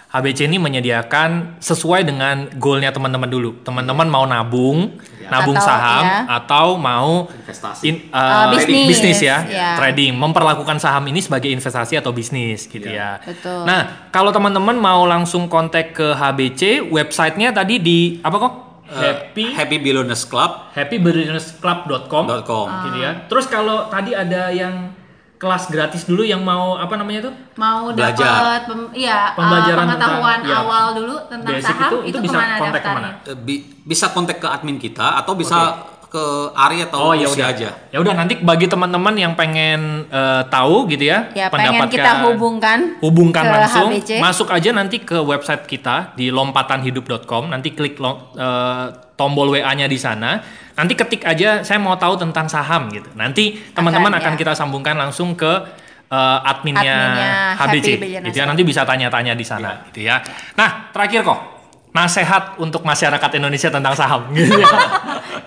HBC 0.08 0.48
ini 0.48 0.56
menyediakan 0.56 1.60
sesuai 1.60 2.00
dengan 2.00 2.48
goalnya 2.56 2.88
teman-teman 2.88 3.28
dulu. 3.28 3.60
Teman-teman 3.60 4.08
mau 4.08 4.24
nabung, 4.24 4.96
nabung 5.28 5.52
Atau, 5.52 5.68
saham, 5.68 6.02
ya. 6.02 6.18
atau 6.32 6.66
mau 6.80 7.28
Investasi. 7.28 7.82
in- 7.84 8.00
Uh, 8.08 8.16
uh, 8.16 8.44
bisnis, 8.48 8.88
bisnis 8.88 9.18
ya, 9.20 9.44
ya. 9.44 9.68
trading, 9.76 10.16
memperlakukan 10.16 10.80
saham 10.80 11.04
ini 11.06 11.20
sebagai 11.20 11.52
investasi 11.52 12.00
atau 12.00 12.16
bisnis 12.16 12.64
gitu 12.64 12.88
ya. 12.88 13.20
Betul. 13.20 13.68
Nah, 13.68 14.08
kalau 14.08 14.32
teman-teman 14.32 14.80
mau 14.80 15.04
langsung 15.04 15.44
kontak 15.44 15.92
ke 15.92 16.16
HBC, 16.16 16.88
websitenya 16.88 17.52
tadi 17.52 17.76
di 17.76 17.98
apa 18.24 18.36
kok? 18.38 18.54
Uh, 18.88 19.04
Happy 19.04 19.52
Happy 19.52 19.76
Billionaires 19.76 20.24
Club 20.24 20.72
happybusinessclub.com 20.72 22.24
.com. 22.42 22.66
gitu 22.88 22.98
ya. 22.98 23.28
Terus 23.28 23.44
kalau 23.44 23.92
tadi 23.92 24.16
ada 24.16 24.48
yang 24.48 24.96
kelas 25.38 25.64
gratis 25.68 26.02
dulu 26.02 26.20
yang 26.20 26.42
mau 26.42 26.74
apa 26.74 26.94
namanya 26.94 27.30
tuh? 27.30 27.34
Mau 27.54 27.90
Belajar. 27.90 28.18
dapat 28.18 28.62
pem, 28.66 28.80
ya, 28.98 29.30
uh, 29.30 29.38
Pembelajaran 29.38 29.78
pengetahuan 29.80 30.36
tentang- 30.36 30.50
ya, 30.50 30.56
awal 30.60 30.84
dulu 30.92 31.14
tentang 31.24 31.52
basic 31.54 31.70
saham 31.70 31.80
itu, 31.80 31.96
itu, 31.96 32.08
itu 32.08 32.18
bisa 32.20 32.34
ke 32.34 32.40
mana 32.40 32.54
kontak 32.58 32.74
daftarnya? 32.76 32.82
ke 32.82 33.22
mana? 33.22 33.30
Eh, 33.30 33.38
bi- 33.38 33.64
bisa 33.82 34.06
kontak 34.10 34.36
ke 34.36 34.48
admin 34.48 34.76
kita 34.76 35.06
atau 35.16 35.32
bisa 35.32 35.58
ke 36.08 36.24
Ari 36.50 36.80
atau 36.82 36.98
Oh 37.02 37.12
ya 37.12 37.28
udah 37.28 37.46
aja. 37.48 37.68
Ya 37.92 37.98
udah 37.98 38.16
nanti 38.16 38.34
bagi 38.34 38.64
teman-teman 38.64 39.12
yang 39.12 39.32
pengen 39.34 40.08
eh, 40.08 40.42
tahu 40.48 40.88
gitu 40.88 41.04
ya, 41.04 41.28
Ya 41.30 41.46
pengen 41.48 41.84
kita 41.86 42.24
hubungkan 42.24 42.96
hubungkan 42.98 43.44
ke 43.44 43.52
langsung, 43.52 43.90
HBC. 43.92 44.10
masuk 44.16 44.48
aja 44.48 44.72
nanti 44.72 44.98
ke 44.98 45.20
website 45.20 45.68
kita 45.68 46.16
di 46.16 46.32
lompatanhidup.com, 46.32 47.48
nanti 47.48 47.70
klik 47.70 47.96
lo- 47.96 48.32
eh, 48.34 48.86
tombol 49.18 49.50
WA-nya 49.50 49.90
di 49.90 49.98
sana. 49.98 50.38
Nanti 50.78 50.94
ketik 50.94 51.26
aja 51.26 51.66
saya 51.66 51.82
mau 51.82 51.98
tahu 51.98 52.14
tentang 52.22 52.46
saham 52.46 52.86
gitu. 52.94 53.10
Nanti 53.18 53.58
teman-teman 53.74 54.14
Akan, 54.14 54.22
akan, 54.22 54.32
ya. 54.32 54.40
kita 54.40 54.52
sambungkan 54.54 54.94
langsung 54.94 55.34
ke 55.34 55.52
eh, 56.06 56.38
adminnya, 56.46 56.94
Adminnya 56.94 57.30
HBC 57.58 57.88
gitu 58.30 58.36
ya. 58.38 58.46
Nanti 58.46 58.62
bisa 58.62 58.86
tanya-tanya 58.86 59.34
di 59.34 59.42
sana 59.42 59.82
gitu 59.90 60.06
ya. 60.06 60.22
Nah, 60.54 60.94
terakhir 60.94 61.26
kok 61.26 61.58
nasehat 61.90 62.62
untuk 62.62 62.86
masyarakat 62.86 63.30
Indonesia 63.42 63.74
tentang 63.74 63.98
saham 63.98 64.30
gitu 64.38 64.54
ya. 64.54 64.70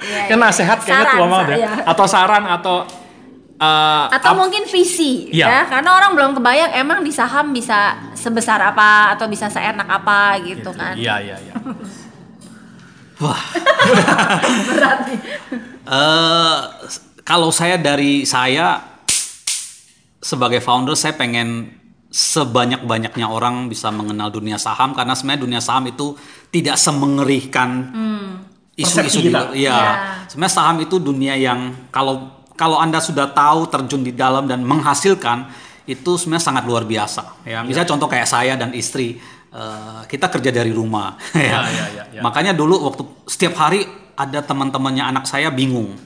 Iya, 0.03 0.21
kan 0.27 0.35
iya. 0.35 0.45
nasehat 0.51 0.77
kayaknya 0.83 1.05
Saran, 1.07 1.15
tua 1.15 1.27
banget 1.31 1.47
ya. 1.63 1.71
Atau 1.87 2.05
saran 2.11 2.43
atau 2.43 2.75
eh, 3.55 4.05
atau 4.19 4.33
mungkin 4.35 4.65
visi 4.67 5.29
Iya. 5.31 5.47
ya 5.47 5.61
karena 5.69 5.89
orang 5.95 6.11
belum 6.17 6.31
kebayang 6.41 6.71
emang 6.75 6.99
di 7.05 7.13
saham 7.13 7.53
bisa 7.53 8.11
sebesar 8.17 8.57
apa 8.59 9.13
atau 9.15 9.29
bisa 9.29 9.47
seenak 9.47 9.85
apa 9.85 10.41
gitu 10.41 10.73
kan 10.73 10.97
Iya, 10.97 11.21
iya, 11.21 11.37
iya. 11.39 11.53
berat 14.71 14.99
nih 15.07 15.19
Eh, 15.91 16.59
kalau 17.25 17.49
saya 17.49 17.75
dari 17.75 18.23
saya 18.23 18.79
sebagai 20.21 20.61
founder 20.61 20.93
saya 20.93 21.17
pengen 21.17 21.73
sebanyak-banyaknya 22.11 23.25
orang 23.25 23.65
bisa 23.65 23.89
mengenal 23.89 24.29
dunia 24.29 24.55
saham 24.55 24.93
karena 24.95 25.17
sebenarnya 25.17 25.41
dunia 25.41 25.61
saham 25.63 25.89
itu 25.89 26.13
tidak 26.53 26.77
semengerikan 26.77 27.91
isu-isu 28.77 29.19
Persepsi 29.19 29.19
di 29.19 29.31
kita. 29.31 29.41
Iya. 29.57 29.73
Ya. 29.73 29.91
Sebenarnya 30.29 30.53
saham 30.53 30.77
itu 30.79 30.95
dunia 31.01 31.33
yang 31.35 31.89
kalau 31.89 32.29
kalau 32.53 32.77
Anda 32.77 33.01
sudah 33.01 33.33
tahu 33.33 33.67
terjun 33.67 34.05
di 34.05 34.13
dalam 34.13 34.45
dan 34.45 34.61
menghasilkan 34.61 35.49
itu 35.89 36.11
sebenarnya 36.15 36.45
sangat 36.45 36.63
luar 36.69 36.85
biasa. 36.85 37.41
Ya, 37.43 37.65
misalnya 37.65 37.89
contoh 37.89 38.05
kayak 38.05 38.29
saya 38.29 38.53
dan 38.53 38.71
istri 38.77 39.17
eh, 39.51 40.01
kita 40.07 40.27
kerja 40.31 40.51
dari 40.51 40.71
rumah. 40.71 41.15
Ya, 41.35 41.41
ya. 41.41 41.59
ya, 41.67 41.85
ya, 41.91 42.03
ya. 42.19 42.21
Makanya 42.23 42.55
dulu 42.55 42.91
waktu 42.91 43.03
setiap 43.27 43.55
hari 43.59 43.83
ada 44.21 44.39
teman-temannya 44.45 45.01
anak 45.01 45.25
saya 45.25 45.49
bingung. 45.49 45.97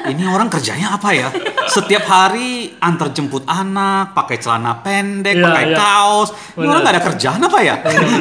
Ini 0.00 0.26
orang 0.26 0.50
kerjanya 0.50 0.98
apa 0.98 1.14
ya? 1.14 1.28
Setiap 1.70 2.02
hari 2.02 2.74
antar 2.82 3.14
jemput 3.14 3.46
anak, 3.46 4.10
pakai 4.10 4.42
celana 4.42 4.82
pendek, 4.82 5.38
Iya, 5.38 5.44
pakai 5.46 5.64
iya. 5.70 5.76
kaos. 5.78 6.28
Ini 6.58 6.66
orang 6.66 6.82
nggak 6.82 6.94
ada 6.98 7.04
kerjaan 7.06 7.40
apa 7.46 7.58
ya? 7.62 7.74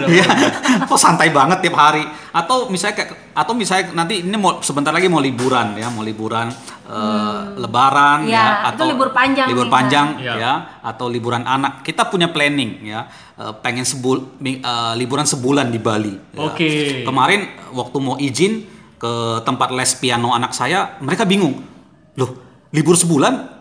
Iya. 0.06 0.26
Kok 0.90 1.00
santai 1.00 1.34
banget 1.34 1.66
tiap 1.66 1.76
hari? 1.82 2.06
Atau 2.30 2.70
misalnya 2.70 3.02
kayak 3.02 3.10
atau 3.34 3.54
misalnya 3.58 3.96
nanti 3.96 4.22
ini 4.22 4.38
mau 4.38 4.62
sebentar 4.62 4.94
lagi 4.94 5.10
mau 5.10 5.18
liburan 5.18 5.74
ya, 5.74 5.90
mau 5.90 6.06
liburan 6.06 6.54
eh, 6.86 7.40
lebaran 7.58 8.28
Ya, 8.30 8.38
ya, 8.38 8.46
itu 8.46 8.70
atau 8.76 8.86
libur 8.86 9.10
panjang 9.10 9.48
libur 9.50 9.66
nih, 9.66 9.74
panjang 9.74 10.08
Iya. 10.22 10.34
ya, 10.38 10.54
atau 10.86 11.06
liburan 11.10 11.42
anak. 11.48 11.82
Kita 11.82 12.06
punya 12.06 12.30
planning 12.30 12.86
ya, 12.86 13.10
eh, 13.34 13.54
pengen 13.66 13.88
sebul 13.88 14.38
eh, 14.46 14.94
liburan 14.94 15.26
sebulan 15.26 15.74
di 15.74 15.80
Bali. 15.82 16.14
ya. 16.38 16.40
Oke. 16.46 17.02
Kemarin 17.02 17.50
waktu 17.74 17.98
mau 17.98 18.20
izin 18.20 18.78
ke 19.00 19.42
tempat 19.48 19.72
les 19.72 19.92
piano 19.96 20.36
anak 20.36 20.52
saya, 20.52 21.00
mereka 21.00 21.24
bingung. 21.24 21.64
Loh, 22.20 22.36
libur 22.76 23.00
sebulan 23.00 23.60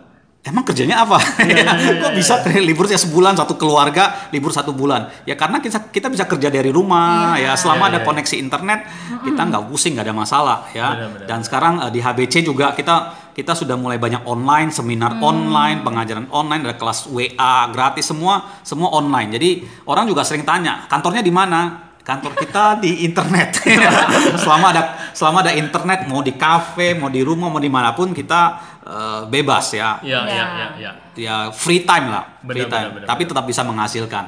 Emang 0.49 0.62
kerjanya 0.64 1.03
apa? 1.03 1.18
iya, 1.51 1.66
Kok 1.99 2.14
bisa 2.14 2.41
libur 2.62 2.86
ya 2.86 2.97
sebulan 2.97 3.34
satu 3.34 3.59
keluarga 3.59 4.30
libur 4.30 4.55
satu 4.55 4.70
bulan? 4.70 5.11
Ya 5.28 5.36
karena 5.36 5.59
kita 5.61 5.91
kita 5.91 6.07
bisa 6.09 6.24
kerja 6.24 6.49
dari 6.49 6.70
rumah 6.70 7.36
Iya. 7.36 7.53
ya 7.53 7.59
selama 7.59 7.91
Iya, 7.91 7.91
ada 7.93 7.99
iya. 8.01 8.07
koneksi 8.07 8.36
internet 8.39 8.80
kita 9.26 9.41
nggak 9.45 9.62
pusing 9.68 9.99
nggak 9.99 10.07
ada 10.09 10.14
masalah 10.16 10.59
ya. 10.72 10.95
Benar, 10.95 11.09
benar. 11.11 11.26
Dan 11.26 11.39
sekarang 11.45 11.74
eh, 11.84 11.91
di 11.91 12.01
HBC 12.01 12.47
juga 12.47 12.72
kita 12.72 12.97
kita 13.34 13.53
sudah 13.53 13.74
mulai 13.74 13.99
banyak 14.01 14.24
online 14.24 14.70
seminar 14.70 15.18
online 15.20 15.82
pengajaran 15.82 16.30
online 16.30 16.62
ada 16.70 16.76
kelas 16.78 17.11
WA 17.11 17.68
gratis 17.74 18.07
semua 18.09 18.62
semua 18.64 18.95
online. 18.95 19.34
Jadi 19.36 19.51
orang 19.91 20.07
juga 20.07 20.22
sering 20.22 20.47
tanya 20.49 20.86
kantornya 20.89 21.20
di 21.20 21.34
mana? 21.34 21.91
Kantor 22.01 22.32
kita 22.41 22.80
di 22.80 23.05
internet. 23.05 23.61
selama 24.47 24.72
ada 24.72 25.07
selama 25.18 25.42
ada 25.42 25.50
internet 25.50 26.06
mau 26.06 26.22
di 26.22 26.38
kafe 26.38 26.94
mau 26.94 27.10
di 27.10 27.26
rumah 27.26 27.50
mau 27.50 27.58
di 27.58 27.66
mana 27.66 27.90
pun 27.90 28.14
kita 28.14 28.40
eh, 28.86 29.20
bebas 29.26 29.74
ya 29.74 29.98
Iya, 29.98 30.20
Ya. 30.22 30.30
iya, 30.30 30.46
iya, 30.54 30.66
iya. 30.78 30.92
ya 31.18 31.36
free 31.50 31.82
time 31.82 32.06
lah, 32.06 32.38
free 32.46 32.62
Benar, 32.62 32.70
time. 32.70 32.86
benar, 32.86 32.94
benar, 33.02 33.08
Tapi 33.10 33.22
tetap 33.26 33.44
bisa 33.44 33.66
menghasilkan. 33.66 34.24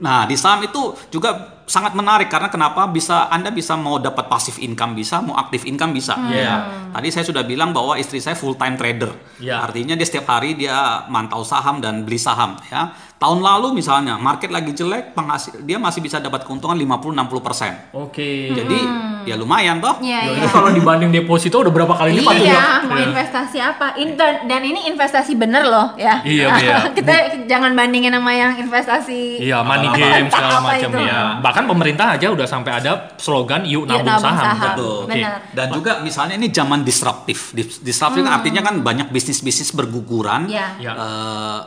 Nah, 0.00 0.24
di 0.24 0.32
saham 0.32 0.64
itu 0.64 0.96
juga 1.12 1.59
sangat 1.64 1.92
menarik 1.92 2.26
karena 2.26 2.46
kenapa 2.46 2.84
bisa 2.84 3.26
Anda 3.26 3.48
bisa 3.48 3.74
mau 3.74 3.96
dapat 3.96 4.26
pasif 4.26 4.56
income 4.56 4.92
bisa, 4.92 5.18
mau 5.18 5.34
aktif 5.34 5.64
income 5.64 5.90
bisa. 5.90 6.14
Ya. 6.28 6.54
Tadi 6.90 7.08
saya 7.08 7.22
sudah 7.22 7.42
bilang 7.42 7.70
bahwa 7.70 7.94
istri 7.94 8.18
saya 8.18 8.34
full 8.34 8.54
time 8.54 8.74
trader. 8.74 9.10
Ya. 9.36 9.60
Artinya 9.60 9.94
dia 9.94 10.02
setiap 10.02 10.26
hari 10.28 10.54
dia 10.54 10.74
mantau 11.06 11.40
saham 11.40 11.78
dan 11.78 12.02
beli 12.02 12.16
saham 12.16 12.58
ya. 12.66 12.90
Tahun 13.16 13.36
lalu 13.36 13.76
misalnya 13.76 14.16
market 14.16 14.48
lagi 14.48 14.72
jelek, 14.72 15.12
penghasil 15.12 15.60
dia 15.60 15.76
masih 15.76 16.00
bisa 16.00 16.16
dapat 16.16 16.40
keuntungan 16.42 16.72
50-60%. 16.74 17.92
Oke. 17.92 18.48
Jadi 18.50 18.78
ya 19.22 19.36
lumayan 19.36 19.76
toh. 19.78 20.00
Iya, 20.00 20.08
Ya, 20.10 20.20
iya. 20.26 20.38
itu 20.40 20.48
kalau 20.48 20.70
dibanding 20.70 21.12
deposito 21.12 21.60
udah 21.60 21.68
berapa 21.68 21.92
kali 21.94 22.16
lipat 22.16 22.34
tuh 22.34 22.44
ya? 22.44 22.50
Iya, 22.50 22.64
mau 22.82 22.96
Iya. 22.96 23.04
investasi 23.06 23.58
apa? 23.60 23.86
Inter- 23.94 24.40
dan 24.44 24.60
ini 24.62 24.88
investasi 24.88 25.36
bener 25.36 25.62
loh 25.62 25.92
ya. 25.94 26.24
Iya, 26.24 26.46
iya. 26.58 26.76
Kita 26.96 27.14
jangan 27.44 27.72
bandingin 27.72 28.08
sama 28.10 28.32
yang 28.32 28.56
investasi 28.56 29.38
Iya, 29.38 29.60
money 29.60 29.92
game 29.92 30.26
segala 30.26 30.58
macam 30.58 30.90
ya. 30.96 31.20
Bahkan 31.40 31.59
pemerintah 31.64 32.14
aja 32.14 32.28
udah 32.28 32.44
sampai 32.44 32.72
ada 32.78 33.12
slogan 33.16 33.64
yuk 33.64 33.84
nabung, 33.84 34.06
nabung 34.06 34.22
saham. 34.22 34.44
saham. 34.44 34.64
Betul. 34.76 34.98
Oke. 35.02 35.12
Benar. 35.16 35.38
Dan 35.50 35.66
juga 35.72 35.92
misalnya 36.00 36.34
ini 36.36 36.48
zaman 36.48 36.80
disruptif. 36.80 37.50
Dis- 37.50 37.80
Disruptif 37.80 38.22
kan 38.22 38.40
artinya 38.40 38.62
kan 38.62 38.80
banyak 38.80 39.08
bisnis-bisnis 39.08 39.72
berguguran 39.72 40.46
Ya. 40.46 40.76
Ya. 40.78 40.92
eh, 40.94 41.60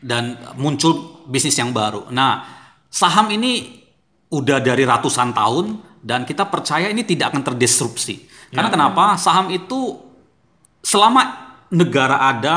dan 0.00 0.24
muncul 0.56 1.22
bisnis 1.24 1.54
yang 1.54 1.70
baru. 1.70 2.08
Nah, 2.08 2.42
saham 2.86 3.30
ini 3.30 3.80
udah 4.28 4.58
dari 4.58 4.82
ratusan 4.82 5.30
tahun 5.30 5.66
dan 6.00 6.24
kita 6.24 6.46
percaya 6.46 6.88
ini 6.88 7.02
tidak 7.02 7.32
akan 7.32 7.42
terdisrupsi. 7.44 8.24
Karena 8.50 8.66
kenapa? 8.66 9.14
Saham 9.14 9.46
itu 9.48 10.00
selama 10.80 11.22
negara 11.70 12.18
ada, 12.26 12.56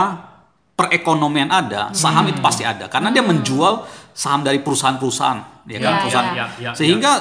perekonomian 0.74 1.54
ada, 1.54 1.94
saham 1.94 2.26
itu 2.26 2.42
pasti 2.42 2.66
ada. 2.66 2.90
Karena 2.90 3.14
dia 3.14 3.22
menjual 3.22 3.86
saham 4.14 4.46
dari 4.46 4.62
perusahaan-perusahaan, 4.62 5.68
ya 5.68 5.78
kan? 5.82 5.92
Ya, 5.92 6.00
perusahaan. 6.00 6.28
ya, 6.32 6.34
ya, 6.38 6.46
ya. 6.62 6.72
Sehingga 6.78 7.12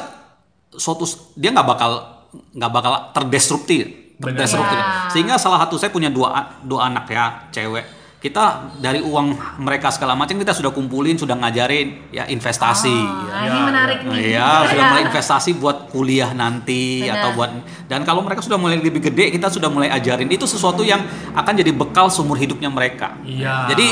suatu 0.73 1.05
dia 1.35 1.53
nggak 1.53 1.69
bakal 1.69 1.91
nggak 2.33 2.73
bakal 2.73 2.93
terdisruptif, 3.13 4.17
Benar. 4.17 4.45
terdisruptif. 4.45 4.79
Ya. 4.79 4.87
Sehingga 5.13 5.35
salah 5.37 5.65
satu 5.65 5.77
saya 5.77 5.93
punya 5.93 6.09
dua 6.13 6.61
dua 6.65 6.89
anak 6.89 7.09
ya 7.09 7.49
cewek. 7.53 8.01
Kita 8.23 8.71
dari 8.79 9.03
uang 9.03 9.59
mereka 9.67 9.91
segala 9.91 10.15
macam 10.15 10.39
kita 10.39 10.55
sudah 10.55 10.71
kumpulin, 10.71 11.19
sudah 11.19 11.35
ngajarin 11.35 12.15
ya 12.15 12.23
investasi. 12.31 12.95
ya. 12.95 13.35
Nah, 13.35 13.43
ini 13.51 13.59
menarik 13.67 13.99
nih. 14.07 14.39
Iya, 14.39 14.51
sudah 14.71 14.85
mulai 14.95 15.03
investasi 15.11 15.51
buat 15.59 15.91
kuliah 15.91 16.31
nanti 16.31 17.03
Benar. 17.03 17.19
atau 17.19 17.29
buat 17.35 17.51
dan 17.91 18.07
kalau 18.07 18.23
mereka 18.23 18.47
sudah 18.47 18.63
mulai 18.63 18.79
lebih 18.79 19.03
gede, 19.03 19.35
kita 19.35 19.51
sudah 19.51 19.67
mulai 19.67 19.91
ajarin 19.91 20.31
itu 20.31 20.47
sesuatu 20.47 20.87
yang 20.87 21.03
akan 21.35 21.53
jadi 21.59 21.75
bekal 21.75 22.15
seumur 22.15 22.39
hidupnya 22.39 22.71
mereka. 22.71 23.19
Iya. 23.27 23.75
Jadi 23.75 23.91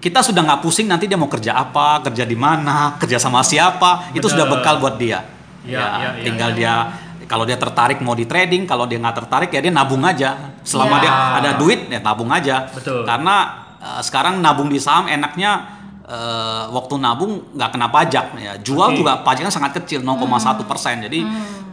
kita 0.00 0.24
sudah 0.24 0.40
nggak 0.40 0.60
pusing 0.64 0.88
nanti 0.88 1.04
dia 1.04 1.20
mau 1.20 1.28
kerja 1.28 1.52
apa, 1.54 2.00
kerja 2.00 2.24
di 2.24 2.34
mana, 2.34 2.96
kerja 2.96 3.20
sama 3.20 3.44
siapa, 3.44 4.10
itu 4.16 4.24
Benar. 4.24 4.32
sudah 4.32 4.46
bekal 4.48 4.74
buat 4.80 4.96
dia. 4.96 5.20
Iya, 5.60 5.76
ya, 5.76 5.86
iya, 5.86 6.08
iya, 6.16 6.24
tinggal 6.24 6.50
dia 6.56 6.74
kalau 7.28 7.44
dia 7.46 7.54
tertarik 7.60 8.00
mau 8.02 8.16
di 8.16 8.24
trading, 8.24 8.64
kalau 8.66 8.88
dia 8.88 8.96
nggak 8.98 9.22
tertarik 9.22 9.52
ya 9.52 9.60
dia 9.60 9.70
nabung 9.70 10.02
aja. 10.02 10.56
Selama 10.66 10.98
Iya. 10.98 11.02
dia 11.04 11.12
ada 11.38 11.50
duit 11.60 11.80
ya 11.86 12.00
nabung 12.00 12.32
aja. 12.32 12.66
Betul. 12.72 13.04
Karena 13.06 13.36
eh, 13.78 14.00
sekarang 14.02 14.40
nabung 14.40 14.66
di 14.66 14.80
saham 14.80 15.06
enaknya 15.06 15.78
eh, 16.10 16.64
waktu 16.74 16.98
nabung 16.98 17.54
nggak 17.54 17.70
kena 17.70 17.86
pajak 17.86 18.26
ya. 18.34 18.52
Jual 18.58 18.96
Oke. 18.96 19.04
juga 19.04 19.22
pajaknya 19.22 19.52
sangat 19.52 19.78
kecil 19.78 20.02
0,1 20.02 20.64
persen. 20.66 21.04
Jadi 21.06 21.22
Hmm. 21.22 21.70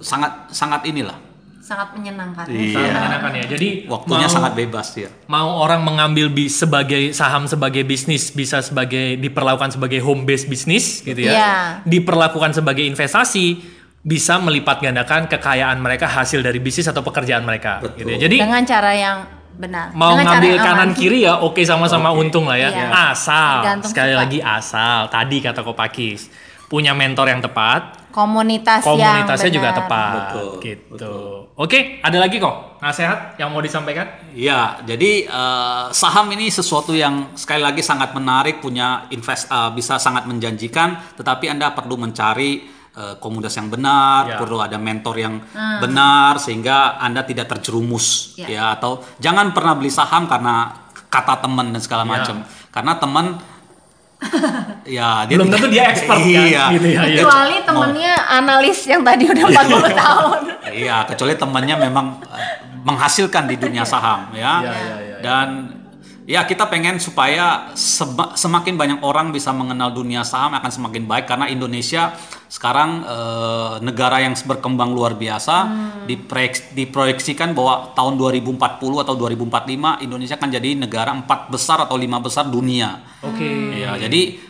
sangat 0.00 0.48
sangat 0.48 0.86
inilah 0.88 1.16
Sangat 1.64 1.96
menyenangkan. 1.96 2.44
Iya. 2.44 2.76
Sangat 2.76 2.92
menyenangkan 2.92 3.32
ya. 3.34 3.44
Jadi 3.48 3.68
waktunya 3.86 4.28
mau- 4.28 4.34
sangat 4.36 4.52
bebas 4.52 4.88
ya. 4.94 5.08
mau 5.26 5.48
orang 5.58 5.80
mengambil 5.80 6.28
bi- 6.28 6.52
sebagai 6.52 7.10
saham 7.10 7.48
sebagai 7.48 7.80
bisnis 7.82 8.28
bisa 8.28 8.60
sebagai 8.60 9.16
diperlakukan 9.16 9.72
sebagai 9.72 9.98
home 9.98 10.22
base 10.22 10.44
bisnis 10.44 11.00
gitu 11.00 11.16
ya. 11.18 11.32
Iya. 11.32 11.52
Diperlakukan 11.82 12.52
sebagai 12.52 12.84
investasi 12.84 13.64
bisa 13.98 14.36
melipat 14.36 14.78
gandakan 14.78 15.24
kekayaan 15.24 15.80
mereka 15.80 16.04
hasil 16.04 16.38
dari 16.38 16.60
bisnis 16.60 16.84
atau 16.84 17.00
pekerjaan 17.00 17.40
mereka 17.40 17.80
Betul. 17.80 17.96
gitu 17.96 18.08
ya. 18.10 18.18
Jadi 18.20 18.36
Dengan 18.38 18.62
cara 18.62 18.92
yang 18.92 19.18
benar. 19.56 19.86
mau 19.90 20.12
Dengan 20.12 20.20
cara 20.20 20.32
ngambil 20.36 20.52
yang 20.52 20.66
kanan 20.66 20.84
aman. 20.84 20.92
kiri 20.92 21.18
ya 21.22 21.34
oke 21.40 21.62
sama-sama 21.64 22.12
Oke. 22.12 22.20
untung 22.20 22.44
lah 22.44 22.60
ya. 22.60 22.68
Iya. 22.68 22.88
Asal 23.08 23.64
Tergantung 23.64 23.88
sekali 23.88 24.12
suka. 24.12 24.20
lagi 24.20 24.38
asal 24.38 24.98
tadi 25.08 25.36
kata 25.40 25.64
Kopakis 25.64 26.28
punya 26.66 26.92
mentor 26.92 27.24
yang 27.26 27.40
tepat, 27.40 28.03
komunitas, 28.14 28.86
komunitasnya 28.86 29.50
yang 29.50 29.56
juga 29.58 29.70
benar. 29.74 29.78
tepat 29.82 30.14
Betul, 30.14 30.46
gitu. 30.62 31.14
Oke, 31.58 31.98
ada 31.98 32.18
lagi 32.22 32.38
kok 32.38 32.78
nasihat 32.78 33.34
yang 33.34 33.50
mau 33.50 33.58
disampaikan? 33.58 34.06
Ya, 34.30 34.78
jadi 34.86 35.26
eh, 35.26 35.84
saham 35.90 36.30
ini 36.30 36.46
sesuatu 36.46 36.94
yang 36.94 37.34
sekali 37.34 37.58
lagi 37.58 37.82
sangat 37.82 38.14
menarik, 38.14 38.62
punya 38.62 39.10
invest 39.10 39.50
eh, 39.50 39.70
bisa 39.74 39.98
sangat 39.98 40.30
menjanjikan, 40.30 41.18
tetapi 41.18 41.50
Anda 41.50 41.74
perlu 41.74 41.98
mencari 41.98 42.70
eh, 42.94 43.14
komunitas 43.18 43.58
yang 43.58 43.66
benar, 43.66 44.30
Ya. 44.30 44.38
perlu 44.38 44.62
ada 44.62 44.78
mentor 44.78 45.18
yang 45.18 45.42
benar 45.82 46.38
sehingga 46.38 47.02
Anda 47.02 47.26
tidak 47.26 47.50
terjerumus 47.50 48.38
Ya. 48.38 48.46
ya 48.46 48.64
atau 48.78 49.02
jangan 49.18 49.50
pernah 49.50 49.74
beli 49.74 49.90
saham 49.90 50.30
karena 50.30 50.70
kata 51.10 51.42
teman 51.42 51.74
dan 51.74 51.82
segala 51.82 52.06
Ya. 52.06 52.10
macam. 52.14 52.36
Karena 52.70 52.94
teman 52.98 53.26
ya 54.96 55.24
dia 55.28 55.36
Belum 55.36 55.48
tentu 55.52 55.66
dia 55.68 55.84
expert 55.92 56.18
kan, 56.18 56.28
iya. 56.28 56.64
gitu 56.74 56.88
ya, 56.88 57.02
iya. 57.06 57.22
Kecuali 57.22 57.56
temennya 57.64 58.14
analis 58.28 58.78
yang 58.88 59.02
tadi 59.04 59.24
udah 59.28 59.44
40 59.50 60.02
tahun. 60.02 60.40
Iya, 60.74 60.96
kecuali 61.08 61.34
temannya 61.38 61.76
memang 61.90 62.06
eh, 62.32 62.50
menghasilkan 62.84 63.44
di 63.48 63.56
dunia 63.56 63.84
saham 63.86 64.32
ya. 64.34 64.60
Iya, 64.60 64.72
iya, 64.72 64.96
iya, 65.00 65.16
Dan 65.22 65.48
ya 66.24 66.40
kita 66.42 66.66
pengen 66.66 66.96
supaya 66.96 67.68
sema- 67.72 68.32
semakin 68.32 68.74
banyak 68.74 69.00
orang 69.00 69.28
bisa 69.28 69.52
mengenal 69.52 69.92
dunia 69.92 70.24
saham 70.24 70.52
akan 70.52 70.70
semakin 70.70 71.04
baik 71.04 71.28
karena 71.28 71.46
Indonesia 71.46 72.16
sekarang 72.48 73.04
eh, 73.04 73.72
negara 73.80 74.18
yang 74.18 74.32
berkembang 74.38 74.90
luar 74.90 75.14
biasa 75.14 75.56
diproyeks- 76.04 76.72
diproyeksikan 76.72 77.52
bahwa 77.52 77.92
tahun 77.92 78.16
2040 78.16 78.56
atau 79.00 79.14
2045 79.14 80.00
Indonesia 80.00 80.34
akan 80.34 80.50
jadi 80.50 80.68
negara 80.74 81.12
empat 81.12 81.48
besar 81.48 81.84
atau 81.84 81.94
lima 81.94 82.16
besar 82.18 82.48
dunia. 82.48 83.04
Oke. 83.20 83.76
Ya, 83.76 83.92
jadi 83.98 84.40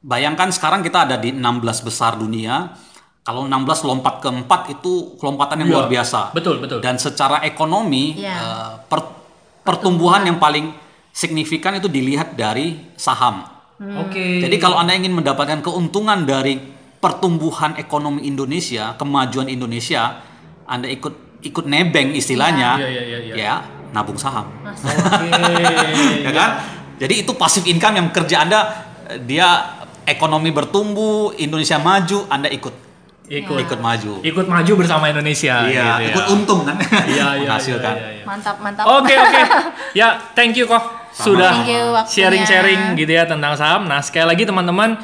bayangkan 0.00 0.50
sekarang 0.50 0.82
kita 0.82 1.06
ada 1.06 1.16
di 1.16 1.30
16 1.30 1.38
besar 1.80 2.18
dunia. 2.18 2.74
Kalau 3.22 3.46
16 3.46 3.86
lompat 3.86 4.18
ke 4.18 4.26
4 4.26 4.74
itu 4.74 5.14
lompatan 5.22 5.62
yang 5.62 5.70
Iya, 5.70 5.74
luar 5.78 5.86
biasa. 5.86 6.20
betul, 6.34 6.58
betul. 6.58 6.82
Dan 6.82 6.98
secara 6.98 7.46
ekonomi 7.46 8.18
Iya. 8.18 8.34
eh, 8.34 8.72
per- 8.82 9.14
pertumbuhan 9.62 10.26
yang 10.26 10.42
paling 10.42 10.74
signifikan 11.12 11.76
itu 11.76 11.86
dilihat 11.86 12.34
dari 12.34 12.80
saham. 12.96 13.44
Oke. 14.00 14.40
Jadi 14.40 14.56
kalau 14.56 14.80
Anda 14.80 14.96
ingin 14.96 15.12
mendapatkan 15.12 15.60
keuntungan 15.60 16.24
dari 16.24 16.56
pertumbuhan 16.98 17.76
ekonomi 17.76 18.24
Indonesia, 18.24 18.94
kemajuan 18.96 19.50
Indonesia, 19.50 20.22
Anda 20.64 20.88
ikut 20.88 21.42
ikut 21.42 21.66
nebeng 21.66 22.14
istilahnya, 22.14 22.78
Iya, 22.78 22.88
iya, 22.88 23.02
iya, 23.02 23.18
iya. 23.18 23.34
ya 23.34 23.54
nabung 23.90 24.14
saham 24.14 24.46
Oke. 24.62 25.26
ya 26.26 26.32
kan? 26.32 26.50
Jadi 27.02 27.26
itu 27.26 27.34
passive 27.34 27.66
income 27.66 27.98
yang 27.98 28.08
kerja 28.14 28.46
Anda 28.46 28.60
dia 29.26 29.74
ekonomi 30.06 30.54
bertumbuh, 30.54 31.34
Indonesia 31.36 31.82
maju, 31.82 32.30
Anda 32.30 32.46
ikut 32.48 32.72
Ikut. 33.26 33.58
ikut 33.58 33.80
maju. 33.82 34.22
Ikut 34.22 34.46
maju 34.46 34.72
bersama 34.78 35.10
Indonesia. 35.10 35.66
Iya, 35.66 35.98
gitu 35.98 36.02
ya. 36.06 36.10
ikut 36.14 36.24
untung 36.30 36.60
kan? 36.62 36.76
Iya, 36.78 37.26
iya, 37.42 37.48
Menghasilkan. 37.50 37.94
iya, 37.98 38.06
iya, 38.06 38.10
iya. 38.22 38.24
Mantap, 38.28 38.56
mantap. 38.62 38.84
Oke 38.86 39.14
oke, 39.18 39.40
ya 39.98 40.08
thank 40.38 40.54
you 40.54 40.70
kok 40.70 41.01
sudah 41.12 41.52
sharing-sharing 42.08 42.96
gitu 42.96 43.12
ya 43.12 43.24
tentang 43.28 43.54
saham. 43.54 43.84
Nah 43.84 44.00
sekali 44.00 44.32
lagi 44.32 44.44
teman-teman, 44.48 44.96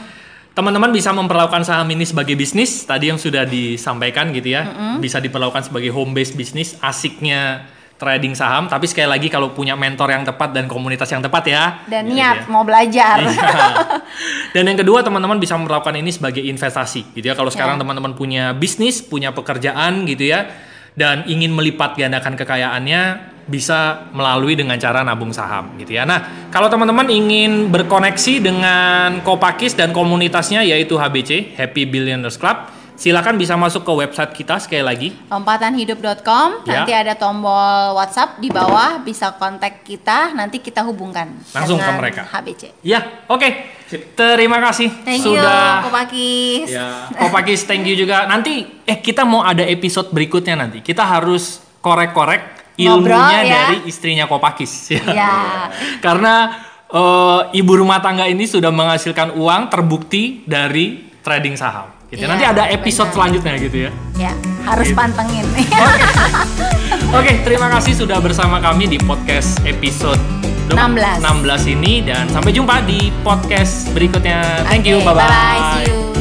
teman-teman 0.53 0.91
bisa 0.91 1.13
memperlakukan 1.13 1.63
saham 1.63 1.87
ini 1.93 2.09
sebagai 2.09 2.35
bisnis. 2.35 2.85
Tadi 2.85 3.13
yang 3.13 3.21
sudah 3.21 3.45
disampaikan 3.45 4.33
gitu 4.33 4.57
ya, 4.57 4.67
bisa 4.99 5.21
diperlakukan 5.21 5.69
sebagai 5.69 5.93
home 5.93 6.17
based 6.17 6.35
bisnis. 6.35 6.75
Asiknya 6.81 7.69
trading 7.99 8.31
saham, 8.39 8.71
tapi 8.71 8.87
sekali 8.87 9.11
lagi 9.11 9.27
kalau 9.27 9.51
punya 9.51 9.75
mentor 9.75 10.15
yang 10.15 10.23
tepat 10.23 10.55
dan 10.55 10.71
komunitas 10.71 11.11
yang 11.11 11.19
tepat 11.19 11.45
ya. 11.51 11.65
Dan 11.91 12.07
gitu 12.07 12.15
niat 12.15 12.47
ya. 12.47 12.51
mau 12.51 12.63
belajar. 12.63 13.19
Iya. 13.27 13.59
Dan 14.55 14.71
yang 14.71 14.79
kedua 14.79 15.03
teman-teman 15.03 15.43
bisa 15.43 15.59
melakukan 15.59 15.99
ini 15.99 16.15
sebagai 16.15 16.39
investasi 16.41 17.11
gitu 17.19 17.27
ya. 17.27 17.35
Kalau 17.35 17.51
sekarang 17.51 17.75
Ya. 17.75 17.83
teman-teman 17.83 18.15
punya 18.15 18.55
bisnis, 18.55 19.03
punya 19.03 19.35
pekerjaan 19.35 20.07
gitu 20.07 20.31
ya 20.31 20.47
dan 20.99 21.23
ingin 21.31 21.55
melipat 21.55 21.95
gandakan 21.95 22.35
kekayaannya 22.35 23.03
bisa 23.49 24.07
melalui 24.13 24.53
dengan 24.55 24.77
cara 24.77 25.01
nabung 25.01 25.33
saham 25.33 25.73
gitu 25.81 25.97
ya. 25.97 26.05
Nah, 26.05 26.53
kalau 26.53 26.69
teman-teman 26.69 27.09
ingin 27.09 27.73
berkoneksi 27.73 28.45
dengan 28.45 29.25
Kopakis 29.25 29.73
dan 29.73 29.91
komunitasnya 29.91 30.61
yaitu 30.61 31.01
HBC, 31.01 31.57
Happy 31.57 31.89
Billionaires 31.89 32.37
Club, 32.37 32.69
silakan 32.93 33.39
bisa 33.39 33.57
masuk 33.57 33.87
ke 33.87 33.93
website 33.95 34.33
kita 34.35 34.59
sekali 34.59 34.83
lagi. 34.83 35.09
lompatanhidup.com 35.31 36.67
Ya. 36.67 36.83
nanti 36.83 36.93
ada 36.93 37.15
tombol 37.15 37.95
WhatsApp 37.97 38.37
di 38.37 38.51
bawah 38.51 39.01
bisa 39.01 39.33
kontak 39.39 39.87
kita 39.87 40.35
nanti 40.35 40.59
kita 40.59 40.83
hubungkan 40.83 41.31
Langsung 41.55 41.79
ke 41.81 41.91
mereka. 41.95 42.27
HBC. 42.29 42.83
Ya, 42.83 43.25
oke. 43.31 43.79
Terima 43.89 44.61
kasih 44.61 44.93
Thank 45.01 45.25
sudah 45.25 45.81
you 45.81 45.89
Kopakis. 45.89 46.69
Ya, 46.69 47.09
Kopakis 47.25 47.65
thank 47.65 47.89
you 47.89 47.97
juga. 47.97 48.29
Nanti 48.29 48.67
eh 48.85 48.99
kita 49.01 49.25
mau 49.25 49.41
ada 49.41 49.65
episode 49.65 50.13
berikutnya 50.13 50.59
nanti. 50.59 50.85
Kita 50.85 51.09
harus 51.09 51.65
korek-korek 51.81 52.58
Ngobrol, 52.79 53.19
ilmunya 53.19 53.41
ya. 53.43 53.51
dari 53.67 53.77
istrinya 53.85 54.25
Kopakis. 54.25 54.73
Ya. 54.95 55.03
Ya. 55.05 55.35
Karena 55.99 56.35
eh, 56.87 57.41
ibu 57.55 57.73
rumah 57.75 57.99
tangga 57.99 58.25
ini 58.25 58.47
sudah 58.47 58.71
menghasilkan 58.71 59.35
uang 59.35 59.67
terbukti 59.67 60.47
dari 60.47 61.11
trading 61.21 61.55
saham. 61.55 61.91
Gitu. 62.09 62.25
Iya, 62.25 62.27
nanti 62.27 62.45
ada 62.47 62.65
episode 62.73 63.13
benar. 63.13 63.17
selanjutnya 63.21 63.53
gitu 63.61 63.77
ya. 63.85 63.91
Ya, 64.17 64.33
harus 64.65 64.89
Gitu. 64.89 64.97
pantengin. 64.97 65.45
Oke, 67.19 67.45
terima 67.45 67.69
kasih 67.69 67.93
sudah 67.95 68.17
bersama 68.17 68.57
kami 68.59 68.89
di 68.89 68.97
podcast 68.97 69.61
episode 69.63 70.17
16. 70.73 71.21
16 71.21 71.75
ini 71.75 72.01
dan 72.01 72.25
sampai 72.29 72.53
jumpa 72.53 72.81
di 72.85 73.13
podcast 73.21 73.93
berikutnya. 73.93 74.65
Thank 74.65 74.89
you, 74.89 75.01
Oke, 75.01 75.13
bye-bye. 75.13 75.21
Bye-bye. 75.21 75.85
See 75.85 75.93
you. 75.93 76.18